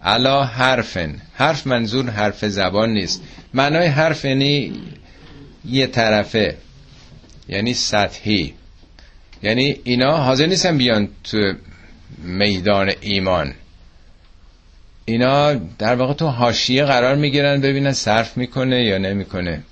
علا 0.01 0.43
حرفن. 0.43 1.21
حرف 1.33 1.67
منظور 1.67 2.09
حرف 2.09 2.45
زبان 2.45 2.89
نیست. 2.93 3.23
معنای 3.53 3.87
حرف 3.87 4.25
یعنی 4.25 4.73
یه 5.65 5.87
طرفه. 5.87 6.57
یعنی 7.47 7.73
سطحی. 7.73 8.53
یعنی 9.43 9.75
اینا 9.83 10.17
حاضر 10.17 10.45
نیستن 10.45 10.77
بیان 10.77 11.09
تو 11.23 11.53
میدان 12.17 12.91
ایمان. 13.01 13.53
اینا 15.05 15.53
در 15.53 15.95
واقع 15.95 16.13
تو 16.13 16.27
حاشیه 16.27 16.85
قرار 16.85 17.15
می‌گیرن 17.15 17.61
ببینن 17.61 17.91
صرف 17.91 18.37
می‌کنه 18.37 18.83
یا 18.83 18.97
نمی‌کنه. 18.97 19.63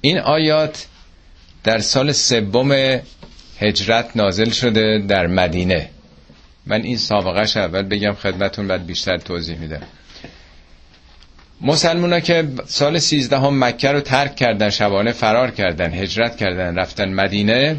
این 0.00 0.18
آیات 0.18 0.86
در 1.64 1.78
سال 1.78 2.12
سوم 2.12 3.00
هجرت 3.58 4.10
نازل 4.16 4.50
شده 4.50 5.04
در 5.08 5.26
مدینه. 5.26 5.88
من 6.66 6.82
این 6.82 6.96
سابقش 6.96 7.56
اول 7.56 7.82
بگم 7.82 8.12
خدمتون 8.12 8.68
بعد 8.68 8.86
بیشتر 8.86 9.16
توضیح 9.16 9.58
میدم. 9.58 9.82
مسلمونا 11.60 12.20
که 12.20 12.48
سال 12.66 12.98
سیزده 12.98 13.38
هم 13.38 13.64
مکه 13.64 13.92
رو 13.92 14.00
ترک 14.00 14.36
کردن 14.36 14.70
شبانه 14.70 15.12
فرار 15.12 15.50
کردن 15.50 15.92
هجرت 15.94 16.36
کردن 16.36 16.78
رفتن 16.78 17.12
مدینه 17.14 17.76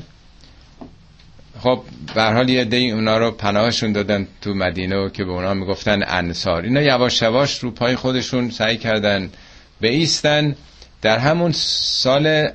خب 1.60 1.84
به 2.16 2.24
حال 2.24 2.50
یه 2.50 2.66
دی 2.66 2.92
اونا 2.92 3.18
رو 3.18 3.32
پناهشون 3.32 3.92
دادن 3.92 4.28
تو 4.42 4.54
مدینه 4.54 4.96
و 4.98 5.10
که 5.10 5.24
به 5.24 5.32
اونا 5.32 5.54
می‌گفتن 5.54 6.04
انصار. 6.08 6.64
اینا 6.64 6.82
یواش 6.82 7.22
یواش 7.22 7.60
رو 7.60 7.72
پای 7.72 7.96
خودشون 7.96 8.50
سعی 8.50 8.78
کردن 8.78 9.30
به 9.82 9.88
ایستن 9.88 10.56
در 11.04 11.18
همون 11.18 11.52
سال 11.52 12.50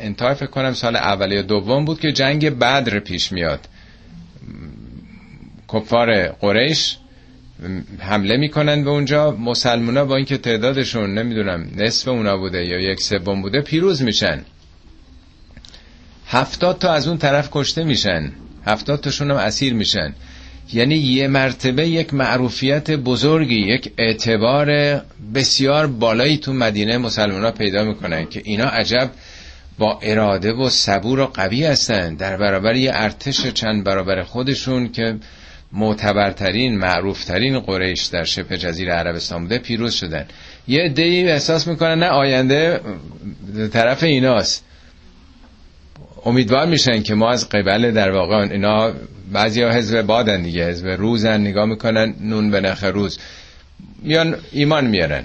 انتهای 0.00 0.34
فکر 0.34 0.46
کنم 0.46 0.72
سال 0.72 0.96
اول 0.96 1.32
یا 1.32 1.42
دوم 1.42 1.84
بود 1.84 2.00
که 2.00 2.12
جنگ 2.12 2.50
بدر 2.50 2.98
پیش 2.98 3.32
میاد. 3.32 3.60
کفار 5.72 6.28
قریش 6.28 6.96
حمله 7.98 8.36
می‌کنن 8.36 8.84
به 8.84 8.90
اونجا. 8.90 9.30
مسلمونا 9.30 10.04
با 10.04 10.16
اینکه 10.16 10.38
تعدادشون 10.38 11.14
نمی‌دونم 11.14 11.70
نصف 11.76 12.08
اونا 12.08 12.36
بوده 12.36 12.64
یا 12.64 12.80
یک 12.80 13.00
سوم 13.00 13.42
بوده 13.42 13.60
پیروز 13.60 14.02
میشن. 14.02 14.44
هفتاد 16.26 16.78
تا 16.78 16.92
از 16.92 17.08
اون 17.08 17.18
طرف 17.18 17.48
کشته 17.52 17.84
میشن. 17.84 18.32
هفتاد 18.66 19.00
تاشون 19.00 19.30
هم 19.30 19.36
اسیر 19.36 19.74
میشن. 19.74 20.14
یعنی 20.72 20.96
یه 20.96 21.28
مرتبه 21.28 21.88
یک 21.88 22.14
معروفیت 22.14 22.90
بزرگی 22.90 23.54
یک 23.54 23.92
اعتبار 23.98 25.00
بسیار 25.34 25.86
بالایی 25.86 26.36
تو 26.36 26.52
مدینه 26.52 26.98
مسلمان 26.98 27.44
ها 27.44 27.50
پیدا 27.50 27.84
می‌کنن 27.84 28.26
که 28.26 28.42
اینا 28.44 28.66
عجب 28.66 29.10
با 29.78 29.98
اراده 30.02 30.52
و 30.52 30.68
صبور 30.68 31.20
و 31.20 31.26
قوی 31.26 31.64
هستن. 31.64 32.14
در 32.14 32.36
برابر 32.36 32.76
یه 32.76 32.90
ارتش 32.94 33.46
چند 33.46 33.84
برابر 33.84 34.22
خودشون 34.22 34.92
که 34.92 35.16
معتبرترین 35.72 36.78
معروفترین 36.78 37.60
قریش 37.60 38.04
در 38.04 38.24
شبه 38.24 38.58
جزیره 38.58 38.92
عربستان 38.92 39.42
بوده 39.42 39.58
پیروز 39.58 39.94
شدن. 39.94 40.26
یه 40.68 40.88
دی 40.88 41.28
احساس 41.28 41.66
می‌کنن 41.66 41.98
نه 41.98 42.06
آینده 42.06 42.80
طرف 43.72 44.02
ایناست. 44.02 44.64
امیدوار 46.28 46.66
میشن 46.66 47.02
که 47.02 47.14
ما 47.14 47.30
از 47.30 47.48
قبل 47.48 47.90
در 47.90 48.10
واقع 48.10 48.36
اینا 48.36 48.92
بعضی 49.32 49.62
ها 49.62 49.70
حزب 49.70 50.02
بادن 50.02 50.42
دیگه 50.42 50.68
حزب 50.68 50.86
روزن 50.86 51.40
نگاه 51.40 51.64
می‌کنن 51.64 52.14
نون 52.20 52.50
به 52.50 52.60
نخ 52.60 52.84
روز. 52.84 53.18
میان 54.02 54.36
ایمان 54.52 54.86
میارن. 54.86 55.24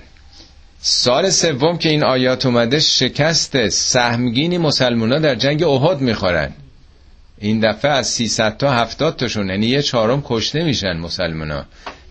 سال 0.79 1.29
سوم 1.29 1.77
که 1.77 1.89
این 1.89 2.03
آیات 2.03 2.45
اومده 2.45 2.79
شکست 2.79 3.69
سهمگینی 3.69 4.57
مسلمونا 4.57 5.19
در 5.19 5.35
جنگ 5.35 5.63
احد 5.63 6.01
می‌خورن. 6.01 6.51
این 7.37 7.59
دفعه 7.59 7.91
از 7.91 8.07
300 8.07 8.57
تا 8.57 8.71
70 8.71 9.15
تاشون 9.15 9.49
یعنی 9.49 9.65
یه 9.65 9.81
چهارم 9.81 10.23
کشته 10.25 10.63
میشن 10.63 10.97
مسلمونا. 10.97 11.65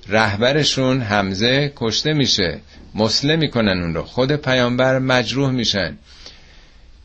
رهبرشون 0.08 1.00
حمزه 1.00 1.72
کشته 1.76 2.12
میشه. 2.12 2.60
مسلم 2.94 3.38
می‌کنن 3.38 3.82
اون 3.82 3.94
رو. 3.94 4.02
خود 4.02 4.32
پیامبر 4.32 4.98
مجروح 4.98 5.50
میشن. 5.50 5.98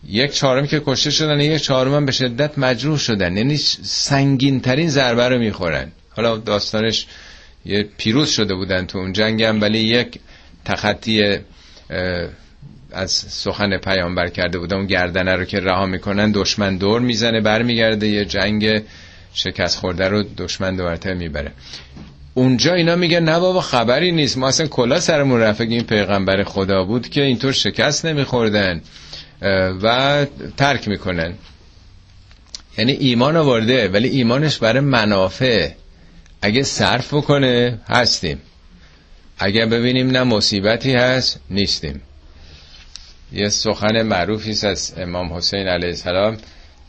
یک 0.05 0.31
چهارم 0.31 0.67
که 0.67 0.81
کشته 0.85 1.11
شدن 1.11 1.39
یک 1.39 1.61
چهارم 1.61 1.95
هم 1.95 2.05
به 2.05 2.11
شدت 2.11 2.57
مجروح 2.57 2.97
شدن. 2.97 3.37
یعنی 3.37 3.57
سنگین 3.83 4.61
ترین 4.61 4.89
ضربه 4.89 5.29
رو 5.29 5.39
می‌خورن. 5.39 5.91
حالا 6.09 6.37
داستانش 6.37 7.07
یه 7.65 7.89
پیروز 7.97 8.29
شده 8.29 8.55
بودن 8.55 8.85
تو 8.85 8.97
اون 8.97 9.13
جنگ 9.13 9.43
هم 9.43 9.61
ولی 9.61 9.79
یک 9.79 10.19
تخطی 10.65 11.37
از 12.91 13.11
سخن 13.11 13.77
پیامبر 13.77 14.27
کرده 14.27 14.59
بودن. 14.59 14.77
اون 14.77 14.85
گردنه 14.85 15.35
رو 15.35 15.45
که 15.45 15.59
رها 15.59 15.85
می‌کنن 15.85 16.31
دشمن 16.31 16.77
دور 16.77 17.01
می‌زنه 17.01 17.41
برمیگرده. 17.41 18.07
یه 18.07 18.25
جنگ 18.25 18.81
شکست 19.33 19.79
خورده 19.79 20.07
رو 20.07 20.23
دشمن 20.37 20.75
دو 20.75 21.13
می‌بره. 21.13 21.51
اونجا 22.33 22.73
اینا 22.73 22.95
میگه 22.95 23.19
نه 23.19 23.39
بابا 23.39 23.61
خبری 23.61 24.11
نیست. 24.11 24.37
ما 24.37 24.47
اصلا 24.47 24.67
کلا 24.67 24.99
سرمون 24.99 25.39
رفت 25.39 25.61
این 25.61 25.83
پیغمبر 25.83 26.43
خدا 26.43 26.83
بود 26.83 27.09
که 27.09 27.21
اینطور 27.21 27.51
شکست 27.51 28.05
نمیخوردن. 28.05 28.81
و 29.81 30.25
ترک 30.57 30.87
می‌کنن. 30.87 31.33
یعنی 32.77 32.91
ایمان 32.91 33.37
آورده 33.37 33.87
ولی 33.87 34.07
ایمانش 34.07 34.57
برای 34.57 34.79
منافع. 34.79 35.69
اگه 36.41 36.63
صرف 36.63 37.13
بکنه 37.13 37.79
هستیم. 37.89 38.41
اگه 39.39 39.65
ببینیم 39.65 40.11
نه 40.11 40.23
مصیبتی 40.23 40.93
هست 40.93 41.39
نیستیم. 41.49 42.01
یه 43.33 43.49
سخن 43.49 44.01
معروفی 44.01 44.51
است 44.51 44.63
از 44.63 44.93
امام 44.97 45.33
حسین 45.33 45.67
علیه 45.67 45.89
السلام. 45.89 46.37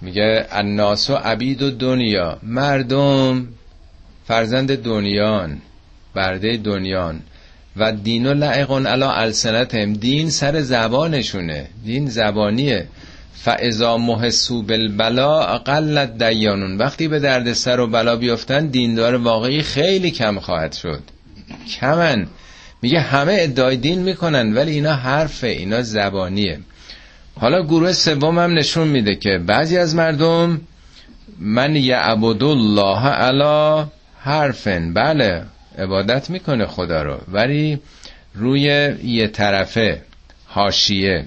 میگه 0.01 0.46
الناس 0.51 1.11
و 1.11 1.14
عبید 1.14 1.62
و 1.62 1.70
دنیا 1.70 2.38
مردم 2.42 3.49
فرزند 4.26 4.82
دنیان 4.82 5.61
برده 6.14 6.57
دنیان. 6.57 7.22
و 7.79 7.93
دین 7.93 8.26
و 8.26 8.35
لعقون 8.35 8.87
علا 8.87 9.12
السنتهم. 9.12 9.93
دین 9.93 10.31
سر 10.31 10.61
زبانشونه. 10.61 11.66
دین 11.85 12.09
زبانیه. 12.09 12.87
فاذا 13.35 13.99
محسو 13.99 14.62
بالبلا 14.62 15.59
قلت 15.59 16.18
دیانون 16.18 16.76
وقتی 16.76 17.09
به 17.09 17.18
درد 17.18 17.53
سر 17.53 17.81
و 17.81 17.87
بلا 17.87 18.16
بیفتن 18.16 18.66
دیندار 18.66 19.14
واقعی 19.14 19.62
خیلی 19.62 20.11
کم 20.11 20.39
خواهد 20.39 20.72
شد. 20.72 21.03
کمن. 21.81 22.26
میگه 22.83 23.01
همه 23.01 23.37
ادعای 23.41 23.76
دین 23.76 23.99
می‌کنن 23.99 24.55
ولی 24.55 24.70
اینا 24.70 24.93
حرفه 24.93 25.47
اینا 25.47 25.83
زبانیه. 25.83 26.59
حالا 27.41 27.62
گروه 27.62 27.93
سوم 27.93 28.39
هم 28.39 28.59
نشون 28.59 28.89
میده 28.89 29.14
که 29.14 29.39
بعضی 29.47 29.79
از 29.79 29.95
مردم 29.95 30.61
من 31.39 31.76
یعبد 31.76 32.43
الله 32.43 33.07
علا 33.07 33.89
حرفن. 34.20 34.93
بله. 34.95 35.43
عبادت 35.79 36.31
می‌کنه 36.31 36.66
خدا 36.66 37.03
رو. 37.03 37.18
ولی 37.29 37.81
روی 38.35 38.62
یه 39.05 39.29
طرفه 39.29 40.03
حاشیه. 40.47 41.24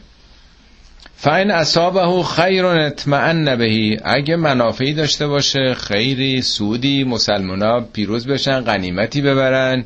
فاین 1.15 1.51
اصابه 1.51 2.23
خیر 2.23 2.65
اطمئن 2.65 3.55
بهی 3.55 3.97
اگه 4.03 4.35
منافعی 4.35 4.93
داشته 4.93 5.27
باشه 5.27 5.73
خیری 5.73 6.41
سودی 6.41 7.03
مسلمونا 7.03 7.79
پیروز 7.79 8.27
بشن 8.27 8.59
غنیمتی 8.61 9.21
ببرن. 9.21 9.85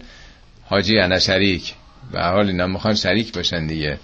حاجی 0.65 0.99
انا 0.99 1.19
شریک. 1.19 1.73
به 2.11 2.21
حال 2.21 2.47
اینا 2.47 2.67
می‌خوان 2.67 2.95
شریک 2.95 3.33
بشن 3.33 3.67
دیگه. 3.67 3.97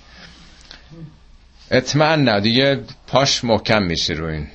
اطمئن 1.71 2.39
دیگه 2.39 2.79
پاش 3.07 3.43
محکم 3.43 3.83
میشه 3.83 4.13
رو 4.13 4.25
این 4.25 4.47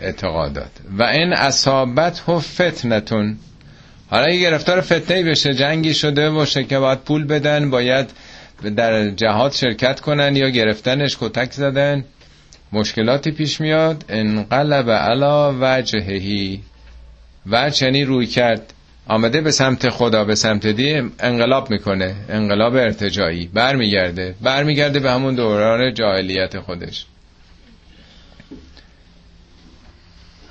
اعتقادات. 0.00 0.70
و 0.98 1.02
این 1.02 1.32
اصابت 1.32 2.22
فتنتون 2.38 3.38
حالا 4.10 4.24
اگه 4.24 4.40
گرفتار 4.40 4.80
فتنه 4.80 5.22
بشه. 5.22 5.54
جنگی 5.54 5.94
شده 5.94 6.30
باشه 6.30 6.64
که 6.64 6.78
باید 6.78 6.98
پول 6.98 7.24
بدن. 7.24 7.70
باید 7.70 8.10
در 8.76 9.10
جهاد 9.10 9.52
شرکت 9.52 10.00
کنن 10.00 10.36
یا 10.36 10.48
گرفتنش 10.48 11.16
کتک 11.20 11.52
زدن. 11.52 12.04
مشکلاتی 12.72 13.30
پیش 13.30 13.60
میاد. 13.60 14.04
انقلب 14.08 14.90
علا 14.90 15.54
وجههی 15.60 16.60
وجه 17.46 17.86
یعنی 17.86 18.04
روی 18.04 18.26
کرد. 18.26 18.72
آمده 19.08 19.40
به 19.40 19.50
سمت 19.50 19.88
خدا 19.88 20.24
به 20.24 20.34
سمت 20.34 20.66
دی 20.66 21.02
انقلاب 21.18 21.70
می‌کنه. 21.70 22.14
انقلاب 22.28 22.74
ارتجایی. 22.74 23.50
برمیگرده. 23.54 24.34
برمیگرده 24.42 25.00
به 25.00 25.10
همون 25.10 25.34
دوران 25.34 25.94
جاهلیت 25.94 26.60
خودش. 26.60 27.06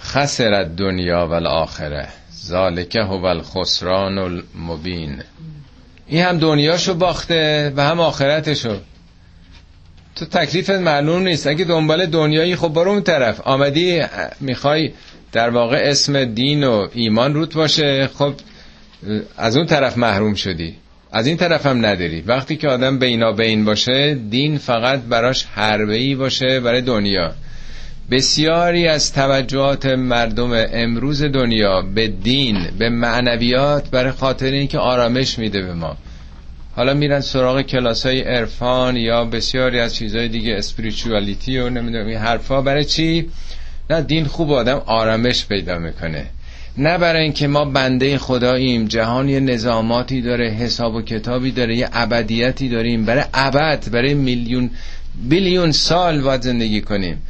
خسرت 0.02 0.76
دنیا 0.76 1.28
و 1.28 1.34
الاخره. 1.34 2.08
ذالکه 2.46 3.02
هو 3.02 3.26
الخسران 3.26 4.18
المبین. 4.18 5.22
این 6.08 6.24
هم 6.24 6.38
دنیاشو 6.38 6.94
باخته 6.94 7.74
و 7.76 7.84
هم 7.84 8.00
آخرتشو. 8.00 8.78
تو 10.16 10.26
تکلیفت 10.26 10.70
معلوم 10.70 11.22
نیست. 11.22 11.48
اگه 11.48 11.66
دنبال 11.66 12.06
دنیایی 12.06 12.56
خب 12.56 12.68
برو 12.68 12.92
اون 12.92 13.02
طرف. 13.02 13.42
آمدی 13.42 14.02
می‌خوای 14.40 14.92
در 15.32 15.50
واقع 15.50 15.78
اسم 15.78 16.26
دین 16.26 16.64
و 16.64 16.88
ایمان 16.94 17.34
روت 17.34 17.54
باشه 17.54 18.08
خب 18.08 18.34
از 19.38 19.58
اون 19.58 19.66
طرف 19.66 19.98
محروم 19.98 20.34
شدی. 20.34 20.76
از 21.12 21.28
این 21.28 21.38
طرف 21.38 21.66
هم 21.66 21.86
نداری. 21.86 22.22
وقتی 22.22 22.56
که 22.56 22.68
آدم 22.68 23.00
بینا 23.00 23.32
بین 23.32 23.66
باشه 23.66 24.18
دین 24.30 24.58
فقط 24.58 25.02
براش 25.02 25.46
حربه‌ای 25.46 26.16
باشه 26.16 26.60
برای 26.60 26.82
دنیا. 26.82 27.34
بسیاری 28.12 28.88
از 28.88 29.14
توجهات 29.14 29.86
مردم 29.86 30.52
امروز 30.74 31.24
دنیا 31.24 31.82
به 31.82 32.08
دین 32.08 32.68
به 32.80 32.90
معنویات 32.90 33.90
برای 33.90 34.12
خاطر 34.12 34.52
اینکه 34.52 34.80
آرامش 34.80 35.40
میده 35.40 35.62
به 35.62 35.74
ما. 35.74 35.98
حالا 36.76 36.94
میرن 36.94 37.20
سراغ 37.20 37.62
کلاس 37.62 38.06
های 38.06 38.22
عرفان 38.22 38.98
یا 38.98 39.26
بسیاری 39.26 39.80
از 39.80 39.96
چیزهای 39.96 40.28
دیگه 40.28 40.56
اسپریچوالیتی 40.56 41.58
و 41.58 41.70
نمی‌دونم 41.70 42.08
این 42.08 42.18
حرفا 42.18 42.62
برای 42.62 42.86
چی؟ 42.86 43.30
نه 43.90 44.02
دین 44.02 44.26
خوب 44.26 44.52
آدم 44.52 44.82
آرامش 44.86 45.46
پیدا 45.46 45.78
می‌کنه. 45.78 46.26
نه 46.78 46.98
برای 46.98 47.24
اینکه 47.24 47.48
ما 47.48 47.66
بنده 47.66 48.18
خداییم 48.18 48.86
جهان 48.86 49.30
یه 49.30 49.40
نظاماتی 49.40 50.22
داره 50.22 50.50
حساب 50.50 50.96
و 50.96 51.02
کتابی 51.02 51.52
داره 51.52 51.76
یه 51.76 51.90
ابدیتی 51.94 52.70
داریم. 52.70 53.06
برای 53.06 53.24
ابد 53.34 53.92
برای 53.92 54.14
میلیون 54.14 54.70
بیلیون 55.30 55.72
سال 55.72 56.22
باید 56.22 56.42
زندگی 56.42 56.82
کنیم. 56.82 57.22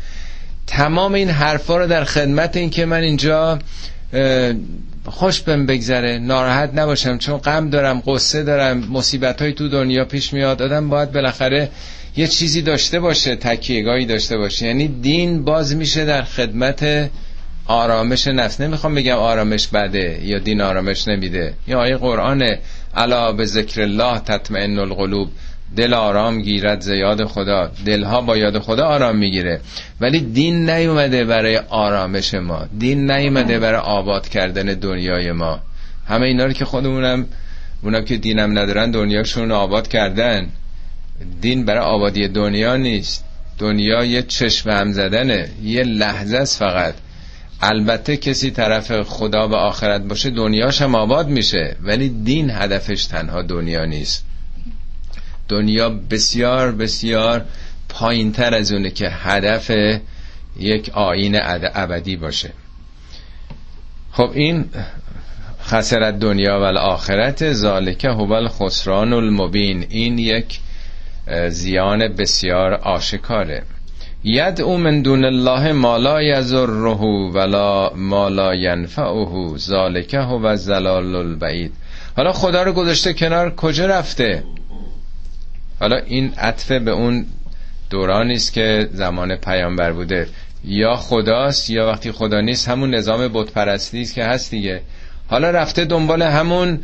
تمام 0.67 1.13
این 1.13 1.29
حرفا 1.29 1.77
رو 1.77 1.87
در 1.87 2.03
خدمت 2.03 2.57
این 2.57 2.69
که 2.69 2.85
من 2.85 3.01
اینجا 3.01 3.59
خوش 5.05 5.41
بهم 5.41 5.65
بگذره. 5.65 6.17
ناراحت 6.17 6.71
نباشم 6.73 7.17
چون 7.17 7.37
غم 7.37 7.69
دارم 7.69 8.03
قصه 8.07 8.43
دارم 8.43 8.77
مصیبت 8.77 9.41
های 9.41 9.53
تو 9.53 9.69
دنیا 9.69 10.05
پیش 10.05 10.33
میاد. 10.33 10.61
آدم 10.61 10.89
باید 10.89 11.11
بالاخره 11.11 11.69
یه 12.17 12.27
چیزی 12.27 12.61
داشته 12.61 12.99
باشه 12.99 13.35
تکیهگاهی 13.35 14.05
داشته 14.05 14.37
باشه. 14.37 14.65
یعنی 14.65 14.87
دین 14.87 15.43
باز 15.43 15.75
میشه 15.75 16.05
در 16.05 16.21
خدمت 16.23 17.09
آرامش 17.65 18.27
نفس. 18.27 18.61
نمی‌خوام 18.61 18.95
بگم 18.95 19.15
آرامش 19.15 19.67
بده 19.67 20.19
یا 20.23 20.39
دین 20.39 20.61
آرامش 20.61 21.07
نمیده. 21.07 21.53
یا 21.67 21.79
آیه 21.79 21.97
قرآن 21.97 22.43
الا 22.95 23.31
به 23.31 23.45
ذکر 23.45 23.81
الله 23.81 24.19
تطمئن 24.19 24.79
القلوب. 24.79 25.31
دل 25.77 25.93
آرام 25.93 26.41
گیرد 26.41 26.81
زیاد 26.81 27.25
خدا. 27.25 27.71
دلها 27.85 28.21
با 28.21 28.37
یاد 28.37 28.59
خدا 28.59 28.85
آرام 28.85 29.17
می‌گیره. 29.17 29.61
ولی 30.01 30.19
دین 30.19 30.69
نیومده 30.69 31.25
برای 31.25 31.57
آرامش 31.57 32.33
ما. 32.33 32.65
دین 32.79 33.11
نیومده 33.11 33.59
برای 33.59 33.79
آباد 33.79 34.29
کردن 34.29 34.65
دنیای 34.65 35.31
ما. 35.31 35.59
همه 36.07 36.25
اینا 36.25 36.45
رو 36.45 36.53
که 36.53 36.65
خودمونم 36.65 37.25
اونا 37.83 38.01
که 38.01 38.17
دینم 38.17 38.59
ندارن 38.59 38.91
دنیاشون 38.91 39.51
آباد 39.51 39.87
کردن. 39.87 40.47
دین 41.41 41.65
برای 41.65 41.83
آبادی 41.83 42.27
دنیا 42.27 42.75
نیست. 42.75 43.25
دنیا 43.59 44.05
یه 44.05 44.21
چشم 44.21 44.69
هم 44.69 44.91
زدنه. 44.91 45.49
یه 45.63 45.83
لحظه 45.83 46.37
است 46.37 46.59
فقط. 46.59 46.93
البته 47.61 48.17
کسی 48.17 48.51
طرف 48.51 49.01
خدا 49.01 49.47
و 49.47 49.53
آخرت 49.53 50.01
باشه 50.01 50.29
دنیاش 50.29 50.81
هم 50.81 50.95
آباد 50.95 51.27
میشه. 51.27 51.75
ولی 51.81 52.09
دین 52.09 52.49
هدفش 52.49 53.05
تنها 53.05 53.41
دنیا 53.41 53.85
نیست. 53.85 54.25
دنیا 55.49 55.89
بسیار 55.89 56.71
بسیار 56.71 57.45
پایین 57.89 58.31
تر 58.31 58.53
از 58.53 58.71
اونه 58.71 58.89
که 58.89 59.09
هدف 59.09 59.71
یک 60.59 60.89
آین 60.93 61.39
ابدی 61.75 62.15
باشه. 62.15 62.49
خب 64.11 64.31
این 64.33 64.65
خسرت 65.63 66.19
دنیا 66.19 66.59
و 66.59 66.63
الاخرت 66.63 67.53
ذالکه 67.53 68.09
هو 68.09 68.33
الخسران 68.33 69.13
المبین. 69.13 69.85
این 69.89 70.17
یک 70.17 70.59
زیان 71.49 72.07
بسیار 72.07 72.73
آشکاره. 72.73 73.63
ید 74.23 74.61
او 74.61 74.77
من 74.77 75.01
دون 75.01 75.25
الله 75.25 75.71
ما 75.71 75.97
لا 75.97 76.19
ولا 77.33 77.93
ما 77.95 78.29
لا 78.29 78.55
ینفعه. 78.55 79.57
ذالکه 79.57 80.19
هو 80.19 80.45
الزلال 80.45 81.15
البعید. 81.15 81.73
حالا 82.17 82.31
خدا 82.31 82.63
رو 82.63 82.73
گذاشته 82.73 83.13
کنار 83.13 83.55
کجا 83.55 83.85
رفته؟ 83.85 84.43
حالا 85.79 85.97
این 85.97 86.33
عطفه 86.37 86.79
به 86.79 86.91
اون 86.91 87.25
دورانی 87.89 88.33
است 88.33 88.53
که 88.53 88.89
زمان 88.93 89.35
پیامبر 89.35 89.91
بوده. 89.91 90.27
یا 90.63 90.95
خداست 90.95 91.69
یا 91.69 91.87
وقتی 91.87 92.11
خدا 92.11 92.41
نیست 92.41 92.67
همون 92.67 92.95
نظام 92.95 93.27
بت 93.27 93.57
است 93.57 94.15
که 94.15 94.23
هست 94.23 94.51
دیگه. 94.51 94.81
حالا 95.27 95.49
رفته 95.49 95.85
دنبال 95.85 96.21
همون 96.21 96.79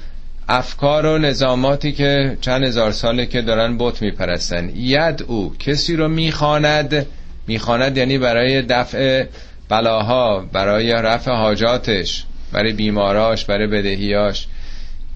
افکار 0.50 1.06
و 1.06 1.18
نظاماتی 1.18 1.92
که 1.92 2.38
چند 2.42 2.64
هزار 2.64 2.92
ساله 2.92 3.26
که 3.26 3.42
دارن 3.42 3.78
بت 3.78 4.02
میپرستن. 4.02 4.72
ید 4.76 5.24
او 5.28 5.56
کسی 5.60 5.96
رو 5.96 6.08
می‌خواند. 6.08 7.06
می‌خواند 7.48 7.98
یعنی 7.98 8.18
برای 8.18 8.62
دفع 8.62 9.26
بلاها 9.70 10.40
برای 10.54 10.92
رفع 10.92 11.32
حاجاتش 11.32 12.26
برای 12.52 12.74
بیماراش 12.74 13.46
برای 13.46 13.68
بدهیاش. 13.68 14.48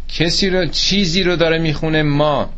کسی 0.09 0.49
رو 0.49 0.65
چیزی 0.65 1.23
رو 1.23 1.35
داره 1.35 1.57
می‌خونه 1.57 2.03
ما. 2.03 2.49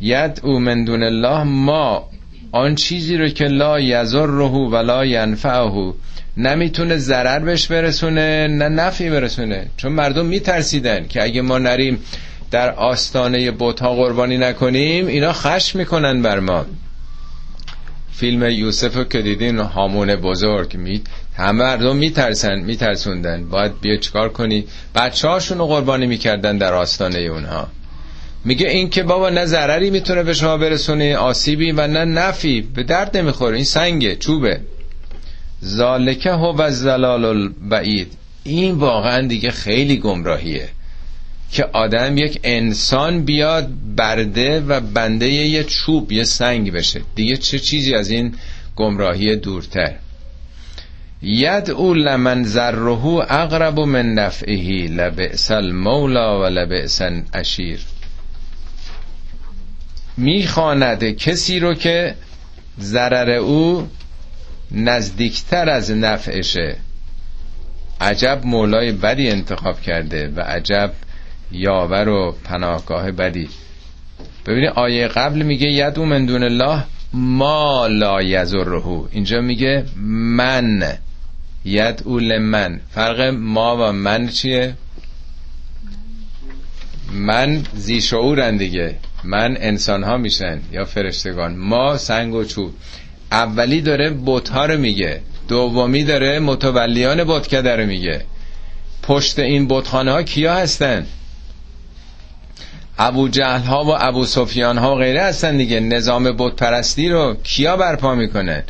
ید 0.00 0.40
او 0.42 0.58
من 0.60 0.84
دون 0.84 1.02
الله 1.02 1.42
ما 1.42 2.08
آن 2.52 2.74
چیزی 2.74 3.16
رو 3.16 3.28
که 3.28 3.44
لا 3.44 3.80
یزره 3.80 4.48
ولا 4.48 5.04
ینفعه. 5.04 5.92
نمی‌تونه 6.36 6.96
ضرر 6.96 7.38
بهش 7.38 7.66
برسونه 7.66 8.46
نه 8.46 8.68
نفعی 8.68 9.10
برسونه. 9.10 9.66
چون 9.76 9.92
مردم 9.92 10.26
میترسیدن 10.26 11.06
که 11.06 11.22
اگه 11.22 11.42
ما 11.42 11.58
نریم 11.58 11.98
در 12.50 12.70
آستانه 12.70 13.50
بوتا 13.50 13.94
قربانی 13.94 14.38
نکنیم 14.38 15.06
اینا 15.06 15.32
خشم 15.32 15.78
می‌کنن 15.78 16.22
بر 16.22 16.40
ما. 16.40 16.66
فیلم 18.12 18.42
یوسف 18.50 18.96
رو 18.96 19.04
که 19.04 19.22
دیدین 19.22 19.58
هامون 19.58 20.14
بزرگ 20.14 20.76
می 20.76 21.02
همه 21.36 21.52
مردم 21.52 21.96
میترسن 21.96 22.58
میترسوندن. 22.58 23.48
باید 23.48 23.80
بیا 23.80 23.96
چکار 23.96 24.28
کنی؟ 24.28 24.64
بچه 24.94 25.28
هاشون 25.28 25.58
رو 25.58 25.66
قربانی 25.66 26.06
می‌کردن 26.06 26.58
در 26.58 26.74
آستانه 26.74 27.18
اونها. 27.18 27.68
میگه 28.48 28.68
این 28.68 28.90
که 28.90 29.02
بابا 29.02 29.30
نه 29.30 29.46
ضرری 29.46 29.90
می‌تونه 29.90 30.22
به 30.22 30.34
شما 30.34 30.56
برسونه 30.56 31.16
آسیبی 31.16 31.72
و 31.72 31.86
نه 31.86 32.04
نفی. 32.04 32.60
به 32.60 32.82
درد 32.82 33.16
نمی‌خوره 33.16 33.56
این 33.56 33.64
سنگه 33.64 34.16
چوبه. 34.16 34.60
ذالکه 35.64 36.30
هو 36.30 36.60
الزلال 36.60 37.24
البعید. 37.24 38.12
این 38.44 38.74
واقعا 38.74 39.26
دیگه 39.26 39.50
خیلی 39.50 39.96
گمراهیه 39.96 40.68
که 41.52 41.64
آدم 41.72 42.18
یک 42.18 42.40
انسان 42.44 43.24
بیاد 43.24 43.68
برده 43.96 44.60
و 44.60 44.80
بنده 44.80 45.28
یه 45.28 45.64
چوب 45.64 46.12
یه 46.12 46.24
سنگ 46.24 46.72
بشه. 46.72 47.00
دیگه 47.14 47.36
چه 47.36 47.58
چیزی 47.58 47.94
از 47.94 48.10
این 48.10 48.34
گمراهی 48.76 49.36
دورتر؟ 49.36 49.94
ید 51.22 51.70
او 51.70 51.94
لمن 51.94 52.44
ذره 52.44 53.06
اقرب 53.30 53.80
من 53.80 54.14
نفعه 54.14 54.86
لبئس 54.86 55.50
المولا 55.50 56.40
و 56.42 56.44
لبئس 56.44 57.00
اشیر 57.32 57.80
می‌خواند 60.18 61.04
کسی 61.04 61.60
رو 61.60 61.74
که 61.74 62.14
ضرر 62.80 63.30
او 63.30 63.88
نزدیکتر 64.70 65.70
از 65.70 65.90
نفعشه. 65.90 66.76
عجب 68.00 68.40
مولای 68.44 68.92
بدی 68.92 69.30
انتخاب 69.30 69.80
کرده 69.80 70.28
و 70.36 70.40
عجب 70.40 70.92
یاور 71.52 72.08
و 72.08 72.34
پناهگاه 72.44 73.10
بدی. 73.10 73.48
ببینید 74.46 74.70
آیه 74.70 75.08
قبل 75.08 75.42
میگه 75.42 75.66
یدو 75.66 76.04
من 76.04 76.26
دون 76.26 76.42
الله 76.42 76.84
ما 77.12 77.86
لا 77.86 78.22
یزره 78.22 79.04
اینجا 79.10 79.40
میگه 79.40 79.84
من 80.36 80.98
ید 81.64 82.02
اول 82.04 82.38
من 82.38 82.80
فرق 82.90 83.20
ما 83.20 83.76
و 83.76 83.92
من 83.92 84.28
چیه؟ 84.28 84.74
من 87.12 87.62
زی 87.74 88.00
شعورن 88.00 88.56
دیگه. 88.56 88.96
من 89.24 89.56
انسان 89.60 90.02
ها 90.02 90.16
میشن 90.16 90.60
یا 90.72 90.84
فرشتگان. 90.84 91.56
ما 91.56 91.96
سنگ 91.96 92.34
و 92.34 92.44
چوب. 92.44 92.74
اولی 93.32 93.80
داره 93.80 94.10
بوت 94.10 94.52
رو 94.52 94.78
میگه. 94.78 95.20
دومی 95.48 96.04
داره 96.04 96.38
متولیان 96.38 97.24
بتکده 97.24 97.76
رو 97.76 97.86
میگه. 97.86 98.22
پشت 99.02 99.38
این 99.38 99.68
بتخانه 99.68 100.12
ها 100.12 100.22
کیا 100.22 100.54
هستن؟ 100.54 101.06
ابو 102.98 103.28
جهل 103.28 103.60
ها 103.60 103.84
و 103.84 103.94
ابو 103.98 104.26
سفیان 104.26 104.78
ها 104.78 104.94
و 104.94 104.98
غیره 104.98 105.22
هستن 105.22 105.56
دیگه. 105.56 105.80
نظام 105.80 106.32
بت 106.32 106.56
پرستی 106.56 107.08
رو 107.08 107.36
کیا 107.42 107.76
برپا 107.76 108.14
می‌کنن 108.14 108.62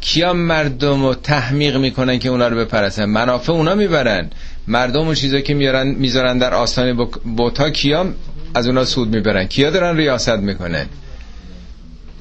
کیا 0.00 0.32
مردم 0.32 1.02
رو 1.02 1.14
تحمیق 1.14 1.76
می‌کنن 1.76 2.18
که 2.18 2.28
اونا 2.28 2.48
رو 2.48 2.56
بپرستن 2.56 3.04
منافع 3.04 3.52
اونا 3.52 3.74
می‌برن. 3.74 4.30
مردم 4.68 5.08
و 5.08 5.14
چیزا 5.14 5.40
که 5.40 5.54
میارن 5.54 5.86
می‌ذارن 5.86 6.38
در 6.38 6.54
آستان 6.54 7.08
بوتا 7.36 7.70
کیا 7.70 8.14
از 8.56 8.66
اونا 8.66 8.84
سود 8.84 9.08
می‌برن. 9.08 9.44
کیا 9.44 9.70
دارن 9.70 9.96
ریاست 9.96 10.38
می‌کنن؟ 10.38 10.86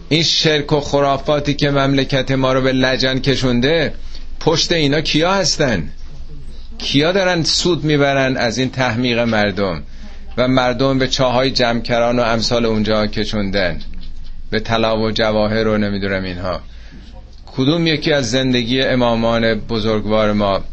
این 0.09 0.23
شرک 0.23 0.73
و 0.73 0.79
خرافاتی 0.79 1.53
که 1.53 1.69
مملکت 1.69 2.31
ما 2.31 2.53
رو 2.53 2.61
به 2.61 2.71
لجن 2.71 3.19
کشونده 3.19 3.93
پشت 4.39 4.71
اینا 4.71 5.01
کیا 5.01 5.33
هستن؟ 5.33 5.89
کیا 6.77 7.11
دارن 7.11 7.43
سود 7.43 7.83
می‌برن 7.83 8.37
از 8.37 8.57
این 8.57 8.69
تحمیق 8.69 9.19
مردم؟ 9.19 9.83
و 10.37 10.47
مردم 10.47 10.99
به 10.99 11.07
چاهای 11.07 11.51
جمکران 11.51 12.19
و 12.19 12.21
امثال 12.21 12.65
اونجا 12.65 13.07
کشوندن. 13.07 13.79
به 14.49 14.59
طلا 14.59 14.97
و 14.99 15.11
جواهر 15.11 15.63
رو 15.63 15.77
نمی‌دونم 15.77 16.23
اینها. 16.23 16.59
کدوم 17.57 17.87
یکی 17.87 18.13
از 18.13 18.31
زندگی 18.31 18.81
امامان 18.81 19.53
بزرگوار 19.53 20.33
ما؟ 20.33 20.63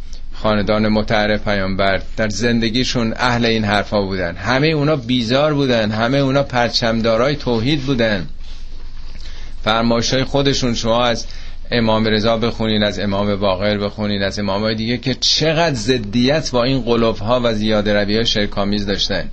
خاندان 0.42 0.88
متعرف 0.88 1.44
پیامبر 1.44 2.02
در 2.16 2.28
زندگیشون 2.28 3.14
اهل 3.16 3.44
این 3.44 3.64
حرفا 3.64 4.02
بودن. 4.02 4.36
همه 4.36 4.66
اونا 4.66 4.96
بیزار 4.96 5.54
بودن. 5.54 5.90
همه 5.90 6.18
اونا 6.18 6.42
پرچمدارای 6.42 7.36
توحید 7.36 7.82
بودن. 7.82 8.26
فرمایشای 9.64 10.24
خودشون 10.24 10.74
شما 10.74 11.04
از 11.04 11.26
امام 11.70 12.04
رضا 12.04 12.36
بخونین 12.36 12.82
از 12.82 12.98
امام 12.98 13.36
باقر 13.36 13.78
بخونین 13.78 14.22
از 14.22 14.38
امام 14.38 14.74
دیگه 14.74 14.98
که 14.98 15.14
چقدر 15.14 15.74
زدیت 15.74 16.50
با 16.50 16.64
این 16.64 16.80
قلوب 16.80 17.16
ها 17.16 17.40
و 17.44 17.54
زیاده 17.54 17.94
روی 17.94 18.16
های 18.16 18.26
شرکامیز 18.26 18.86
داشتن. 18.86 19.24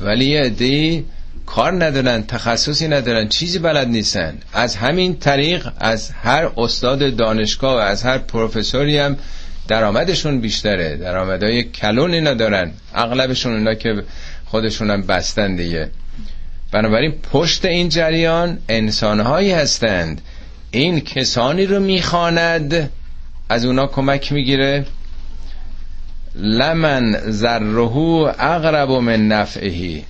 ولی 0.00 0.24
یه 0.24 1.04
کار 1.46 1.84
ندارن 1.84 2.22
تخصصی 2.22 2.88
ندارن 2.88 3.28
چیزی 3.28 3.58
بلد 3.58 3.88
نیستن. 3.88 4.38
از 4.52 4.76
همین 4.76 5.16
طریق 5.16 5.68
از 5.78 6.10
هر 6.10 6.50
استاد 6.56 7.16
دانشگاه 7.16 7.74
و 7.74 7.78
از 7.78 8.02
هر 8.02 8.18
پروفسوری 8.18 8.98
هم 8.98 9.16
درآمدشون 9.68 10.40
بیشتره. 10.40 10.96
درآمدهای 10.96 11.62
کلونی 11.62 12.20
ندارن 12.20 12.72
اغلبشون 12.94 13.52
اونا 13.52 13.74
که 13.74 14.02
خودشون 14.44 14.90
هم 14.90 15.02
بستن 15.02 15.56
دیگه. 15.56 15.90
بنابراین 16.72 17.12
پشت 17.32 17.64
این 17.64 17.88
جریان 17.88 18.58
انسانهایی 18.68 19.52
هستند. 19.52 20.20
این 20.70 21.00
کسانی 21.00 21.66
رو 21.66 21.80
می‌خواند 21.80 22.90
از 23.48 23.64
اونا 23.64 23.86
کمک 23.86 24.32
می‌گیره. 24.32 24.84
لمن 26.34 27.30
ذره 27.30 27.78
اقرب 28.38 28.90
من 28.90 29.28
نفعهی 29.28 30.04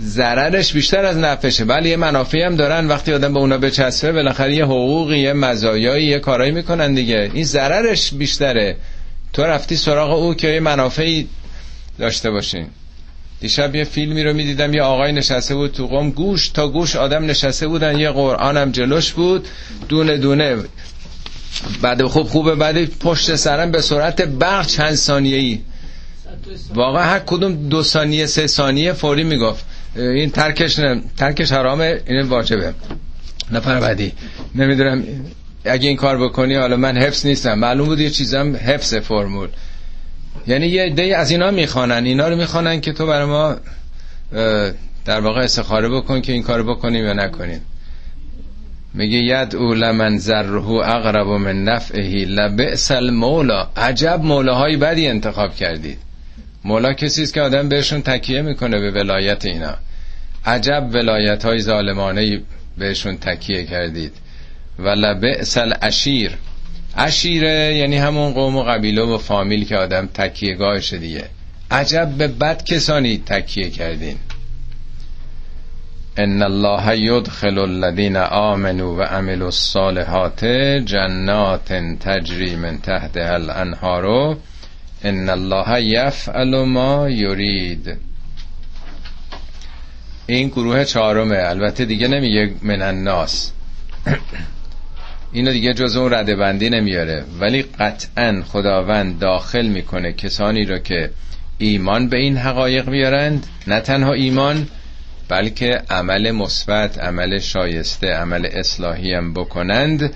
ضررش 0.00 0.72
بیشتر 0.72 1.04
از 1.04 1.16
نفعشه. 1.16 1.64
ولی 1.64 1.88
یه 1.88 1.96
منافعی 1.96 2.42
هم 2.42 2.56
دارن. 2.56 2.88
وقتی 2.88 3.12
آدم 3.12 3.32
به 3.32 3.38
اونا 3.38 3.58
بچسبه 3.58 4.12
بالاخره 4.12 4.54
یه 4.54 4.64
حقوقی 4.64 5.18
یه 5.18 5.32
مزایایی 5.32 6.06
یه 6.06 6.18
کارایی 6.18 6.52
می‌کنن 6.52 6.94
دیگه. 6.94 7.30
این 7.34 7.44
ضررش 7.44 8.14
بیشتره. 8.14 8.76
تو 9.32 9.42
رفتی 9.42 9.76
سراغ 9.76 10.22
او 10.22 10.34
که 10.34 10.48
یه 10.48 10.60
منافعی 10.60 11.28
داشته 11.98 12.30
باشین 12.30 12.66
دیشب 13.40 13.74
یه 13.74 13.84
فیلمی 13.84 14.24
رو 14.24 14.32
می‌دیدم. 14.32 14.74
یه 14.74 14.82
آقای 14.82 15.12
نشسته 15.12 15.54
بود 15.54 15.72
تو 15.72 15.86
قوم 15.86 16.10
گوش 16.10 16.48
تا 16.48 16.68
گوش 16.68 16.96
آدم 16.96 17.24
نشسته 17.26 17.68
بودن. 17.68 17.98
یه 17.98 18.10
قرآن 18.10 18.56
هم 18.56 18.70
جلوش 18.70 19.12
بود. 19.12 19.48
دونه 19.88 20.16
دونه. 20.16 20.56
بعد 21.82 22.02
خوب 22.02 22.26
خوبه. 22.26 22.54
بعد 22.54 22.84
پشت 22.84 23.36
سرم 23.36 23.70
به 23.70 23.80
سرعت 23.80 24.22
برق 24.22 24.66
چند 24.66 24.94
ثانیه 24.94 25.58
واقعا 26.74 27.02
هر 27.02 27.18
کدوم 27.18 27.68
دو 27.68 27.82
ثانیه 27.82 28.26
سه 28.26 28.46
ثانیه 28.46 28.92
فوری 28.92 29.24
می‌گفت. 29.24 29.64
این 29.96 30.30
ترکش 30.30 30.78
نه 30.78 31.02
ترکش 31.16 31.52
حرامه 31.52 32.00
این 32.06 32.20
واجبه. 32.20 32.74
نفر 33.50 33.80
بعدی. 33.80 34.12
نمی‌دونم 34.54 35.04
اگه 35.64 35.88
این 35.88 35.96
کار 35.96 36.18
بکنی 36.18 36.54
حالا 36.54 36.76
من 36.76 36.96
حفظ 36.96 37.26
نیستم. 37.26 37.54
معلوم 37.54 37.86
بود 37.86 38.00
یه 38.00 38.10
چیزم 38.10 38.56
حفظ 38.56 38.94
فرمول. 38.94 39.48
یعنی 40.46 40.66
یه 40.66 40.82
عده 40.82 41.18
از 41.18 41.30
اینا 41.30 41.50
می‌خوانن. 41.50 42.04
اینا 42.04 42.28
رو 42.28 42.36
می‌خوانن 42.36 42.80
که 42.80 42.92
تو 42.92 43.06
برای 43.06 43.26
ما 43.26 43.56
در 45.04 45.20
واقع 45.20 45.40
استخاره 45.40 45.88
بکن 45.88 46.20
که 46.20 46.32
این 46.32 46.42
کار 46.42 46.62
بکنیم 46.62 47.04
یا 47.04 47.12
نکنیم. 47.12 47.60
میگه 48.94 49.18
ید 49.18 49.56
او 49.56 49.74
لمن 49.74 50.18
ذره 50.18 50.68
اقرب 50.68 51.26
من 51.26 51.64
نفعه 51.64 52.24
لبئس 52.24 52.90
المولا. 52.90 53.68
عجب 53.76 54.20
مولاهای 54.22 54.76
بدی 54.76 55.06
انتخاب 55.06 55.54
کردید. 55.54 55.98
مولا 56.64 56.92
کسی 56.92 57.22
است 57.22 57.34
که 57.34 57.40
آدم 57.40 57.68
بهشون 57.68 58.02
تکیه 58.02 58.42
می‌کنه 58.42 58.78
به 58.80 58.90
ولایت 58.90 59.44
اینا. 59.44 59.74
عجب 60.44 60.88
ولایت 60.92 61.44
های 61.44 61.58
ظالمانه 61.58 62.42
بهشون 62.78 63.16
تکیه 63.16 63.64
کردید. 63.64 64.12
و 64.78 64.88
لبئس 64.88 65.58
الاشیر 65.58 66.32
اشیره 66.96 67.76
یعنی 67.76 67.96
همون 67.96 68.32
قوم 68.32 68.56
و 68.56 68.62
قبیله 68.62 69.02
و 69.02 69.18
فامیل 69.18 69.64
که 69.64 69.76
آدم 69.76 70.08
تکیه 70.14 70.54
گاهشه 70.54 70.98
دیگه. 70.98 71.24
عجب 71.70 72.08
به 72.18 72.28
بد 72.28 72.64
کسانی 72.64 73.22
تکیه 73.26 73.70
کردین. 73.70 74.16
ان 76.16 76.42
الله 76.42 76.98
یدخل 76.98 77.58
الذین 77.58 78.16
آمنوا 78.16 78.94
و 78.94 79.02
عملوا 79.02 79.46
الصالحات 79.46 80.44
جنات 80.84 81.72
تجری 82.00 82.56
من 82.56 82.78
تحت 82.78 83.16
الانهار. 83.16 84.36
ان 85.04 85.28
الله 85.28 85.82
یفعل 85.82 86.64
ما 86.64 87.10
یرید 87.10 87.96
این 90.26 90.48
گروه 90.48 90.84
چهارمه. 90.84 91.36
البته 91.36 91.84
دیگه 91.84 92.08
نمیگه 92.08 92.50
من 92.62 92.82
الناس. 92.82 93.52
اینو 95.32 95.52
دیگه 95.52 95.74
جز 95.74 95.96
اون 95.96 96.14
رده 96.14 96.36
بندی 96.36 96.70
نمیاره. 96.70 97.24
ولی 97.40 97.62
قطعا 97.62 98.42
خداوند 98.46 99.18
داخل 99.18 99.66
می‌کنه 99.66 100.12
کسانی 100.12 100.64
رو 100.64 100.78
که 100.78 101.10
ایمان 101.58 102.08
به 102.08 102.16
این 102.16 102.36
حقایق 102.36 102.90
بیارند. 102.90 103.46
نه 103.66 103.80
تنها 103.80 104.12
ایمان 104.12 104.68
بلکه 105.28 105.82
عمل 105.90 106.30
مثبت 106.30 106.98
عمل 106.98 107.38
شایسته 107.38 108.06
عمل 108.06 108.46
اصلاحی 108.52 109.14
هم 109.14 109.34
بکنند. 109.34 110.14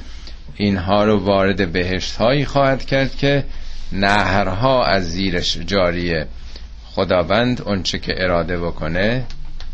اینها 0.56 1.04
رو 1.04 1.18
وارد 1.18 1.72
بهشت 1.72 2.16
هایی 2.16 2.44
خواهد 2.44 2.84
کرد 2.84 3.16
که 3.16 3.44
نهرها 3.96 4.84
از 4.84 5.10
زیرش 5.10 5.58
جاریه 5.58 6.26
خداوند 6.84 7.62
اونچه 7.62 7.98
که 7.98 8.14
اراده 8.16 8.58
بکنه 8.58 9.24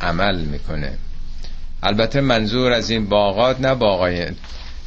عمل 0.00 0.40
می‌کنه. 0.40 0.92
البته 1.82 2.20
منظور 2.20 2.72
از 2.72 2.90
این 2.90 3.08
باغات 3.08 3.60
نه 3.60 3.74
باغای 3.74 4.26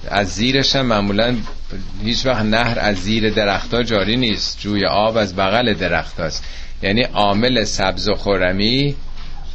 از 0.07 0.27
زیرش 0.27 0.75
هم 0.75 0.85
معمولا 0.85 1.35
هیچ 2.03 2.25
وقت 2.25 2.41
نهر 2.41 2.79
از 2.79 2.97
زیر 2.97 3.29
درختها 3.29 3.83
جاری 3.83 4.17
نیست. 4.17 4.59
جوی 4.59 4.85
آب 4.85 5.17
از 5.17 5.35
بغل 5.35 5.73
درخت 5.73 6.19
هست 6.19 6.43
یعنی 6.81 7.01
عامل 7.01 7.63
سبز 7.63 8.09
و 8.09 8.15
خورمی 8.15 8.95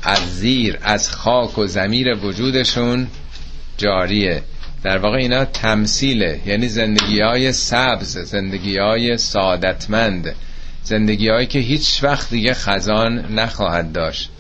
از 0.02 0.38
زیر 0.38 0.78
از 0.82 1.10
خاک 1.10 1.58
و 1.58 1.66
زمیر 1.66 2.14
وجودشون 2.14 3.06
جاریه. 3.76 4.42
در 4.82 4.98
واقع 4.98 5.16
اینا 5.16 5.44
تمثیله. 5.44 6.40
یعنی 6.46 6.68
زندگی 6.68 7.20
های 7.20 7.52
سبز 7.52 8.18
زندگی 8.18 8.78
های 8.78 9.18
سعادتمند 9.18 10.34
زندگی 10.84 11.28
هایی 11.28 11.46
که 11.46 11.58
هیچ 11.58 12.04
وقت 12.04 12.30
دیگه 12.30 12.54
خزان 12.54 13.34
نخواهد 13.34 13.92
داشت. 13.92 14.30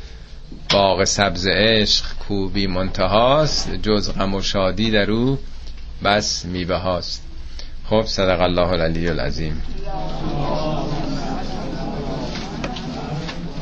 باغ 0.72 1.04
سبز 1.04 1.46
عشق 1.46 2.04
کوبی 2.28 2.66
منتهاست 2.66 3.70
جز 3.82 4.12
غم 4.12 4.34
و 4.34 4.42
شادی 4.42 4.90
در 4.90 5.10
او 5.10 5.38
بس 6.04 6.44
میوه 6.44 6.76
هاست 6.76 7.22
خب 7.84 8.02
صدق 8.06 8.40
الله 8.40 8.68
العلی 8.68 9.08
العظیم. 9.08 9.62